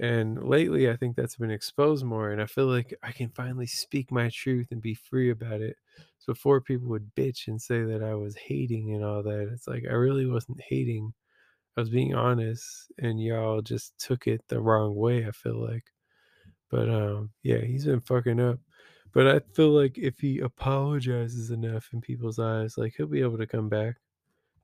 And 0.00 0.44
lately 0.48 0.90
I 0.90 0.96
think 0.96 1.16
that's 1.16 1.36
been 1.36 1.50
exposed 1.50 2.04
more 2.04 2.30
and 2.30 2.40
I 2.42 2.46
feel 2.46 2.66
like 2.66 2.94
I 3.02 3.12
can 3.12 3.30
finally 3.30 3.66
speak 3.66 4.12
my 4.12 4.30
truth 4.30 4.68
and 4.72 4.82
be 4.82 4.94
free 4.94 5.30
about 5.30 5.60
it. 5.62 5.76
So 6.18 6.32
before 6.34 6.60
people 6.60 6.88
would 6.90 7.14
bitch 7.16 7.48
and 7.48 7.60
say 7.60 7.84
that 7.84 8.02
I 8.02 8.14
was 8.14 8.36
hating 8.36 8.94
and 8.94 9.04
all 9.04 9.22
that, 9.24 9.50
it's 9.52 9.68
like 9.68 9.84
I 9.90 9.94
really 9.94 10.26
wasn't 10.26 10.60
hating. 10.60 11.14
I 11.78 11.82
was 11.82 11.90
being 11.90 12.14
honest 12.16 12.92
and 12.98 13.22
y'all 13.22 13.62
just 13.62 13.98
took 14.00 14.28
it 14.28 14.42
the 14.48 14.60
wrong 14.60 14.96
way, 14.96 15.26
I 15.26 15.32
feel 15.32 15.56
like. 15.64 15.86
But 16.70 16.88
um 16.90 17.32
yeah, 17.42 17.60
he's 17.60 17.86
been 17.86 18.00
fucking 18.00 18.40
up. 18.40 18.60
But 19.12 19.28
I 19.28 19.40
feel 19.54 19.70
like 19.70 19.98
if 19.98 20.20
he 20.20 20.40
apologizes 20.40 21.50
enough 21.52 21.90
in 21.92 22.00
people's 22.02 22.38
eyes, 22.40 22.78
like 22.78 22.94
he'll 22.96 23.06
be 23.08 23.22
able 23.22 23.38
to 23.38 23.46
come 23.48 23.68
back. 23.70 23.96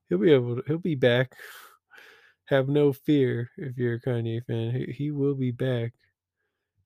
He'll 0.09 0.19
be 0.19 0.33
able 0.33 0.57
to 0.57 0.63
he'll 0.67 0.79
be 0.79 0.95
back. 0.95 1.35
Have 2.45 2.69
no 2.69 2.93
fear 2.93 3.51
if 3.57 3.77
you're 3.77 3.95
a 3.95 4.01
Kanye 4.01 4.45
fan. 4.45 4.71
He, 4.75 4.85
he 4.93 5.11
will 5.11 5.35
be 5.35 5.51
back. 5.51 5.93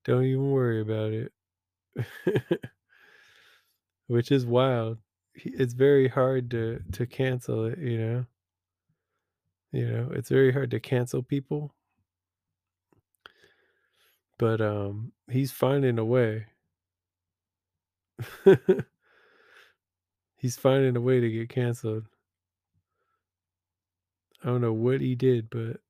Don't 0.04 0.24
even 0.24 0.50
worry 0.50 0.80
about 0.82 1.12
it. 1.12 1.32
Which 4.08 4.30
is 4.30 4.44
wild. 4.44 4.98
It's 5.34 5.72
very 5.72 6.08
hard 6.08 6.50
to 6.50 6.82
to 6.92 7.06
cancel 7.06 7.64
it, 7.66 7.78
you 7.78 7.98
know. 7.98 8.26
You 9.72 9.86
know, 9.86 10.10
it's 10.12 10.28
very 10.28 10.52
hard 10.52 10.70
to 10.72 10.80
cancel 10.80 11.22
people, 11.24 11.74
but 14.38 14.60
um 14.60 15.12
he's 15.30 15.52
finding 15.52 15.98
a 15.98 16.04
way. 16.04 16.46
he's 20.36 20.56
finding 20.56 20.96
a 20.96 21.00
way 21.00 21.20
to 21.20 21.30
get 21.30 21.48
canceled. 21.48 22.06
I 24.42 24.48
don't 24.48 24.60
know 24.60 24.72
what 24.74 25.00
he 25.00 25.14
did, 25.14 25.48
but 25.50 25.80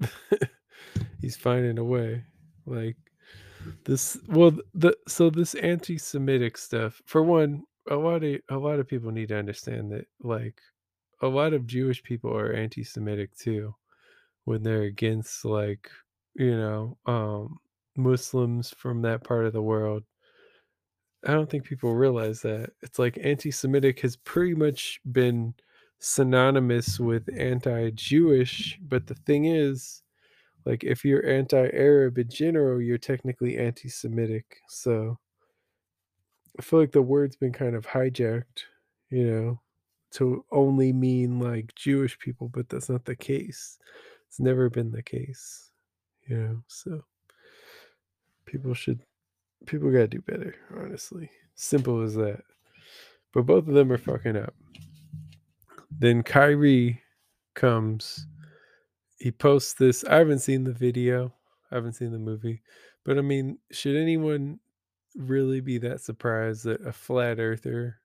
he's 1.20 1.36
finding 1.36 1.78
a 1.78 1.84
way. 1.84 2.24
Like 2.66 2.96
this 3.84 4.18
well 4.28 4.52
the 4.74 4.96
so 5.08 5.30
this 5.30 5.54
anti-Semitic 5.56 6.58
stuff, 6.58 7.02
for 7.06 7.22
one, 7.22 7.64
a 7.90 7.96
lot 7.96 8.24
of 8.24 8.40
a 8.50 8.56
lot 8.58 8.80
of 8.80 8.88
people 8.88 9.10
need 9.12 9.28
to 9.28 9.38
understand 9.38 9.92
that 9.92 10.06
like 10.22 10.60
a 11.22 11.28
lot 11.28 11.52
of 11.54 11.66
Jewish 11.66 12.02
people 12.02 12.36
are 12.36 12.52
anti-Semitic 12.52 13.36
too 13.36 13.74
when 14.44 14.62
they're 14.62 14.82
against 14.82 15.44
like, 15.44 15.90
you 16.34 16.56
know, 16.56 16.98
um 17.06 17.58
Muslims 17.96 18.70
from 18.76 19.02
that 19.02 19.22
part 19.24 19.46
of 19.46 19.52
the 19.52 19.62
world. 19.62 20.04
I 21.26 21.32
don't 21.32 21.48
think 21.48 21.64
people 21.64 21.94
realize 21.94 22.42
that. 22.42 22.72
It's 22.82 22.98
like 22.98 23.18
anti-Semitic 23.22 24.00
has 24.00 24.16
pretty 24.16 24.54
much 24.54 25.00
been 25.12 25.54
synonymous 26.00 27.00
with 27.00 27.28
anti-Jewish, 27.34 28.78
but 28.82 29.06
the 29.06 29.14
thing 29.14 29.46
is, 29.46 30.02
like 30.66 30.84
if 30.84 31.04
you're 31.04 31.26
anti-Arab 31.26 32.18
in 32.18 32.28
general, 32.28 32.80
you're 32.82 32.98
technically 32.98 33.56
anti-Semitic. 33.58 34.58
So 34.68 35.18
I 36.58 36.62
feel 36.62 36.80
like 36.80 36.92
the 36.92 37.02
word's 37.02 37.36
been 37.36 37.52
kind 37.52 37.74
of 37.74 37.86
hijacked, 37.86 38.64
you 39.10 39.26
know, 39.30 39.60
to 40.14 40.44
only 40.52 40.92
mean 40.92 41.40
like 41.40 41.74
Jewish 41.74 42.18
people, 42.18 42.48
but 42.48 42.68
that's 42.68 42.88
not 42.88 43.04
the 43.04 43.16
case. 43.16 43.78
It's 44.28 44.40
never 44.40 44.70
been 44.70 44.92
the 44.92 45.02
case, 45.02 45.70
you 46.26 46.36
know. 46.36 46.62
So 46.68 47.02
people 48.46 48.74
should 48.74 49.00
people 49.66 49.90
gotta 49.90 50.08
do 50.08 50.20
better, 50.20 50.54
honestly. 50.76 51.30
Simple 51.56 52.02
as 52.02 52.14
that. 52.14 52.42
But 53.32 53.46
both 53.46 53.66
of 53.66 53.74
them 53.74 53.90
are 53.90 53.98
fucking 53.98 54.36
up. 54.36 54.54
Then 55.90 56.22
Kyrie 56.22 57.02
comes. 57.54 58.26
He 59.18 59.32
posts 59.32 59.74
this. 59.74 60.04
I 60.04 60.16
haven't 60.16 60.40
seen 60.40 60.64
the 60.64 60.72
video. 60.72 61.32
I 61.70 61.76
haven't 61.76 61.94
seen 61.94 62.12
the 62.12 62.18
movie. 62.18 62.62
But 63.04 63.18
I 63.18 63.20
mean, 63.20 63.58
should 63.70 63.96
anyone 63.96 64.60
really 65.16 65.60
be 65.60 65.78
that 65.78 66.00
surprised 66.00 66.64
that 66.64 66.86
a 66.86 66.92
flat 66.92 67.38
earther 67.38 67.98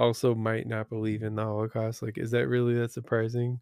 also 0.00 0.34
might 0.34 0.66
not 0.66 0.90
believe 0.90 1.22
in 1.22 1.36
the 1.36 1.44
Holocaust? 1.44 2.02
Like, 2.02 2.18
is 2.18 2.32
that 2.32 2.48
really 2.48 2.74
that 2.74 2.92
surprising? 2.92 3.60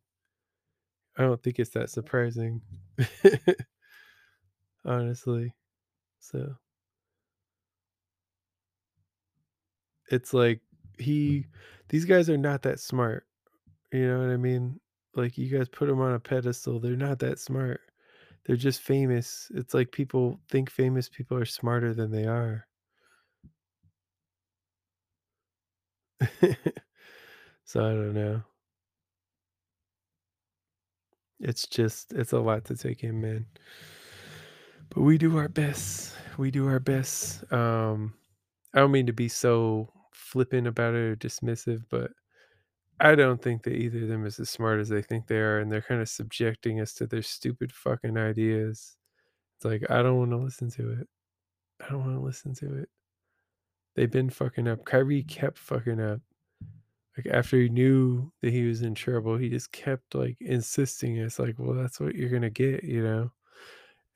I 1.16 1.22
don't 1.22 1.42
think 1.42 1.58
it's 1.58 1.70
that 1.70 1.90
surprising. 1.90 2.62
Honestly. 4.84 5.54
So 6.20 6.56
it's 10.10 10.32
like 10.34 10.60
he 10.98 11.46
these 11.88 12.04
guys 12.04 12.28
are 12.30 12.38
not 12.38 12.62
that 12.62 12.80
smart. 12.80 13.26
You 13.92 14.08
know 14.08 14.20
what 14.20 14.30
I 14.30 14.36
mean? 14.36 14.80
Like 15.16 15.38
you 15.38 15.56
guys 15.56 15.68
put 15.68 15.88
them 15.88 16.00
on 16.00 16.14
a 16.14 16.20
pedestal. 16.20 16.80
They're 16.80 16.96
not 16.96 17.20
that 17.20 17.38
smart. 17.38 17.80
They're 18.46 18.56
just 18.56 18.82
famous. 18.82 19.50
It's 19.54 19.74
like 19.74 19.92
people 19.92 20.40
think 20.50 20.70
famous 20.70 21.08
people 21.08 21.38
are 21.38 21.46
smarter 21.46 21.94
than 21.94 22.10
they 22.12 22.26
are. 22.26 22.66
so 27.64 27.80
I 27.84 27.90
don't 27.92 28.14
know. 28.14 28.42
It's 31.40 31.66
just 31.66 32.12
it's 32.12 32.32
a 32.32 32.40
lot 32.40 32.64
to 32.66 32.76
take 32.76 33.04
in, 33.04 33.20
man. 33.20 33.46
But 34.90 35.02
we 35.02 35.18
do 35.18 35.36
our 35.36 35.48
best. 35.48 36.14
We 36.38 36.50
do 36.50 36.66
our 36.68 36.80
best. 36.80 37.50
Um 37.52 38.14
I 38.74 38.80
don't 38.80 38.92
mean 38.92 39.06
to 39.06 39.12
be 39.12 39.28
so 39.28 39.92
flippant 40.12 40.66
about 40.66 40.94
it 40.94 40.98
or 40.98 41.16
dismissive, 41.16 41.84
but 41.90 42.12
I 43.00 43.14
don't 43.16 43.42
think 43.42 43.64
that 43.64 43.74
either 43.74 44.02
of 44.04 44.08
them 44.08 44.26
is 44.26 44.40
as 44.40 44.50
smart 44.50 44.80
as 44.80 44.88
they 44.90 45.02
think 45.02 45.26
they 45.28 45.38
are, 45.38 45.60
and 45.60 45.70
they're 45.72 45.82
kind 45.82 46.02
of 46.02 46.08
subjecting 46.08 46.80
us 46.80 46.94
to 46.94 47.06
their 47.06 47.22
stupid 47.22 47.72
fucking 47.72 48.16
ideas. 48.18 48.96
It's 49.56 49.64
like 49.66 49.90
I 49.90 50.02
don't 50.02 50.18
want 50.18 50.32
to 50.32 50.38
listen 50.38 50.70
to 50.72 50.92
it. 50.92 51.08
I 51.80 51.90
don't 51.90 52.00
want 52.00 52.16
to 52.16 52.20
listen 52.24 52.54
to 52.56 52.74
it. 52.82 52.90
They've 53.98 54.08
been 54.08 54.30
fucking 54.30 54.68
up. 54.68 54.84
Kyrie 54.84 55.24
kept 55.24 55.58
fucking 55.58 56.00
up. 56.00 56.20
Like 57.16 57.26
after 57.34 57.56
he 57.56 57.68
knew 57.68 58.30
that 58.42 58.52
he 58.52 58.62
was 58.62 58.82
in 58.82 58.94
trouble, 58.94 59.36
he 59.36 59.48
just 59.48 59.72
kept 59.72 60.14
like 60.14 60.36
insisting. 60.40 61.16
It's 61.16 61.40
like, 61.40 61.56
well, 61.58 61.74
that's 61.74 61.98
what 61.98 62.14
you're 62.14 62.30
gonna 62.30 62.48
get, 62.48 62.84
you 62.84 63.02
know. 63.02 63.32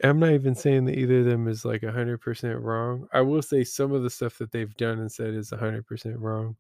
I'm 0.04 0.20
not 0.20 0.30
even 0.34 0.54
saying 0.54 0.84
that 0.84 0.96
either 0.96 1.18
of 1.18 1.24
them 1.24 1.48
is 1.48 1.64
like 1.64 1.80
100% 1.80 2.62
wrong. 2.62 3.08
I 3.12 3.22
will 3.22 3.42
say 3.42 3.64
some 3.64 3.90
of 3.90 4.04
the 4.04 4.10
stuff 4.10 4.38
that 4.38 4.52
they've 4.52 4.76
done 4.76 5.00
and 5.00 5.10
said 5.10 5.34
is 5.34 5.50
100% 5.50 6.14
wrong. 6.20 6.54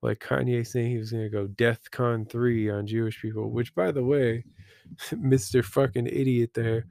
Like 0.00 0.20
Kanye 0.20 0.64
saying 0.64 0.92
he 0.92 0.98
was 0.98 1.10
going 1.10 1.24
to 1.24 1.28
go 1.28 1.48
Death 1.48 1.90
Con 1.90 2.24
3 2.24 2.70
on 2.70 2.86
Jewish 2.86 3.20
people, 3.20 3.50
which, 3.50 3.74
by 3.74 3.90
the 3.90 4.04
way, 4.04 4.44
Mr. 5.10 5.64
fucking 5.64 6.06
idiot 6.06 6.50
there, 6.54 6.86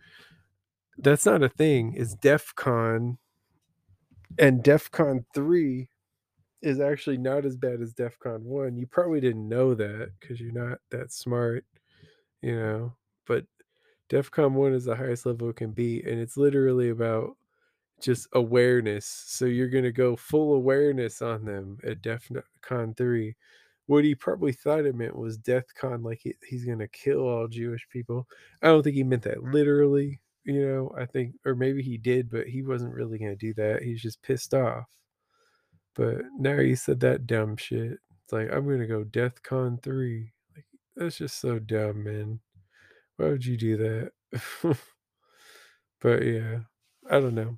that's 0.97 1.25
not 1.25 1.41
a 1.41 1.47
thing. 1.49 1.93
It's 1.95 2.15
DEF 2.15 2.53
CON. 2.55 3.17
And 4.39 4.63
DEF 4.63 4.91
CON 4.91 5.25
3 5.33 5.89
is 6.61 6.79
actually 6.79 7.17
not 7.17 7.45
as 7.45 7.55
bad 7.55 7.81
as 7.81 7.93
DEF 7.93 8.17
CON 8.19 8.43
1. 8.43 8.77
You 8.77 8.87
probably 8.87 9.19
didn't 9.19 9.47
know 9.47 9.73
that 9.75 10.11
because 10.19 10.39
you're 10.39 10.51
not 10.51 10.79
that 10.91 11.11
smart, 11.11 11.65
you 12.41 12.55
know. 12.55 12.93
But 13.25 13.45
DEF 14.09 14.31
CON 14.31 14.53
1 14.53 14.73
is 14.73 14.85
the 14.85 14.95
highest 14.95 15.25
level 15.25 15.49
it 15.49 15.55
can 15.55 15.71
be, 15.71 16.01
and 16.03 16.19
it's 16.19 16.37
literally 16.37 16.89
about 16.89 17.35
just 18.01 18.27
awareness. 18.33 19.05
So 19.05 19.45
you're 19.45 19.69
going 19.69 19.83
to 19.83 19.91
go 19.91 20.15
full 20.15 20.53
awareness 20.53 21.21
on 21.21 21.45
them 21.45 21.79
at 21.83 22.01
DEF 22.01 22.31
CON 22.61 22.93
3. 22.93 23.35
What 23.87 24.03
he 24.03 24.15
probably 24.15 24.51
thought 24.51 24.85
it 24.85 24.95
meant 24.95 25.15
was 25.15 25.37
Death 25.37 25.73
Con, 25.73 26.03
like 26.03 26.19
he, 26.21 26.35
he's 26.45 26.65
going 26.65 26.79
to 26.79 26.89
kill 26.89 27.21
all 27.21 27.47
Jewish 27.47 27.87
people. 27.89 28.27
I 28.61 28.67
don't 28.67 28.83
think 28.83 28.97
he 28.97 29.03
meant 29.03 29.23
that 29.23 29.43
literally, 29.43 30.19
you 30.47 30.65
know. 30.65 30.91
I 30.97 31.05
think, 31.05 31.35
or 31.45 31.55
maybe 31.55 31.83
he 31.83 31.97
did, 31.97 32.29
but 32.29 32.47
he 32.47 32.63
wasn't 32.63 32.95
really 32.95 33.19
going 33.19 33.31
to 33.31 33.35
do 33.35 33.53
that. 33.55 33.83
He's 33.83 34.01
just 34.01 34.23
pissed 34.23 34.53
off. 34.53 34.85
But 35.95 36.17
now 36.37 36.57
he 36.59 36.75
said 36.75 36.99
that 37.01 37.27
dumb 37.27 37.57
shit. 37.57 37.99
It's 38.23 38.33
like, 38.33 38.49
I'm 38.51 38.65
going 38.65 38.79
to 38.79 38.87
go 38.87 39.03
Death 39.03 39.43
Con 39.43 39.79
3. 39.81 40.33
Like, 40.55 40.65
that's 40.95 41.17
just 41.17 41.39
so 41.39 41.59
dumb, 41.59 42.03
man. 42.03 42.39
Why 43.17 43.29
would 43.29 43.45
you 43.45 43.57
do 43.57 43.77
that? 43.77 44.11
but 46.01 46.25
yeah, 46.25 46.59
I 47.09 47.19
don't 47.19 47.35
know. 47.35 47.57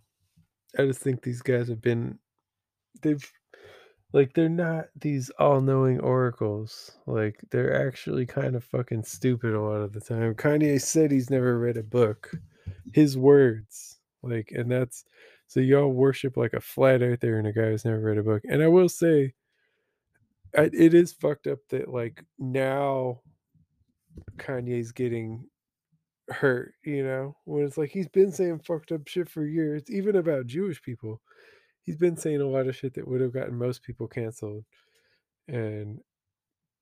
I 0.77 0.85
just 0.85 1.01
think 1.01 1.21
these 1.21 1.41
guys 1.41 1.67
have 1.67 1.81
been 1.81 2.19
they've 3.01 3.31
like 4.13 4.33
they're 4.33 4.49
not 4.49 4.85
these 4.99 5.29
all-knowing 5.31 5.99
oracles. 5.99 6.91
Like 7.05 7.39
they're 7.51 7.87
actually 7.87 8.25
kind 8.25 8.55
of 8.55 8.63
fucking 8.63 9.03
stupid 9.03 9.53
a 9.53 9.61
lot 9.61 9.81
of 9.81 9.93
the 9.93 10.01
time. 10.01 10.33
Kanye 10.35 10.81
said 10.81 11.11
he's 11.11 11.29
never 11.29 11.59
read 11.59 11.77
a 11.77 11.83
book. 11.83 12.31
His 12.93 13.17
words. 13.17 13.97
Like 14.21 14.51
and 14.55 14.69
that's 14.71 15.05
so 15.47 15.59
y'all 15.59 15.91
worship 15.91 16.37
like 16.37 16.53
a 16.53 16.61
flat 16.61 17.01
earther 17.01 17.37
and 17.37 17.47
a 17.47 17.53
guy 17.53 17.69
who's 17.69 17.85
never 17.85 17.99
read 17.99 18.17
a 18.17 18.23
book. 18.23 18.43
And 18.47 18.61
I 18.61 18.67
will 18.67 18.89
say 18.89 19.33
I, 20.57 20.69
it 20.73 20.93
is 20.93 21.13
fucked 21.13 21.47
up 21.47 21.59
that 21.69 21.89
like 21.89 22.23
now 22.37 23.21
Kanye's 24.37 24.91
getting 24.91 25.47
hurt, 26.29 26.73
you 26.83 27.03
know, 27.03 27.35
when 27.45 27.63
it's 27.65 27.77
like 27.77 27.89
he's 27.89 28.07
been 28.07 28.31
saying 28.31 28.59
fucked 28.59 28.91
up 28.91 29.07
shit 29.07 29.29
for 29.29 29.45
years, 29.45 29.83
even 29.89 30.15
about 30.15 30.47
Jewish 30.47 30.81
people. 30.81 31.21
He's 31.81 31.97
been 31.97 32.17
saying 32.17 32.41
a 32.41 32.47
lot 32.47 32.67
of 32.67 32.75
shit 32.75 32.93
that 32.95 33.07
would 33.07 33.21
have 33.21 33.33
gotten 33.33 33.55
most 33.55 33.83
people 33.83 34.07
canceled. 34.07 34.63
And 35.47 35.99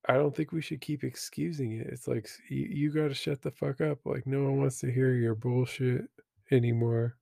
I 0.05 0.13
don't 0.13 0.35
think 0.35 0.51
we 0.51 0.61
should 0.61 0.81
keep 0.81 1.03
excusing 1.03 1.73
it. 1.73 1.87
It's 1.87 2.07
like 2.07 2.29
you, 2.49 2.67
you 2.69 2.91
got 2.91 3.09
to 3.09 3.13
shut 3.13 3.41
the 3.41 3.51
fuck 3.51 3.81
up. 3.81 3.99
Like 4.05 4.25
no 4.25 4.43
one 4.43 4.57
wants 4.59 4.79
to 4.79 4.91
hear 4.91 5.13
your 5.13 5.35
bullshit 5.35 6.05
anymore. 6.51 7.17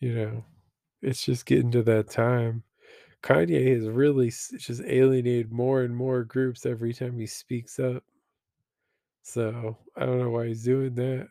You 0.00 0.14
know, 0.14 0.44
it's 1.02 1.24
just 1.24 1.46
getting 1.46 1.70
to 1.72 1.82
that 1.82 2.10
time. 2.10 2.62
Kanye 3.22 3.74
has 3.74 3.88
really 3.88 4.28
just 4.28 4.82
alienated 4.86 5.50
more 5.50 5.82
and 5.82 5.96
more 5.96 6.24
groups 6.24 6.66
every 6.66 6.92
time 6.92 7.18
he 7.18 7.26
speaks 7.26 7.78
up. 7.78 8.02
So 9.22 9.78
I 9.96 10.04
don't 10.04 10.18
know 10.18 10.30
why 10.30 10.48
he's 10.48 10.64
doing 10.64 10.94
that. 10.96 11.28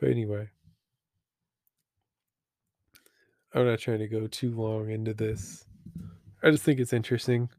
But 0.00 0.08
anyway, 0.08 0.48
I'm 3.54 3.66
not 3.66 3.80
trying 3.80 3.98
to 3.98 4.08
go 4.08 4.26
too 4.26 4.54
long 4.54 4.90
into 4.90 5.12
this. 5.12 5.66
I 6.42 6.50
just 6.50 6.62
think 6.62 6.80
it's 6.80 6.94
interesting. 6.94 7.50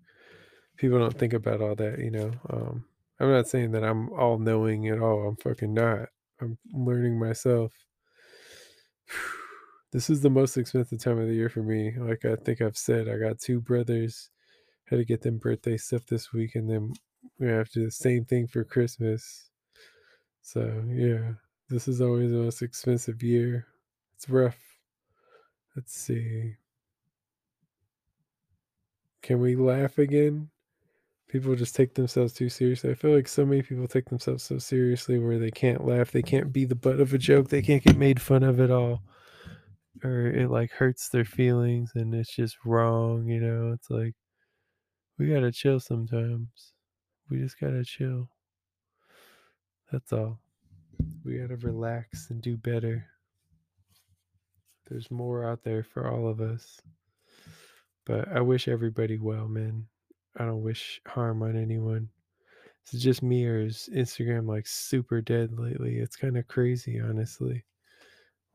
People 0.81 0.97
don't 0.97 1.15
think 1.15 1.33
about 1.33 1.61
all 1.61 1.75
that, 1.75 1.99
you 1.99 2.09
know. 2.09 2.31
Um, 2.49 2.83
I'm 3.19 3.29
not 3.29 3.47
saying 3.47 3.69
that 3.73 3.83
I'm 3.83 4.11
all 4.13 4.39
knowing 4.39 4.87
at 4.87 4.97
all. 4.97 5.27
I'm 5.27 5.35
fucking 5.35 5.71
not. 5.71 6.09
I'm 6.41 6.57
learning 6.73 7.19
myself. 7.19 7.71
This 9.91 10.09
is 10.09 10.21
the 10.21 10.29
most 10.29 10.55
expensive 10.55 11.03
time 11.03 11.19
of 11.19 11.27
the 11.27 11.33
year 11.33 11.49
for 11.49 11.61
me. 11.63 11.91
Like 11.97 12.23
I 12.23 12.37
think 12.37 12.61
I've 12.61 12.77
said, 12.77 13.09
I 13.09 13.17
got 13.17 13.39
two 13.39 13.59
brothers. 13.59 14.29
Had 14.85 14.99
to 14.99 15.05
get 15.05 15.21
them 15.21 15.37
birthday 15.37 15.75
stuff 15.75 16.05
this 16.05 16.31
week, 16.31 16.55
and 16.55 16.69
then 16.69 16.93
we 17.39 17.47
have 17.49 17.67
to 17.71 17.79
do 17.79 17.85
the 17.87 17.91
same 17.91 18.23
thing 18.23 18.47
for 18.47 18.63
Christmas. 18.63 19.49
So 20.41 20.81
yeah, 20.87 21.33
this 21.67 21.89
is 21.89 21.99
always 21.99 22.31
the 22.31 22.37
most 22.37 22.61
expensive 22.61 23.21
year. 23.21 23.67
It's 24.15 24.29
rough. 24.29 24.57
Let's 25.75 25.93
see. 25.93 26.55
Can 29.21 29.41
we 29.41 29.57
laugh 29.57 29.97
again? 29.97 30.49
People 31.31 31.55
just 31.55 31.75
take 31.77 31.93
themselves 31.93 32.33
too 32.33 32.49
seriously. 32.49 32.91
I 32.91 32.93
feel 32.93 33.15
like 33.15 33.27
so 33.29 33.45
many 33.45 33.61
people 33.61 33.87
take 33.87 34.09
themselves 34.09 34.43
so 34.43 34.57
seriously 34.57 35.17
where 35.17 35.39
they 35.39 35.49
can't 35.49 35.87
laugh. 35.87 36.11
They 36.11 36.21
can't 36.21 36.51
be 36.51 36.65
the 36.65 36.75
butt 36.75 36.99
of 36.99 37.13
a 37.13 37.17
joke. 37.17 37.47
They 37.47 37.61
can't 37.61 37.83
get 37.83 37.95
made 37.95 38.21
fun 38.21 38.43
of 38.43 38.59
at 38.59 38.69
all. 38.69 39.01
Or 40.03 40.27
it 40.27 40.49
like 40.51 40.71
hurts 40.71 41.07
their 41.07 41.23
feelings 41.23 41.93
and 41.95 42.13
it's 42.13 42.35
just 42.35 42.57
wrong, 42.65 43.27
you 43.27 43.39
know? 43.39 43.71
It's 43.71 43.89
like 43.89 44.13
we 45.17 45.29
gotta 45.29 45.53
chill 45.53 45.79
sometimes. 45.79 46.73
We 47.29 47.37
just 47.37 47.57
gotta 47.57 47.85
chill. 47.85 48.27
That's 49.89 50.11
all. 50.11 50.37
We 51.23 51.37
gotta 51.37 51.55
relax 51.55 52.29
and 52.29 52.41
do 52.41 52.57
better. 52.57 53.05
There's 54.89 55.09
more 55.09 55.45
out 55.45 55.63
there 55.63 55.83
for 55.83 56.11
all 56.11 56.27
of 56.27 56.41
us. 56.41 56.81
But 58.05 58.27
I 58.27 58.41
wish 58.41 58.67
everybody 58.67 59.17
well, 59.17 59.47
man. 59.47 59.87
I 60.37 60.45
don't 60.45 60.63
wish 60.63 61.01
harm 61.05 61.43
on 61.43 61.55
anyone. 61.55 62.09
Is 62.87 62.95
it 62.95 63.03
just 63.03 63.21
me 63.21 63.45
or 63.45 63.59
is 63.59 63.89
Instagram 63.93 64.47
like 64.47 64.67
super 64.67 65.21
dead 65.21 65.57
lately? 65.57 65.97
It's 65.97 66.15
kind 66.15 66.37
of 66.37 66.47
crazy, 66.47 66.99
honestly. 66.99 67.63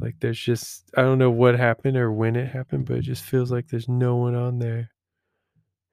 Like 0.00 0.16
there's 0.20 0.40
just 0.40 0.90
I 0.96 1.02
don't 1.02 1.18
know 1.18 1.30
what 1.30 1.58
happened 1.58 1.96
or 1.96 2.12
when 2.12 2.36
it 2.36 2.48
happened, 2.48 2.86
but 2.86 2.98
it 2.98 3.02
just 3.02 3.24
feels 3.24 3.50
like 3.50 3.68
there's 3.68 3.88
no 3.88 4.16
one 4.16 4.34
on 4.34 4.58
there. 4.58 4.90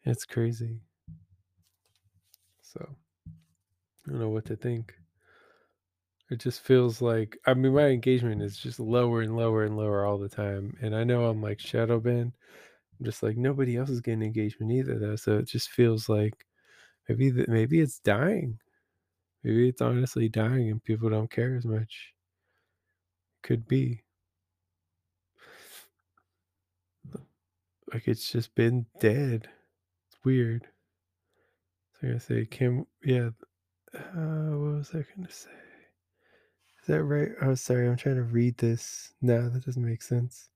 It's 0.04 0.26
crazy. 0.26 0.82
So 2.62 2.96
I 3.28 4.10
don't 4.12 4.20
know 4.20 4.30
what 4.30 4.46
to 4.46 4.56
think. 4.56 4.94
It 6.30 6.40
just 6.40 6.62
feels 6.62 7.02
like 7.02 7.38
I 7.46 7.54
mean 7.54 7.74
my 7.74 7.88
engagement 7.88 8.42
is 8.42 8.58
just 8.58 8.80
lower 8.80 9.22
and 9.22 9.38
lower 9.38 9.64
and 9.64 9.78
lower 9.78 10.06
all 10.06 10.18
the 10.18 10.30
time. 10.30 10.76
And 10.82 10.96
I 10.96 11.04
know 11.04 11.26
I'm 11.26 11.42
like 11.42 11.60
shadow 11.60 12.00
banned. 12.00 12.34
Just 13.04 13.24
like 13.24 13.38
nobody 13.38 13.78
else 13.78 13.90
is 13.90 14.02
getting 14.02 14.24
engagement 14.24 14.72
either 14.72 14.98
though. 14.98 15.16
So 15.16 15.38
it 15.38 15.48
just 15.48 15.70
feels 15.70 16.10
like 16.10 16.46
maybe 17.10 17.30
that 17.32 17.50
maybe 17.50 17.80
it's 17.82 18.00
dying. 18.00 18.60
Maybe 19.44 19.68
it's 19.70 19.82
honestly 19.82 20.30
dying 20.30 20.70
and 20.72 20.84
people 20.84 21.10
don't 21.10 21.30
care 21.30 21.56
as 21.56 21.66
much. 21.66 22.14
Could 23.42 23.68
be. 23.68 24.04
Like 27.94 28.08
it's 28.08 28.32
just 28.32 28.56
been 28.56 28.86
dead. 29.00 29.50
It's 30.08 30.18
weird. 30.24 30.68
So 31.94 32.00
i'm 32.04 32.10
gonna 32.10 32.20
say, 32.20 32.46
Kim, 32.46 32.88
yeah. 33.04 33.30
Uh, 33.94 34.56
what 34.58 34.78
was 34.78 34.90
I 34.94 35.06
gonna 35.16 35.30
say? 35.30 35.52
Is 36.82 36.88
that 36.88 37.04
right? 37.04 37.30
Oh, 37.42 37.56
sorry, 37.56 37.88
I'm 37.88 37.96
trying 37.96 38.16
to 38.16 38.24
read 38.24 38.58
this. 38.58 39.14
No, 39.22 39.48
that 39.48 39.64
doesn't 39.64 39.86
make 39.86 40.02
sense. 40.02 40.50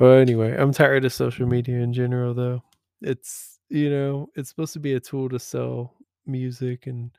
Well, 0.00 0.14
anyway, 0.14 0.56
I'm 0.58 0.72
tired 0.72 1.04
of 1.04 1.12
social 1.12 1.46
media 1.46 1.78
in 1.80 1.92
general, 1.92 2.34
though. 2.34 2.64
It's 3.02 3.60
you 3.70 3.90
know, 3.90 4.30
it's 4.36 4.48
supposed 4.50 4.72
to 4.74 4.80
be 4.80 4.94
a 4.94 5.00
tool 5.00 5.28
to 5.30 5.38
sell 5.38 5.94
music 6.26 6.88
and 6.88 7.12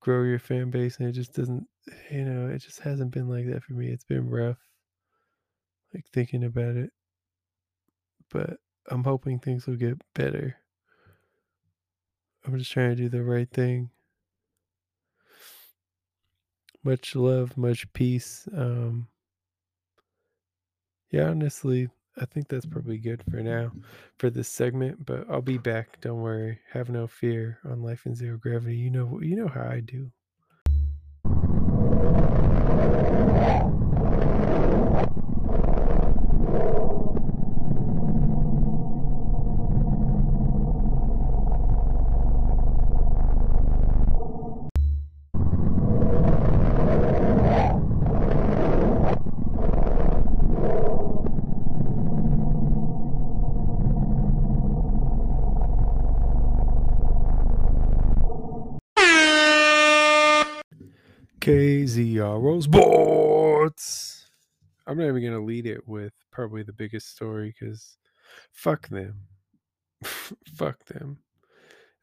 grow 0.00 0.24
your 0.24 0.40
fan 0.40 0.70
base, 0.70 0.98
and 0.98 1.08
it 1.08 1.12
just 1.14 1.34
doesn't. 1.34 1.66
You 2.10 2.24
know, 2.26 2.48
it 2.48 2.60
just 2.60 2.80
hasn't 2.80 3.12
been 3.12 3.28
like 3.28 3.46
that 3.48 3.64
for 3.64 3.74
me. 3.74 3.88
It's 3.90 4.04
been 4.04 4.30
rough. 4.30 4.58
Like 5.94 6.06
thinking 6.12 6.44
about 6.44 6.76
it, 6.76 6.92
but 8.30 8.58
I'm 8.88 9.04
hoping 9.04 9.38
things 9.38 9.66
will 9.66 9.76
get 9.76 10.00
better. 10.14 10.56
I'm 12.44 12.58
just 12.58 12.72
trying 12.72 12.90
to 12.90 12.96
do 12.96 13.08
the 13.08 13.22
right 13.24 13.50
thing. 13.50 13.90
Much 16.84 17.16
love, 17.16 17.56
much 17.56 17.90
peace. 17.94 18.46
Um, 18.54 19.08
yeah, 21.10 21.28
honestly, 21.28 21.88
I 22.20 22.26
think 22.26 22.48
that's 22.48 22.66
mm-hmm. 22.66 22.72
probably 22.74 22.98
good 22.98 23.22
for 23.30 23.38
now 23.38 23.72
for 24.18 24.30
this 24.30 24.48
segment. 24.48 25.04
But 25.06 25.26
I'll 25.30 25.42
be 25.42 25.58
back. 25.58 26.00
Don't 26.00 26.20
worry. 26.20 26.60
Have 26.72 26.90
no 26.90 27.06
fear 27.06 27.58
on 27.64 27.82
Life 27.82 28.06
in 28.06 28.14
Zero 28.14 28.36
Gravity. 28.36 28.76
You 28.76 28.90
know, 28.90 29.20
you 29.20 29.36
know 29.36 29.48
how 29.48 29.62
I 29.62 29.80
do. 29.80 30.10
KZRO 61.50 62.62
Sports. 62.62 64.30
I'm 64.86 64.96
not 64.96 65.08
even 65.08 65.24
gonna 65.24 65.44
lead 65.44 65.66
it 65.66 65.86
with 65.88 66.12
probably 66.30 66.62
the 66.62 66.72
biggest 66.72 67.10
story 67.10 67.52
because 67.58 67.96
fuck 68.52 68.88
them. 68.88 69.22
fuck 70.54 70.84
them. 70.84 71.18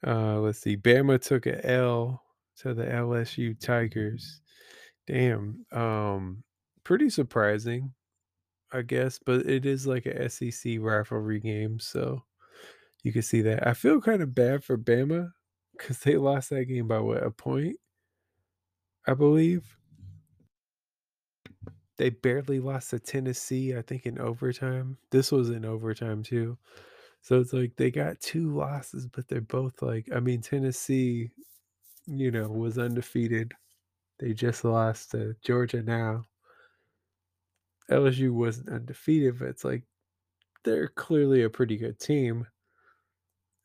Uh, 0.05 0.39
let's 0.39 0.59
see. 0.59 0.75
Bama 0.75 1.21
took 1.21 1.45
a 1.45 1.65
L 1.65 2.21
to 2.57 2.73
the 2.73 2.83
LSU 2.83 3.57
Tigers. 3.57 4.41
Damn. 5.07 5.65
Um, 5.71 6.43
pretty 6.83 7.09
surprising, 7.09 7.93
I 8.73 8.81
guess, 8.81 9.17
but 9.25 9.45
it 9.45 9.65
is 9.65 9.87
like 9.87 10.07
a 10.07 10.29
SEC 10.29 10.75
rivalry 10.79 11.39
game, 11.39 11.79
so 11.79 12.21
you 13.01 13.13
can 13.13 13.21
see 13.21 13.41
that. 13.43 13.65
I 13.65 13.73
feel 13.73 14.01
kind 14.01 14.21
of 14.21 14.35
bad 14.35 14.65
for 14.65 14.77
Bama 14.77 15.31
because 15.71 15.99
they 15.99 16.17
lost 16.17 16.49
that 16.49 16.65
game 16.65 16.89
by 16.89 16.99
what 16.99 17.23
a 17.23 17.31
point, 17.31 17.77
I 19.07 19.13
believe. 19.15 19.77
They 21.97 22.11
barely 22.11 22.59
lost 22.59 22.91
to 22.91 22.99
Tennessee, 22.99 23.75
I 23.75 23.81
think, 23.81 24.05
in 24.05 24.19
overtime. 24.19 24.97
This 25.09 25.31
was 25.31 25.49
in 25.49 25.65
overtime 25.65 26.21
too. 26.23 26.57
So 27.21 27.39
it's 27.39 27.53
like 27.53 27.75
they 27.75 27.91
got 27.91 28.19
two 28.21 28.55
losses, 28.55 29.07
but 29.07 29.27
they're 29.27 29.41
both 29.41 29.81
like, 29.81 30.07
I 30.15 30.19
mean, 30.19 30.41
Tennessee, 30.41 31.31
you 32.07 32.31
know, 32.31 32.49
was 32.49 32.77
undefeated. 32.77 33.53
They 34.19 34.33
just 34.33 34.65
lost 34.65 35.11
to 35.11 35.35
Georgia 35.43 35.83
now. 35.83 36.25
LSU 37.89 38.31
wasn't 38.33 38.69
undefeated, 38.69 39.39
but 39.39 39.49
it's 39.49 39.63
like 39.63 39.83
they're 40.63 40.89
clearly 40.89 41.43
a 41.43 41.49
pretty 41.49 41.77
good 41.77 41.99
team. 41.99 42.47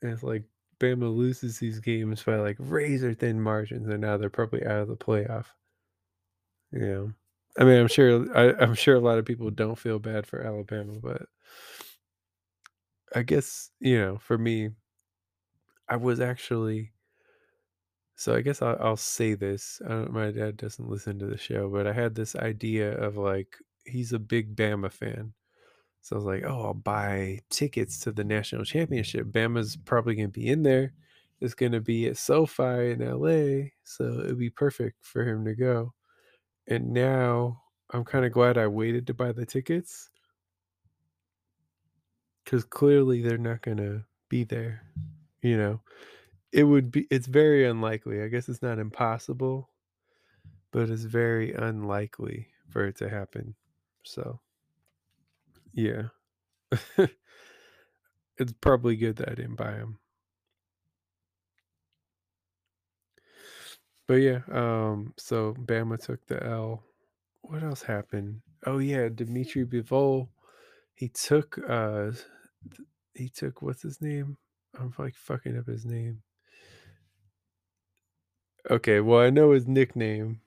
And 0.02 0.12
it's 0.12 0.22
like 0.22 0.44
Bama 0.82 1.14
loses 1.14 1.58
these 1.58 1.78
games 1.80 2.22
by 2.24 2.36
like 2.36 2.56
razor 2.58 3.14
thin 3.14 3.40
margins, 3.40 3.88
and 3.88 4.00
now 4.00 4.16
they're 4.18 4.28
probably 4.30 4.64
out 4.66 4.82
of 4.82 4.88
the 4.88 4.96
playoff. 4.96 5.46
Yeah. 6.72 7.06
I 7.58 7.64
mean, 7.64 7.80
I'm 7.80 7.88
sure 7.88 8.26
I, 8.36 8.54
I'm 8.62 8.74
sure 8.74 8.96
a 8.96 9.00
lot 9.00 9.18
of 9.18 9.24
people 9.24 9.50
don't 9.50 9.78
feel 9.78 9.98
bad 9.98 10.26
for 10.26 10.42
Alabama, 10.42 10.94
but 11.02 11.22
I 13.14 13.22
guess 13.22 13.70
you 13.80 13.98
know, 13.98 14.18
for 14.18 14.36
me, 14.38 14.70
I 15.88 15.96
was 15.96 16.18
actually. 16.20 16.92
So 18.16 18.34
I 18.34 18.40
guess 18.42 18.62
I'll, 18.62 18.76
I'll 18.80 18.96
say 18.96 19.34
this. 19.34 19.80
My 19.86 20.30
dad 20.30 20.56
doesn't 20.56 20.88
listen 20.88 21.18
to 21.18 21.26
the 21.26 21.36
show, 21.38 21.68
but 21.68 21.86
I 21.86 21.92
had 21.92 22.14
this 22.14 22.36
idea 22.36 22.96
of 22.98 23.16
like 23.16 23.56
he's 23.84 24.12
a 24.12 24.18
big 24.18 24.54
Bama 24.56 24.90
fan, 24.92 25.34
so 26.02 26.16
I 26.16 26.18
was 26.18 26.24
like, 26.24 26.42
oh, 26.44 26.64
I'll 26.64 26.74
buy 26.74 27.38
tickets 27.48 27.98
to 28.00 28.12
the 28.12 28.24
national 28.24 28.64
championship. 28.64 29.28
Bama's 29.28 29.76
probably 29.76 30.16
gonna 30.16 30.28
be 30.28 30.48
in 30.48 30.64
there. 30.64 30.92
It's 31.40 31.54
gonna 31.54 31.80
be 31.80 32.08
at 32.08 32.16
SoFi 32.16 32.90
in 32.90 32.98
LA, 32.98 33.68
so 33.84 34.20
it'd 34.20 34.38
be 34.38 34.50
perfect 34.50 35.04
for 35.04 35.24
him 35.24 35.44
to 35.44 35.54
go. 35.54 35.94
And 36.66 36.92
now 36.92 37.62
I'm 37.90 38.04
kind 38.04 38.24
of 38.24 38.32
glad 38.32 38.58
I 38.58 38.66
waited 38.66 39.06
to 39.06 39.14
buy 39.14 39.30
the 39.30 39.46
tickets 39.46 40.10
because 42.44 42.64
clearly 42.64 43.22
they're 43.22 43.38
not 43.38 43.62
gonna 43.62 44.04
be 44.28 44.42
there. 44.42 44.82
You 45.40 45.56
know, 45.56 45.80
it 46.50 46.64
would 46.64 46.90
be. 46.90 47.06
It's 47.10 47.28
very 47.28 47.64
unlikely. 47.64 48.22
I 48.22 48.28
guess 48.28 48.48
it's 48.48 48.62
not 48.62 48.80
impossible, 48.80 49.70
but 50.72 50.90
it's 50.90 51.04
very 51.04 51.52
unlikely 51.52 52.48
for 52.70 52.86
it 52.86 52.96
to 52.96 53.08
happen. 53.08 53.54
So, 54.04 54.40
yeah, 55.72 56.08
it's 58.38 58.52
probably 58.60 58.96
good 58.96 59.16
that 59.16 59.30
I 59.30 59.34
didn't 59.34 59.56
buy 59.56 59.72
them. 59.72 59.98
But 64.06 64.14
yeah, 64.16 64.40
um, 64.50 65.14
so 65.16 65.54
Bama 65.54 65.98
took 65.98 66.26
the 66.26 66.42
L. 66.44 66.84
What 67.42 67.62
else 67.62 67.82
happened? 67.82 68.42
Oh 68.66 68.78
yeah, 68.78 69.08
Dimitri 69.08 69.64
Bivol. 69.64 70.28
He 70.94 71.08
took 71.08 71.58
uh 71.68 72.12
he 73.14 73.28
took 73.28 73.62
what's 73.62 73.82
his 73.82 74.00
name? 74.00 74.36
I'm 74.78 74.94
like 74.98 75.14
fucking 75.16 75.58
up 75.58 75.66
his 75.66 75.84
name. 75.84 76.22
Okay, 78.70 79.00
well 79.00 79.20
I 79.20 79.30
know 79.30 79.52
his 79.52 79.68
nickname. 79.68 80.40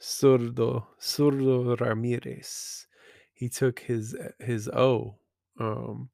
Zurdo 0.00 0.86
Zurdo 1.00 1.78
Ramirez. 1.80 2.85
He 3.36 3.48
took 3.50 3.80
his 3.80 4.14
uh, 4.16 4.32
his 4.40 4.68
O. 4.70 5.16
Um 5.60 6.10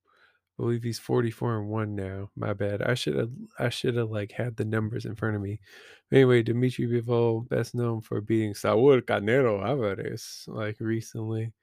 I 0.58 0.62
believe 0.64 0.82
he's 0.84 0.98
44 1.00 1.58
and 1.60 1.68
1 1.70 1.94
now. 1.96 2.30
My 2.36 2.52
bad. 2.54 2.82
I 2.82 2.94
should 2.94 3.16
have 3.16 3.32
I 3.58 3.70
should 3.70 3.96
have 3.96 4.10
like 4.10 4.32
had 4.32 4.56
the 4.56 4.64
numbers 4.66 5.06
in 5.06 5.16
front 5.16 5.36
of 5.36 5.42
me. 5.42 5.60
Anyway, 6.12 6.42
Dimitri 6.42 6.86
Bivol, 6.88 7.48
best 7.48 7.74
known 7.74 8.02
for 8.02 8.20
beating 8.20 8.54
Saul 8.54 9.00
Canelo 9.02 9.64
Alvarez 9.66 10.44
like 10.48 10.78
recently. 10.80 11.54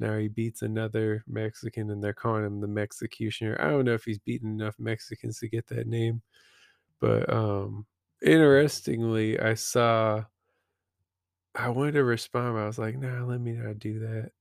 Now 0.00 0.18
he 0.18 0.28
beats 0.28 0.62
another 0.62 1.24
Mexican 1.28 1.90
and 1.90 2.02
they're 2.04 2.14
calling 2.14 2.44
him 2.46 2.60
the 2.60 2.68
Mexicutioner. 2.68 3.60
I 3.60 3.70
don't 3.70 3.84
know 3.86 3.94
if 3.94 4.04
he's 4.04 4.18
beaten 4.20 4.50
enough 4.60 4.76
Mexicans 4.78 5.38
to 5.40 5.48
get 5.48 5.68
that 5.68 5.86
name. 5.88 6.22
But 7.00 7.30
um 7.32 7.86
interestingly, 8.22 9.40
I 9.40 9.54
saw 9.54 10.24
I 11.54 11.68
wanted 11.68 11.92
to 11.92 12.04
respond, 12.04 12.54
but 12.54 12.62
I 12.62 12.66
was 12.66 12.78
like, 12.78 12.98
nah, 12.98 13.24
let 13.24 13.40
me 13.40 13.52
not 13.52 13.78
do 13.78 14.00
that. 14.00 14.32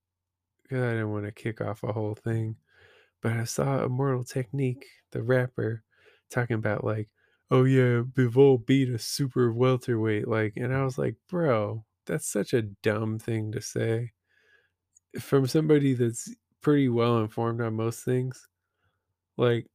I 0.82 0.91
didn't 0.91 1.11
want 1.11 1.26
to 1.26 1.32
kick 1.32 1.61
off 1.61 1.84
a 1.84 1.93
whole 1.93 2.15
thing 2.15 2.57
but 3.21 3.34
I 3.34 3.45
saw 3.45 3.84
Immortal 3.86 4.26
Technique, 4.26 4.86
the 5.11 5.24
rapper, 5.24 5.84
talking 6.30 6.55
about 6.55 6.84
like, 6.84 7.09
oh 7.49 7.63
yeah, 7.63 8.01
Bivol 8.03 8.65
beat 8.65 8.89
a 8.89 8.99
super 8.99 9.51
welterweight. 9.53 10.28
Like, 10.28 10.53
and 10.57 10.74
I 10.76 10.84
was 10.84 10.97
like, 10.97 11.15
bro, 11.30 11.86
that's 12.05 12.28
such 12.28 12.53
a 12.53 12.61
dumb 12.61 13.19
thing 13.19 13.51
to 13.53 13.61
say 13.61 14.11
from 15.19 15.47
somebody 15.47 15.93
that's 15.93 16.34
pretty 16.61 16.89
well 16.89 17.19
informed 17.19 17.61
on 17.61 17.76
most 17.76 18.03
things. 18.03 18.47
Like, 19.38 19.67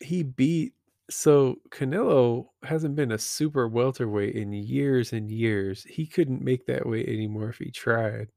he 0.00 0.22
beat 0.22 0.74
so 1.10 1.56
Canelo 1.70 2.48
hasn't 2.62 2.96
been 2.96 3.12
a 3.12 3.18
super 3.18 3.68
welterweight 3.68 4.34
in 4.34 4.52
years 4.52 5.12
and 5.12 5.30
years. 5.30 5.84
He 5.84 6.06
couldn't 6.06 6.42
make 6.42 6.66
that 6.66 6.86
weight 6.86 7.08
anymore 7.08 7.50
if 7.50 7.58
he 7.58 7.70
tried. 7.70 8.28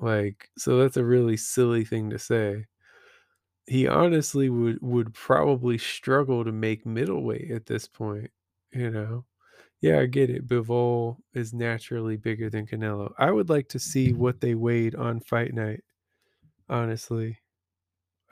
Like, 0.00 0.50
so 0.58 0.78
that's 0.78 0.96
a 0.96 1.04
really 1.04 1.36
silly 1.36 1.84
thing 1.84 2.10
to 2.10 2.18
say. 2.18 2.66
He 3.66 3.86
honestly 3.86 4.50
would 4.50 4.80
would 4.82 5.14
probably 5.14 5.78
struggle 5.78 6.44
to 6.44 6.52
make 6.52 6.84
middleweight 6.86 7.50
at 7.50 7.66
this 7.66 7.86
point, 7.88 8.30
you 8.72 8.90
know. 8.90 9.24
Yeah, 9.82 10.00
I 10.00 10.06
get 10.06 10.30
it. 10.30 10.46
Bivol 10.48 11.18
is 11.34 11.54
naturally 11.54 12.16
bigger 12.18 12.50
than 12.50 12.66
Canelo. 12.66 13.12
I 13.18 13.30
would 13.32 13.48
like 13.50 13.68
to 13.70 13.78
see 13.80 14.12
what 14.12 14.40
they 14.40 14.54
weighed 14.54 14.94
on 14.96 15.20
fight 15.20 15.54
night. 15.54 15.84
Honestly, 16.70 17.38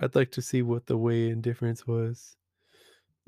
I'd 0.00 0.14
like 0.16 0.32
to 0.32 0.42
see 0.42 0.62
what 0.62 0.86
the 0.86 0.96
weigh-in 0.98 1.40
difference 1.42 1.86
was. 1.86 2.36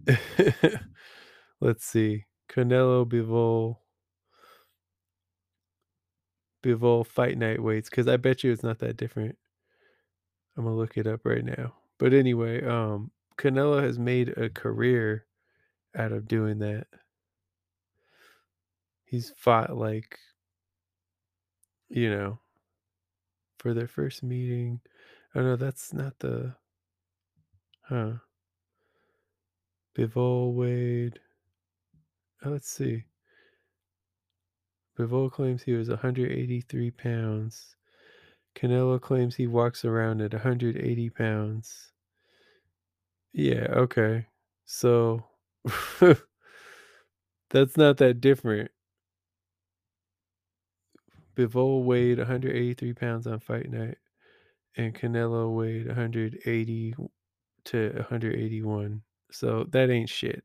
Let's 1.61 1.85
see. 1.85 2.27
Canelo 2.49 3.07
Bivol 3.07 3.79
Bivol 6.63 7.07
fight 7.07 7.39
night 7.39 7.63
weights 7.63 7.89
because 7.89 8.09
I 8.09 8.17
bet 8.17 8.45
you 8.45 8.53
it's 8.53 8.63
not 8.63 8.79
that 8.81 8.97
different. 8.97 9.37
I'm 10.57 10.65
gonna 10.65 10.77
look 10.77 10.97
it 10.97 11.07
up 11.07 11.21
right 11.25 11.45
now. 11.45 11.75
But 11.99 12.13
anyway, 12.13 12.65
um, 12.65 13.11
Canelo 13.39 13.83
has 13.83 13.99
made 13.99 14.37
a 14.37 14.51
career 14.51 15.27
out 15.97 16.13
of 16.13 16.29
doing 16.29 16.59
that. 16.59 16.87
He's 19.05 19.33
fought 19.37 19.77
like, 19.77 20.19
you 21.89 22.11
know, 22.11 22.39
for 23.59 23.75
their 23.75 23.89
first 23.89 24.23
meeting. 24.23 24.81
Oh 25.35 25.43
no, 25.43 25.57
that's 25.57 25.93
not 25.93 26.19
the. 26.19 26.55
Huh. 27.83 28.13
Bivol 29.97 30.55
weighed. 30.55 31.19
Oh, 32.45 32.51
let's 32.51 32.71
see. 32.71 33.05
Bivol 35.01 35.33
claims 35.33 35.63
he 35.63 35.73
was 35.73 35.89
183 35.89 36.91
pounds. 36.91 37.75
Canelo 38.55 39.01
claims 39.01 39.35
he 39.35 39.47
walks 39.47 39.83
around 39.83 40.21
at 40.21 40.35
180 40.35 41.09
pounds. 41.11 41.93
Yeah, 43.33 43.67
okay. 43.71 44.27
So 44.67 45.25
that's 47.49 47.77
not 47.79 47.97
that 47.97 48.21
different. 48.21 48.71
Bivol 51.35 51.85
weighed 51.85 52.19
183 52.19 52.93
pounds 52.93 53.27
on 53.27 53.41
fight 53.41 53.71
night, 53.71 53.97
and 54.77 54.95
Canelo 54.95 55.57
weighed 55.57 55.87
180 55.87 56.95
to 57.65 57.93
181. 57.95 59.03
So 59.31 59.65
that 59.71 59.89
ain't 59.89 60.11
shit. 60.11 60.45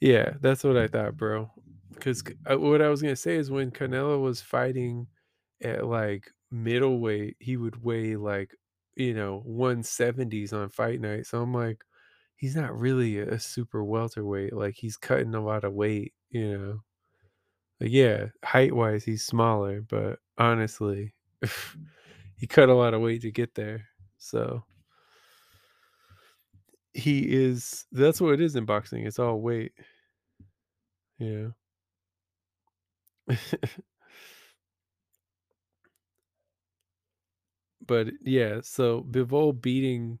Yeah, 0.00 0.34
that's 0.42 0.64
what 0.64 0.76
I 0.76 0.86
thought, 0.86 1.16
bro. 1.16 1.50
Because 2.00 2.24
uh, 2.50 2.58
what 2.58 2.82
I 2.82 2.88
was 2.88 3.02
gonna 3.02 3.16
say 3.16 3.36
is 3.36 3.50
when 3.50 3.70
Canelo 3.72 4.22
was 4.22 4.42
fighting 4.42 5.08
at 5.62 5.86
like 5.86 6.32
middleweight, 6.50 7.36
he 7.40 7.56
would 7.58 7.82
weigh 7.84 8.16
like 8.16 8.56
you 8.96 9.14
know 9.14 9.42
170s 9.46 10.52
on 10.52 10.68
fight 10.70 11.00
night. 11.00 11.26
So 11.26 11.42
I'm 11.42 11.54
like, 11.54 11.84
he's 12.36 12.56
not 12.56 12.78
really 12.78 13.18
a 13.20 13.38
super 13.40 13.84
welterweight. 13.84 14.52
Like 14.54 14.74
he's 14.76 14.96
cutting 14.98 15.34
a 15.34 15.44
lot 15.44 15.64
of 15.64 15.74
weight, 15.74 16.14
you 16.30 16.58
know. 16.58 16.80
Like, 17.80 17.90
yeah, 17.92 18.26
height 18.44 18.74
wise, 18.74 19.04
he's 19.04 19.24
smaller, 19.24 19.80
but 19.82 20.18
honestly, 20.38 21.14
he 22.36 22.46
cut 22.46 22.68
a 22.68 22.74
lot 22.74 22.94
of 22.94 23.00
weight 23.00 23.22
to 23.22 23.30
get 23.32 23.54
there. 23.54 23.88
So 24.18 24.64
he 26.92 27.20
is 27.32 27.86
that's 27.92 28.20
what 28.20 28.34
it 28.34 28.40
is 28.40 28.56
in 28.56 28.64
boxing. 28.64 29.06
It's 29.06 29.18
all 29.18 29.40
weight. 29.40 29.72
Yeah. 31.18 31.50
But 37.86 38.08
yeah, 38.22 38.60
so 38.62 39.02
Bivol 39.02 39.60
beating 39.60 40.18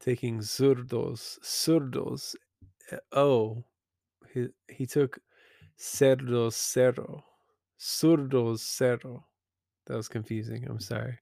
taking 0.00 0.40
Zurdos, 0.40 1.38
Zurdos. 1.42 2.36
eh, 2.92 2.98
Oh, 3.12 3.64
he 4.34 4.48
he 4.68 4.86
took 4.86 5.20
Cerdo 5.78 6.52
Cerro, 6.52 7.24
Zurdos 7.80 8.60
Cerro. 8.60 9.26
That 9.86 9.96
was 9.96 10.08
confusing. 10.08 10.66
I'm 10.68 10.80
sorry. 10.80 11.18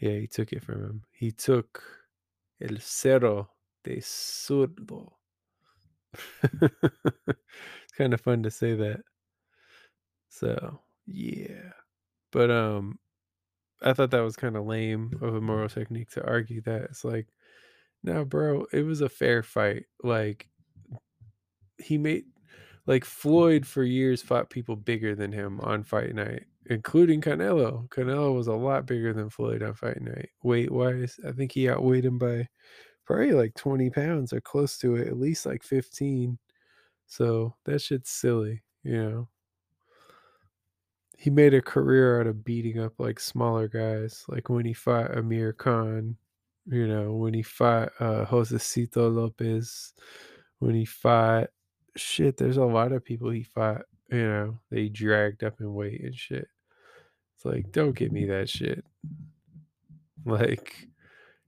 Yeah, 0.00 0.18
he 0.20 0.26
took 0.28 0.52
it 0.52 0.64
from 0.64 0.80
him. 0.84 1.02
He 1.12 1.32
took 1.32 1.82
El 2.60 2.78
Cerro 2.80 3.50
de 3.84 3.98
Zurdo. 4.00 5.14
it's 6.52 7.92
kind 7.96 8.14
of 8.14 8.20
fun 8.20 8.42
to 8.42 8.50
say 8.50 8.74
that. 8.74 9.00
So 10.30 10.80
yeah, 11.06 11.72
but 12.32 12.50
um, 12.50 13.00
I 13.82 13.92
thought 13.94 14.10
that 14.12 14.20
was 14.22 14.36
kind 14.36 14.56
of 14.56 14.66
lame 14.66 15.18
of 15.22 15.34
Immortal 15.36 15.68
Technique 15.70 16.10
to 16.12 16.26
argue 16.26 16.62
that. 16.62 16.84
It's 16.84 17.04
like, 17.04 17.28
no, 18.04 18.24
bro, 18.24 18.66
it 18.72 18.82
was 18.84 19.00
a 19.02 19.08
fair 19.10 19.42
fight. 19.44 19.86
Like 20.02 20.48
he 21.78 21.98
made 21.98 22.24
like 22.86 23.04
Floyd 23.04 23.66
for 23.66 23.82
years 23.84 24.22
fought 24.22 24.50
people 24.50 24.76
bigger 24.76 25.14
than 25.14 25.32
him 25.32 25.60
on 25.60 25.84
fight 25.84 26.14
night, 26.14 26.46
including 26.66 27.20
Canelo. 27.20 27.88
Canelo 27.90 28.34
was 28.34 28.46
a 28.48 28.54
lot 28.54 28.86
bigger 28.86 29.12
than 29.12 29.30
Floyd 29.30 29.62
on 29.62 29.74
fight 29.74 30.00
night. 30.00 30.30
Weight 30.42 30.70
wise, 30.72 31.18
I 31.26 31.32
think 31.32 31.52
he 31.52 31.68
outweighed 31.70 32.04
him 32.04 32.18
by 32.18 32.48
probably 33.06 33.32
like 33.32 33.54
20 33.56 33.90
pounds 33.90 34.32
or 34.32 34.40
close 34.42 34.78
to 34.80 34.96
it, 34.96 35.08
at 35.08 35.18
least 35.18 35.46
like 35.46 35.62
15. 35.64 36.38
So 37.06 37.56
that 37.66 37.82
shit's 37.82 38.10
silly, 38.12 38.62
you 38.84 39.02
know. 39.02 39.28
He 41.20 41.28
made 41.28 41.52
a 41.52 41.60
career 41.60 42.18
out 42.18 42.26
of 42.26 42.44
beating 42.44 42.80
up 42.80 42.94
like 42.98 43.20
smaller 43.20 43.68
guys, 43.68 44.24
like 44.28 44.48
when 44.48 44.64
he 44.64 44.72
fought 44.72 45.14
Amir 45.16 45.52
Khan, 45.52 46.16
you 46.66 46.88
know, 46.88 47.12
when 47.12 47.34
he 47.34 47.42
fought 47.42 47.90
uh 48.00 48.24
Josesito 48.24 49.14
Lopez, 49.14 49.92
when 50.60 50.74
he 50.74 50.86
fought 50.86 51.50
shit, 51.96 52.38
there's 52.38 52.56
a 52.56 52.64
lot 52.64 52.92
of 52.92 53.04
people 53.04 53.28
he 53.30 53.42
fought, 53.42 53.82
you 54.10 54.22
know, 54.26 54.58
they 54.70 54.88
dragged 54.88 55.44
up 55.44 55.60
in 55.60 55.74
weight 55.74 56.00
and 56.02 56.14
shit. 56.16 56.48
It's 57.36 57.44
like, 57.44 57.70
don't 57.70 57.94
give 57.96 58.12
me 58.12 58.26
that 58.26 58.48
shit. 58.48 58.84
Like 60.26 60.86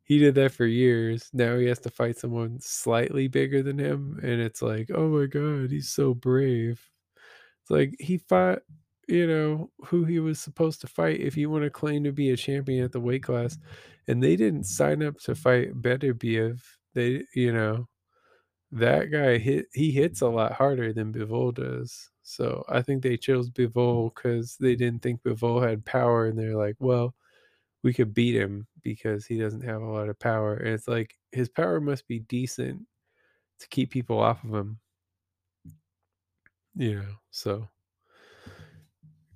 he 0.05 0.19
did 0.19 0.35
that 0.37 0.53
for 0.53 0.67
years. 0.67 1.31
Now 1.33 1.57
he 1.59 1.67
has 1.67 1.79
to 1.81 1.91
fight 1.91 2.19
someone 2.19 2.59
slightly 2.61 3.29
bigger 3.29 3.63
than 3.63 3.79
him, 3.79 4.19
and 4.23 4.41
it's 4.41 4.63
like, 4.63 4.91
oh 4.95 5.09
my 5.09 5.27
god, 5.27 5.71
he's 5.71 5.89
so 5.91 6.15
brave. 6.15 6.81
It's 7.63 7.71
like 7.71 7.97
he 8.01 8.19
fought, 8.19 8.61
you 9.09 9.27
know, 9.27 9.71
who 9.87 10.05
he 10.05 10.21
was 10.21 10.41
supposed 10.41 10.81
to 10.83 10.87
fight 10.87 11.21
if 11.21 11.37
you 11.37 11.51
want 11.51 11.65
to 11.65 11.71
claim 11.71 12.05
to 12.05 12.13
be 12.13 12.31
a 12.31 12.37
champion 12.37 12.85
at 12.85 12.93
the 12.93 13.01
weight 13.01 13.23
class, 13.23 13.59
and 14.09 14.23
they 14.23 14.37
didn't 14.37 14.65
sign 14.65 15.03
up 15.03 15.19
to 15.21 15.35
fight 15.35 15.81
better 15.83 16.15
Beterbiev. 16.15 16.63
They, 16.95 17.25
you 17.35 17.53
know, 17.53 17.89
that 18.73 19.07
guy 19.11 19.39
hit. 19.39 19.67
He 19.75 19.91
hits 19.93 20.21
a 20.23 20.29
lot 20.29 20.53
harder 20.53 20.93
than 20.93 21.13
Bivol 21.13 21.55
does. 21.55 22.11
So 22.23 22.65
I 22.69 22.83
think 22.83 23.03
they 23.03 23.17
chose 23.17 23.51
Bivol 23.51 24.15
because 24.15 24.57
they 24.59 24.77
didn't 24.77 25.03
think 25.03 25.23
Bivol 25.23 25.67
had 25.69 25.85
power, 25.85 26.27
and 26.27 26.39
they're 26.39 26.57
like, 26.57 26.77
well, 26.79 27.15
we 27.83 27.93
could 27.95 28.15
beat 28.15 28.37
him 28.37 28.67
because 28.83 29.27
he 29.27 29.39
doesn't 29.39 29.63
have 29.65 29.83
a 29.83 29.87
lot 29.91 30.09
of 30.09 30.19
power. 30.19 30.55
And 30.57 30.69
it's 30.75 30.89
like 30.89 31.15
his 31.33 31.49
power 31.49 31.81
must 31.81 32.07
be 32.09 32.21
decent 32.21 32.87
to 33.61 33.69
keep 33.69 33.91
people 33.91 34.21
off 34.21 34.45
of 34.45 34.55
him. 34.55 34.81
You 36.75 36.97
know, 36.97 37.15
so 37.31 37.69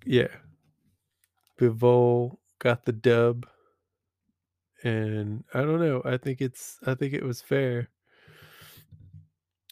yeah. 0.06 0.28
Bivol 1.58 2.36
got 2.58 2.84
the 2.84 2.92
dub. 2.92 3.46
And 4.84 5.44
I 5.52 5.62
don't 5.62 5.80
know. 5.80 6.02
I 6.04 6.16
think 6.16 6.40
it's 6.40 6.78
I 6.86 6.94
think 6.94 7.12
it 7.12 7.24
was 7.24 7.42
fair. 7.42 7.88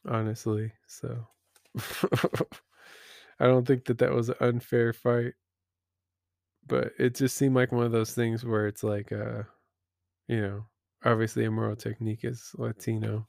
Honestly. 0.06 0.72
So 0.86 1.26
I 3.40 3.46
don't 3.46 3.66
think 3.66 3.84
that 3.86 3.98
that 3.98 4.12
was 4.12 4.28
an 4.30 4.36
unfair 4.40 4.92
fight. 4.92 5.34
But 6.66 6.92
it 6.98 7.14
just 7.14 7.36
seemed 7.36 7.54
like 7.54 7.72
one 7.72 7.84
of 7.84 7.92
those 7.92 8.14
things 8.14 8.44
where 8.44 8.66
it's 8.66 8.82
like 8.82 9.12
uh 9.12 9.42
you 10.26 10.40
know, 10.40 10.64
obviously 11.04 11.44
Immortal 11.44 11.76
Technique 11.76 12.24
is 12.24 12.50
Latino. 12.56 13.28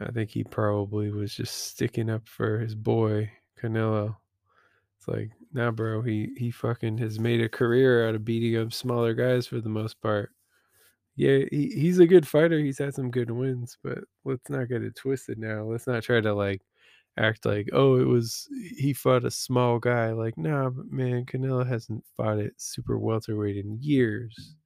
I 0.00 0.10
think 0.10 0.30
he 0.30 0.44
probably 0.44 1.10
was 1.10 1.34
just 1.34 1.68
sticking 1.68 2.10
up 2.10 2.28
for 2.28 2.58
his 2.58 2.74
boy 2.74 3.30
Canelo. 3.60 4.16
It's 4.98 5.08
like, 5.08 5.30
nah, 5.54 5.70
bro. 5.70 6.02
He 6.02 6.30
he 6.36 6.50
fucking 6.50 6.98
has 6.98 7.18
made 7.18 7.40
a 7.40 7.48
career 7.48 8.08
out 8.08 8.14
of 8.14 8.24
beating 8.24 8.60
up 8.60 8.72
smaller 8.72 9.14
guys 9.14 9.46
for 9.46 9.60
the 9.60 9.68
most 9.68 10.00
part. 10.02 10.30
Yeah, 11.16 11.40
he, 11.50 11.68
he's 11.70 11.98
a 12.00 12.06
good 12.06 12.26
fighter. 12.28 12.58
He's 12.58 12.78
had 12.78 12.94
some 12.94 13.10
good 13.10 13.30
wins, 13.30 13.78
but 13.84 13.98
let's 14.24 14.50
not 14.50 14.68
get 14.68 14.82
it 14.82 14.96
twisted 14.96 15.38
now. 15.38 15.64
Let's 15.64 15.86
not 15.86 16.02
try 16.02 16.20
to 16.20 16.34
like 16.34 16.62
act 17.18 17.46
like, 17.46 17.68
oh, 17.72 17.96
it 18.00 18.06
was 18.06 18.48
he 18.76 18.92
fought 18.92 19.24
a 19.24 19.30
small 19.30 19.78
guy. 19.78 20.12
Like, 20.12 20.36
nah, 20.38 20.70
but 20.70 20.90
man, 20.90 21.24
Canelo 21.26 21.66
hasn't 21.66 22.04
fought 22.16 22.38
at 22.40 22.52
super 22.60 22.98
welterweight 22.98 23.56
in 23.56 23.78
years. 23.80 24.56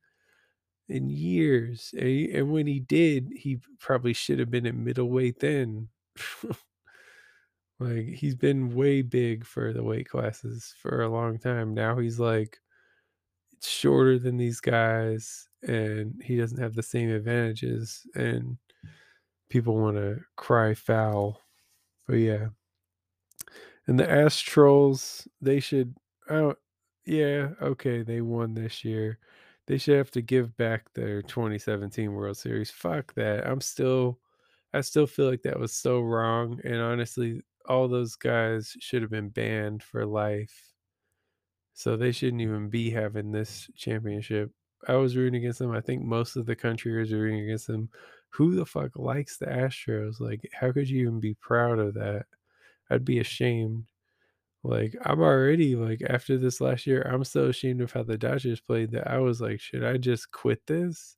In 0.88 1.08
years. 1.10 1.90
And, 1.98 2.28
and 2.30 2.50
when 2.52 2.66
he 2.66 2.80
did, 2.80 3.30
he 3.36 3.58
probably 3.78 4.14
should 4.14 4.38
have 4.38 4.50
been 4.50 4.66
at 4.66 4.74
middleweight 4.74 5.40
then. 5.40 5.88
like, 7.80 8.06
he's 8.08 8.34
been 8.34 8.74
way 8.74 9.02
big 9.02 9.44
for 9.46 9.72
the 9.72 9.82
weight 9.82 10.08
classes 10.08 10.74
for 10.80 11.02
a 11.02 11.08
long 11.08 11.38
time. 11.38 11.74
Now 11.74 11.98
he's 11.98 12.18
like 12.20 12.58
it's 13.52 13.68
shorter 13.68 14.18
than 14.18 14.36
these 14.36 14.60
guys 14.60 15.48
and 15.62 16.20
he 16.24 16.36
doesn't 16.36 16.60
have 16.60 16.74
the 16.74 16.82
same 16.82 17.10
advantages 17.10 18.06
and 18.14 18.56
people 19.50 19.76
want 19.76 19.96
to 19.96 20.20
cry 20.36 20.74
foul. 20.74 21.40
But 22.06 22.14
yeah. 22.16 22.48
And 23.86 23.98
the 23.98 24.10
ass 24.10 24.38
trolls 24.38 25.26
they 25.40 25.60
should 25.60 25.94
oh 26.28 26.54
yeah 27.06 27.50
okay 27.62 28.02
they 28.02 28.20
won 28.20 28.54
this 28.54 28.84
year. 28.84 29.18
They 29.66 29.78
should 29.78 29.96
have 29.98 30.10
to 30.12 30.22
give 30.22 30.56
back 30.56 30.92
their 30.94 31.22
2017 31.22 32.12
world 32.12 32.36
series. 32.36 32.70
Fuck 32.70 33.14
that. 33.14 33.46
I'm 33.46 33.60
still 33.60 34.18
i 34.74 34.80
still 34.82 35.06
feel 35.06 35.28
like 35.30 35.42
that 35.42 35.58
was 35.58 35.72
so 35.72 36.00
wrong 36.00 36.60
and 36.64 36.76
honestly 36.76 37.42
all 37.68 37.88
those 37.88 38.16
guys 38.16 38.76
should 38.80 39.02
have 39.02 39.10
been 39.10 39.28
banned 39.28 39.82
for 39.82 40.06
life 40.06 40.68
so 41.78 41.96
they 41.96 42.10
shouldn't 42.10 42.42
even 42.42 42.68
be 42.68 42.90
having 42.90 43.30
this 43.30 43.70
championship. 43.76 44.50
I 44.88 44.94
was 44.94 45.16
rooting 45.16 45.36
against 45.36 45.60
them. 45.60 45.70
I 45.70 45.80
think 45.80 46.02
most 46.02 46.34
of 46.34 46.44
the 46.44 46.56
country 46.56 46.98
was 46.98 47.12
rooting 47.12 47.38
against 47.38 47.68
them. 47.68 47.88
Who 48.30 48.56
the 48.56 48.66
fuck 48.66 48.96
likes 48.96 49.36
the 49.36 49.46
Astros? 49.46 50.18
Like, 50.18 50.40
how 50.52 50.72
could 50.72 50.90
you 50.90 51.02
even 51.02 51.20
be 51.20 51.34
proud 51.34 51.78
of 51.78 51.94
that? 51.94 52.26
I'd 52.90 53.04
be 53.04 53.20
ashamed. 53.20 53.84
Like, 54.64 54.96
I'm 55.04 55.20
already 55.20 55.76
like 55.76 56.02
after 56.08 56.36
this 56.36 56.60
last 56.60 56.84
year, 56.84 57.02
I'm 57.02 57.22
so 57.22 57.44
ashamed 57.46 57.80
of 57.80 57.92
how 57.92 58.02
the 58.02 58.18
Dodgers 58.18 58.60
played 58.60 58.90
that 58.90 59.08
I 59.08 59.18
was 59.18 59.40
like, 59.40 59.60
should 59.60 59.84
I 59.84 59.98
just 59.98 60.32
quit 60.32 60.66
this? 60.66 61.16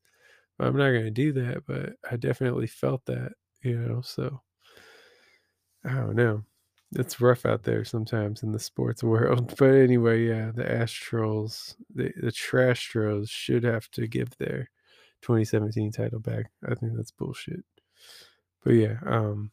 I'm 0.58 0.76
not 0.76 0.90
gonna 0.90 1.10
do 1.10 1.32
that, 1.32 1.64
but 1.66 1.94
I 2.10 2.16
definitely 2.16 2.66
felt 2.66 3.06
that, 3.06 3.32
you 3.62 3.78
know. 3.78 4.02
So 4.02 4.42
I 5.84 5.94
don't 5.94 6.16
know 6.16 6.44
it's 6.92 7.20
rough 7.20 7.46
out 7.46 7.62
there 7.62 7.84
sometimes 7.84 8.42
in 8.42 8.52
the 8.52 8.58
sports 8.58 9.02
world. 9.02 9.54
But 9.58 9.74
anyway, 9.74 10.26
yeah, 10.26 10.50
the 10.54 10.64
Astros, 10.64 11.76
the 11.94 12.12
the 12.20 12.32
Trashtros 12.32 13.28
should 13.30 13.64
have 13.64 13.90
to 13.92 14.06
give 14.06 14.36
their 14.38 14.70
2017 15.22 15.92
title 15.92 16.20
back. 16.20 16.46
I 16.68 16.74
think 16.74 16.96
that's 16.96 17.10
bullshit. 17.10 17.64
But 18.64 18.72
yeah, 18.72 18.96
um, 19.06 19.52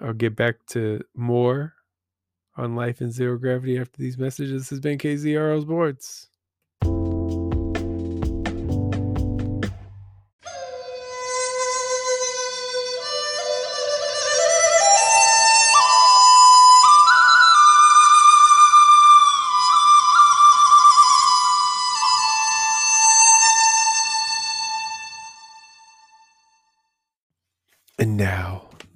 I'll 0.00 0.12
get 0.12 0.36
back 0.36 0.64
to 0.68 1.00
more 1.14 1.74
on 2.56 2.76
life 2.76 3.00
in 3.00 3.10
zero 3.10 3.38
gravity 3.38 3.78
after 3.78 4.00
these 4.00 4.18
messages. 4.18 4.62
This 4.62 4.70
has 4.70 4.80
been 4.80 4.98
KZRO 4.98 5.62
Sports. 5.62 6.28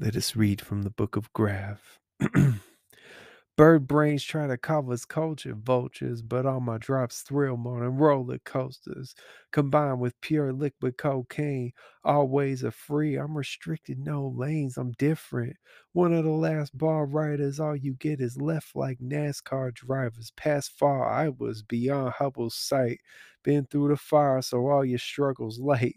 Let 0.07 0.15
us 0.15 0.37
read 0.37 0.61
from 0.61 0.83
the 0.85 0.91
book 0.91 1.17
of 1.17 1.33
Grav. 1.33 1.99
Bird 3.57 3.89
brains 3.89 4.23
try 4.23 4.47
to 4.47 4.57
cover 4.57 4.93
us 4.93 5.05
culture 5.05 5.53
vultures, 5.53 6.23
but 6.23 6.47
all 6.47 6.61
my 6.61 6.79
drops 6.79 7.23
thrill 7.23 7.57
more 7.57 7.81
than 7.81 7.97
roller 7.97 8.39
coasters. 8.45 9.17
Combined 9.51 9.99
with 9.99 10.21
pure 10.21 10.53
liquid 10.53 10.97
cocaine, 10.97 11.73
all 12.05 12.29
ways 12.29 12.63
are 12.63 12.71
free. 12.71 13.17
I'm 13.17 13.37
restricted, 13.37 13.99
no 13.99 14.29
lanes, 14.29 14.77
I'm 14.77 14.93
different. 14.93 15.57
One 15.93 16.13
of 16.13 16.23
the 16.23 16.31
last 16.31 16.79
bar 16.79 17.05
riders, 17.05 17.59
all 17.59 17.75
you 17.75 17.95
get 17.95 18.21
is 18.21 18.41
left 18.41 18.77
like 18.77 19.01
NASCAR 19.01 19.75
drivers. 19.75 20.31
Past 20.37 20.71
far, 20.79 21.11
I 21.11 21.31
was 21.31 21.65
beyond 21.65 22.13
Hubble's 22.13 22.55
sight. 22.55 23.01
Been 23.43 23.67
through 23.67 23.89
the 23.89 23.97
fire, 23.97 24.41
so 24.41 24.69
all 24.69 24.85
your 24.85 25.01
struggles 25.01 25.59
light. 25.59 25.97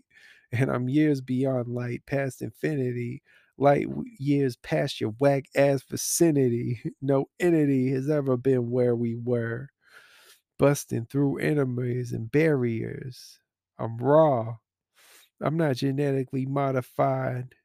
And 0.52 0.72
I'm 0.72 0.90
years 0.90 1.22
beyond 1.22 1.68
light, 1.68 2.02
past 2.08 2.42
infinity 2.42 3.22
light 3.60 3.88
years 4.20 4.56
past 4.58 5.02
your 5.02 5.12
whack 5.20 5.46
ass 5.56 5.84
vicinity. 5.90 6.82
No 7.02 7.28
entity 7.40 7.92
has 7.92 8.10
ever 8.10 8.38
been 8.38 8.72
where 8.72 8.96
we 8.96 9.16
were, 9.16 9.70
busting 10.60 11.08
through 11.08 11.38
enemies 11.40 12.14
and 12.14 12.32
barriers. 12.32 13.40
I'm 13.80 13.98
raw. 13.98 14.58
I'm 15.42 15.58
not 15.58 15.78
genetically 15.78 16.46
modified. 16.46 17.56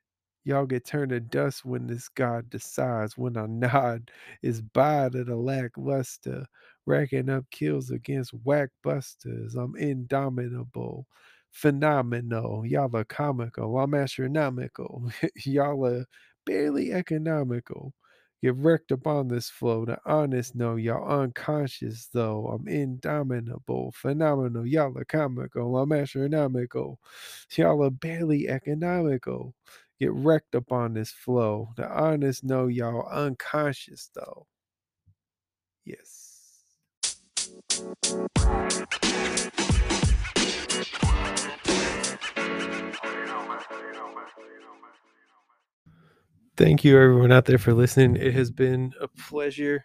Y'all 0.45 0.67
get 0.67 0.87
turned 0.87 1.11
to 1.11 1.21
dust 1.21 1.65
when 1.65 1.87
this 1.87 2.09
God 2.09 2.51
decides. 2.51 3.17
When 3.19 3.37
I 3.37 3.47
nod, 3.49 4.11
is 4.43 4.61
by 4.63 5.09
to 5.11 5.25
the 5.25 5.37
lackluster, 5.37 6.47
racking 6.87 7.31
up 7.31 7.47
kills 7.51 7.91
against 7.91 8.33
whack 8.45 8.71
busters. 8.83 9.55
I'm 9.57 9.77
indomitable 9.77 11.07
phenomenal. 11.55 12.67
Y'all 12.67 12.95
are 12.97 13.05
comical. 13.05 13.79
I'm 13.79 13.95
astronomical. 13.95 15.11
Y'all 15.45 15.87
are 15.87 16.05
barely 16.45 16.93
economical. 16.93 17.95
Get 18.43 18.57
wrecked 18.57 18.91
upon 18.91 19.29
this 19.29 19.49
flow. 19.49 19.87
The 19.87 19.99
honest 20.05 20.55
know 20.55 20.77
y'all 20.77 21.23
unconscious 21.23 22.09
though. 22.13 22.49
I'm 22.49 22.69
indomitable, 22.69 23.93
phenomenal. 23.93 24.67
Y'all 24.67 24.99
are 24.99 25.05
comical. 25.05 25.79
I'm 25.79 25.93
astronomical. 25.93 26.99
Y'all 27.57 27.83
are 27.85 27.91
barely 27.91 28.49
economical. 28.49 29.55
Get 30.01 30.13
wrecked 30.13 30.57
upon 30.57 30.95
this 30.95 31.13
flow. 31.13 31.73
The 31.77 31.89
honest 31.89 32.45
know 32.45 32.67
y'all 32.67 33.09
unconscious 33.09 34.11
though. 34.13 34.47
Yes. 35.87 36.33
Thank 46.57 46.85
you, 46.85 46.97
everyone 46.99 47.33
out 47.33 47.47
there, 47.47 47.59
for 47.59 47.75
listening. 47.75 48.17
It 48.17 48.35
has 48.35 48.51
been 48.51 48.93
a 49.01 49.09
pleasure. 49.09 49.85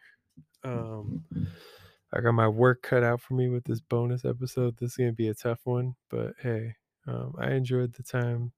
Um, 0.63 1.25
I 2.13 2.21
got 2.21 2.33
my 2.33 2.47
work 2.47 2.83
cut 2.83 3.03
out 3.03 3.21
for 3.21 3.33
me 3.33 3.49
with 3.49 3.63
this 3.65 3.81
bonus 3.81 4.25
episode. 4.25 4.77
This 4.77 4.91
is 4.91 4.97
to 4.97 5.11
be 5.13 5.29
a 5.29 5.33
tough 5.33 5.61
one, 5.63 5.95
but 6.09 6.33
hey, 6.41 6.75
um, 7.07 7.33
I 7.39 7.51
enjoyed 7.51 7.93
the 7.93 8.03
time 8.03 8.51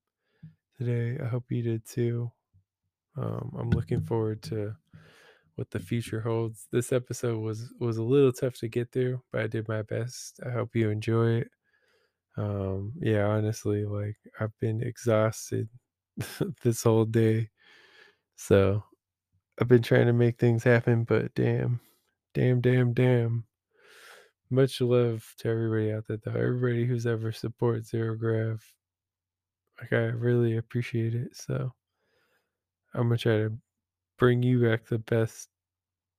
today. 0.77 1.21
I 1.23 1.27
hope 1.27 1.45
you 1.49 1.63
did 1.63 1.85
too. 1.85 2.31
Um, 3.17 3.53
I'm 3.59 3.69
looking 3.71 4.01
forward 4.01 4.41
to 4.43 4.75
what 5.55 5.71
the 5.71 5.79
future 5.79 6.21
holds. 6.21 6.67
This 6.71 6.91
episode 6.93 7.39
was 7.39 7.73
was 7.79 7.97
a 7.97 8.03
little 8.03 8.33
tough 8.33 8.55
to 8.59 8.69
get 8.69 8.91
through, 8.91 9.21
but 9.31 9.41
I 9.41 9.47
did 9.47 9.67
my 9.69 9.83
best. 9.83 10.39
I 10.45 10.51
hope 10.51 10.75
you 10.75 10.89
enjoy 10.89 11.41
it. 11.41 11.49
Um, 12.37 12.93
yeah, 13.01 13.25
honestly, 13.27 13.85
like 13.85 14.17
I've 14.39 14.57
been 14.59 14.81
exhausted 14.83 15.69
this 16.63 16.83
whole 16.83 17.05
day. 17.05 17.49
So 18.41 18.83
I've 19.59 19.67
been 19.67 19.83
trying 19.83 20.07
to 20.07 20.13
make 20.13 20.39
things 20.39 20.63
happen, 20.63 21.03
but 21.03 21.31
damn, 21.35 21.79
damn, 22.33 22.59
damn, 22.59 22.91
damn. 22.91 23.45
Much 24.49 24.81
love 24.81 25.23
to 25.37 25.47
everybody 25.47 25.91
out 25.91 26.07
there, 26.07 26.17
though. 26.17 26.31
Everybody 26.31 26.85
who's 26.85 27.05
ever 27.05 27.31
supported 27.31 27.85
Zero 27.85 28.15
Grav. 28.15 28.65
Like, 29.79 29.93
I 29.93 30.05
really 30.05 30.57
appreciate 30.57 31.13
it. 31.13 31.37
So 31.37 31.71
I'm 32.95 33.09
going 33.09 33.17
to 33.19 33.21
try 33.21 33.37
to 33.37 33.53
bring 34.17 34.41
you 34.41 34.63
back 34.63 34.87
the 34.87 34.97
best 34.97 35.49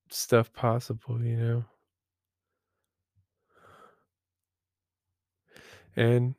stuff 0.08 0.52
possible, 0.52 1.20
you 1.20 1.36
know? 1.36 1.64
And 5.96 6.36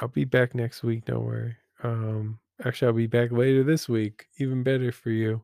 I'll 0.00 0.08
be 0.08 0.24
back 0.24 0.54
next 0.54 0.82
week, 0.82 1.04
don't 1.04 1.26
worry. 1.26 1.56
Um, 1.82 2.38
actually, 2.64 2.88
I'll 2.88 2.94
be 2.94 3.06
back 3.06 3.32
later 3.32 3.62
this 3.62 3.88
week, 3.88 4.26
even 4.38 4.62
better 4.62 4.92
for 4.92 5.10
you. 5.10 5.42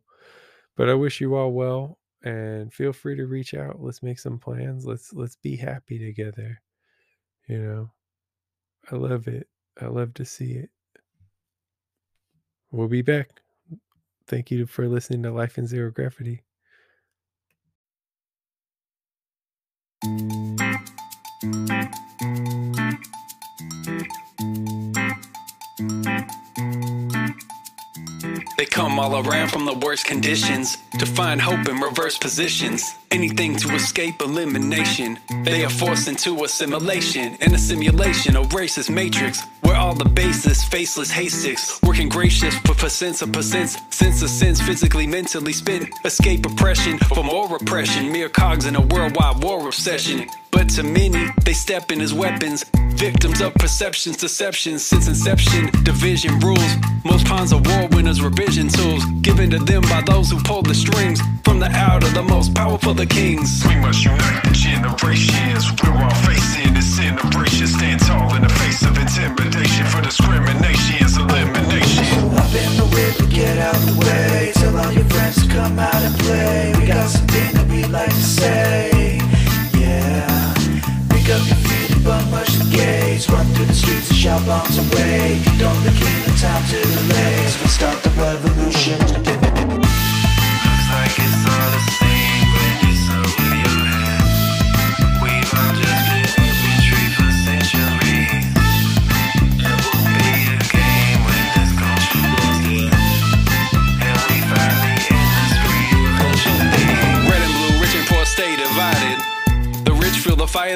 But 0.77 0.89
I 0.89 0.95
wish 0.95 1.21
you 1.21 1.35
all 1.35 1.53
well 1.53 1.99
and 2.25 2.73
feel 2.73 2.93
free 2.93 3.17
to 3.17 3.27
reach 3.27 3.55
out. 3.55 3.83
Let's 3.83 4.03
make 4.03 4.19
some 4.19 4.39
plans. 4.39 4.87
Let's 4.87 5.13
let's 5.13 5.37
be 5.37 5.57
happy 5.57 5.99
together. 5.99 6.61
You 7.49 7.59
know. 7.59 7.91
I 8.91 8.97
love 8.97 9.29
it. 9.29 9.49
I 9.81 9.87
love 9.87 10.15
to 10.15 10.25
see 10.25 10.53
it. 10.53 10.71
We'll 12.71 12.89
be 12.89 13.03
back. 13.03 13.41
Thank 14.27 14.51
you 14.51 14.67
for 14.67 14.89
listening 14.89 15.23
to 15.25 15.31
Life 15.31 15.59
in 15.59 15.67
Zero 15.67 15.91
Gravity. 15.91 16.43
Come 28.93 29.01
all 29.01 29.27
around 29.27 29.49
from 29.49 29.65
the 29.65 29.73
worst 29.73 30.05
conditions 30.05 30.77
to 30.99 31.07
find 31.07 31.41
hope 31.41 31.67
in 31.67 31.77
reverse 31.81 32.19
positions. 32.19 32.95
Anything 33.11 33.57
to 33.57 33.75
escape 33.75 34.21
elimination. 34.21 35.19
They 35.45 35.65
are 35.65 35.71
forced 35.71 36.09
into 36.09 36.45
assimilation 36.45 37.37
in 37.41 37.55
a 37.55 37.59
simulation, 37.59 38.37
a 38.37 38.43
racist 38.43 38.91
matrix 38.91 39.41
where 39.73 39.81
all 39.81 39.95
the 39.95 40.09
baseless, 40.09 40.63
faceless 40.65 41.11
haystacks 41.11 41.81
working 41.83 42.09
gracious 42.09 42.55
for 42.59 42.75
percents 42.75 43.23
of 43.23 43.31
percents, 43.31 43.81
sense 43.93 44.23
of 44.23 44.29
sense, 44.29 44.61
physically, 44.61 45.07
mentally 45.07 45.53
spent. 45.53 45.89
Escape 46.05 46.45
oppression 46.45 46.99
for 47.15 47.25
more 47.25 47.49
repression, 47.49 48.13
mere 48.13 48.29
cogs 48.29 48.67
in 48.67 48.77
a 48.77 48.81
worldwide 48.81 49.43
war 49.43 49.67
obsession. 49.67 50.29
But 50.51 50.69
to 50.77 50.83
many, 50.83 51.25
they 51.45 51.55
step 51.55 51.91
in 51.91 52.03
as 52.03 52.13
weapons, 52.13 52.65
victims 52.95 53.41
of 53.41 53.55
perceptions, 53.55 54.19
deceptions 54.19 54.83
since 54.83 55.09
inception. 55.09 55.71
Division 55.83 56.39
rules. 56.41 56.73
Most 57.05 57.27
pawns 57.27 57.53
of 57.53 57.67
war 57.67 57.89
winners, 57.93 58.21
revision 58.21 58.69
tools 58.69 59.05
given 59.23 59.49
to 59.51 59.59
them 59.59 59.83
by 59.83 60.03
those 60.07 60.31
who 60.31 60.39
pull 60.43 60.63
the 60.63 60.75
strings 60.75 61.21
from 61.45 61.59
the 61.59 61.71
out 61.71 62.03
of 62.05 62.13
the 62.13 62.23
most 62.23 62.55
powerful 62.55 62.93
of 63.01 63.09
kings. 63.09 63.65
We 63.67 63.77
must 63.77 64.05
unite 64.05 64.43
the 64.45 64.53
generations. 64.53 65.65
We're 65.83 66.03
all 66.05 66.15
facing 66.29 66.75
this 66.75 67.01
integration. 67.01 67.67
Stand 67.67 68.01
tall 68.01 68.35
in 68.35 68.43
the 68.43 68.51
face 68.61 68.83
of 68.83 68.99
intimidation 68.99 69.62
for 69.69 70.01
discrimination's 70.03 71.17
elimination. 71.17 72.05
Up 72.35 72.53
in 72.55 72.77
the 72.77 72.89
whip, 72.91 73.31
get 73.31 73.59
out 73.59 73.77
the 73.87 73.95
way. 74.01 74.53
Tell 74.55 74.77
all 74.77 74.93
your 74.93 75.05
friends 75.05 75.43
to 75.43 75.49
come 75.49 75.79
out 75.79 75.95
and 75.95 76.19
play. 76.21 76.75
We 76.79 76.87
got 76.87 77.09
something 77.09 77.55
that 77.55 77.69
we 77.69 77.85
like 77.85 78.11
to 78.11 78.23
say. 78.23 79.19
Yeah. 79.79 80.55
Pick 81.11 81.31
up 81.31 81.47
your 81.47 81.61
feet 81.63 81.91
and 81.95 82.05
bum 82.05 82.33
rush 82.33 82.55
the 82.57 82.69
gates. 82.77 83.31
Run 83.31 83.47
through 83.55 83.67
the 83.67 83.75
streets 83.75 84.11
and 84.11 84.19
shout 84.19 84.45
bombs 84.47 84.79
away. 84.79 85.41
Don't 85.59 85.79
look 85.85 85.95
in 85.95 86.19
the 86.27 86.35
time 86.41 86.65
to 86.71 86.83
delay. 86.83 87.43
We'll 87.61 87.69
start 87.69 88.03
the 88.03 88.11
revolution 88.19 89.42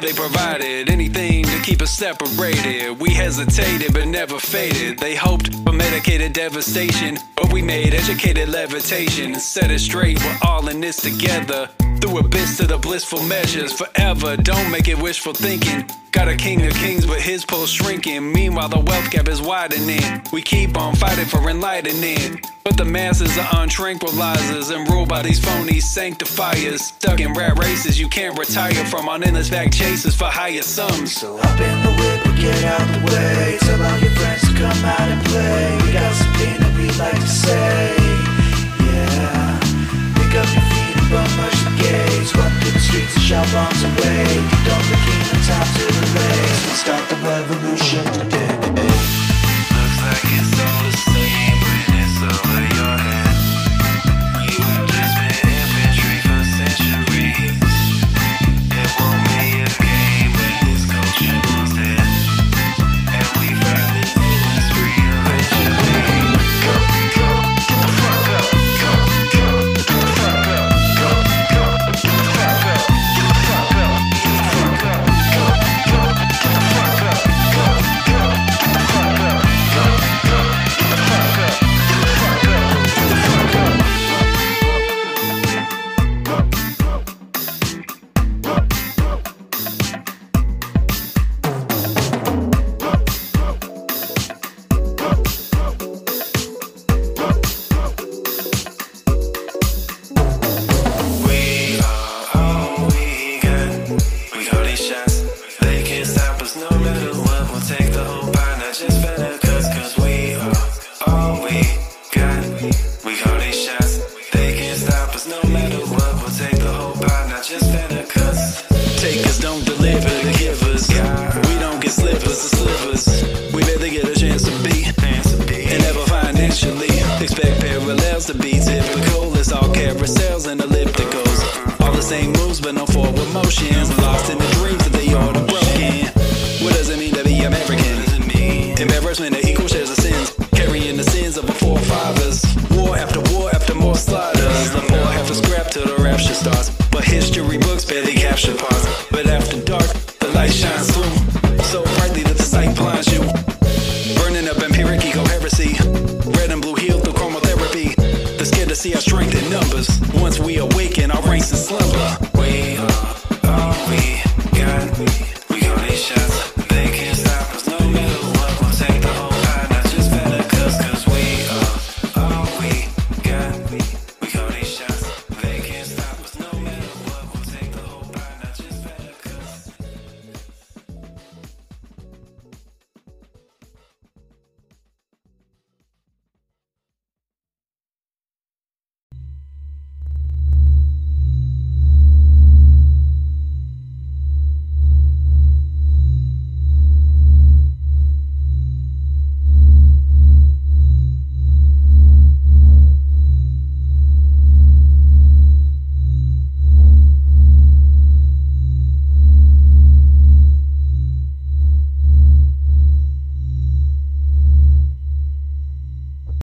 they 0.01 0.13
provided. 0.13 0.91
Anything 0.91 1.45
to 1.45 1.61
keep 1.63 1.81
us 1.83 1.91
separated. 1.91 3.01
We 3.01 3.11
hesitated 3.11 3.93
but 3.93 4.07
never 4.07 4.39
faded. 4.39 4.99
They 4.99 5.15
hoped 5.15 5.55
for 5.65 5.73
medicated 5.73 6.33
devastation. 6.33 7.19
But 7.37 7.53
we 7.53 7.63
made 7.63 7.95
educated 7.95 8.49
levitation 8.49 9.33
and 9.33 9.41
set 9.41 9.71
it 9.71 9.81
straight. 9.81 10.19
We're 10.23 10.39
all 10.43 10.69
in 10.69 10.81
this 10.81 10.97
together. 10.97 11.69
Through 12.01 12.19
abyss 12.19 12.57
to 12.59 12.67
the 12.67 12.79
blissful 12.79 13.23
measures 13.23 13.73
forever. 13.73 14.37
Don't 14.37 14.71
make 14.71 14.89
it 14.89 14.99
wishful 14.99 15.33
thinking. 15.33 15.89
Got 16.13 16.29
a 16.29 16.37
king 16.37 16.65
of 16.67 16.73
kings, 16.75 17.05
but 17.07 17.21
his 17.21 17.45
pulse 17.45 17.71
shrinking. 17.71 18.33
Meanwhile, 18.33 18.69
the 18.69 18.81
wealth 18.81 19.11
gap 19.11 19.29
is 19.29 19.43
widening. 19.43 20.23
We 20.33 20.43
keep 20.43 20.77
on 20.77 20.95
fighting 20.95 21.27
for 21.27 21.49
enlightening. 21.49 22.41
But 22.65 22.77
the 22.77 22.85
masses 22.85 23.37
are 23.39 23.49
untranquilizers 23.63 24.75
and 24.75 24.89
ruled 24.89 25.09
by 25.09 25.23
these 25.23 25.39
phony 25.45 25.81
sanctifiers. 25.81 26.87
Stuck 26.87 27.21
in 27.21 27.33
rat 27.35 27.59
races, 27.59 27.99
you 28.01 28.09
can't 28.09 28.39
retire 28.39 28.85
from 28.87 29.09
on 29.09 29.23
endless 29.23 29.49
fact 29.49 29.75
chases 29.75 30.17
for 30.17 30.25
higher 30.25 30.63
sums. 30.63 31.13
So 31.15 31.37
hop 31.39 31.61
in 31.61 31.83
the 31.83 31.91
whip 32.01 32.27
get 32.37 32.65
out 32.65 32.87
the 32.93 33.01
way. 33.07 33.59
Tell 33.61 33.83
all 33.83 33.99
your 33.99 34.11
friends 34.11 34.43
to 34.43 34.55
come 34.55 34.85
out 34.85 35.01
and 35.01 35.25
play. 35.27 35.79
We 35.83 35.93
got 35.93 36.15
something 36.15 36.55
that 36.61 36.73
we 36.79 36.87
like 36.99 37.15
to 37.15 37.27
say. 37.27 37.97
Yeah. 38.87 39.61
Pick 40.15 40.35
up 40.41 40.49
your 40.55 40.65
feet 40.71 40.96
bum 41.11 41.31
rush 41.39 41.61
the 41.65 41.73
gates. 41.83 42.35
Run 42.37 42.51
through 42.61 42.73
the 42.73 42.81
streets 42.81 43.15
and 43.15 43.25
shout 43.25 43.47
bombs 43.53 43.83
away. 43.83 44.25
In 44.37 44.45
the 45.31 45.39
time 45.47 45.69
to 45.77 45.85
delay. 45.93 46.39
So 46.51 46.67
we'll 46.67 46.81
start 46.85 47.05
the 47.09 47.17
revolution 47.27 48.05
today. 48.19 48.53
Looks 49.75 49.99
like 50.03 50.25
it's 50.37 50.61
all 50.61 50.83
the 50.85 50.97
same 50.97 51.16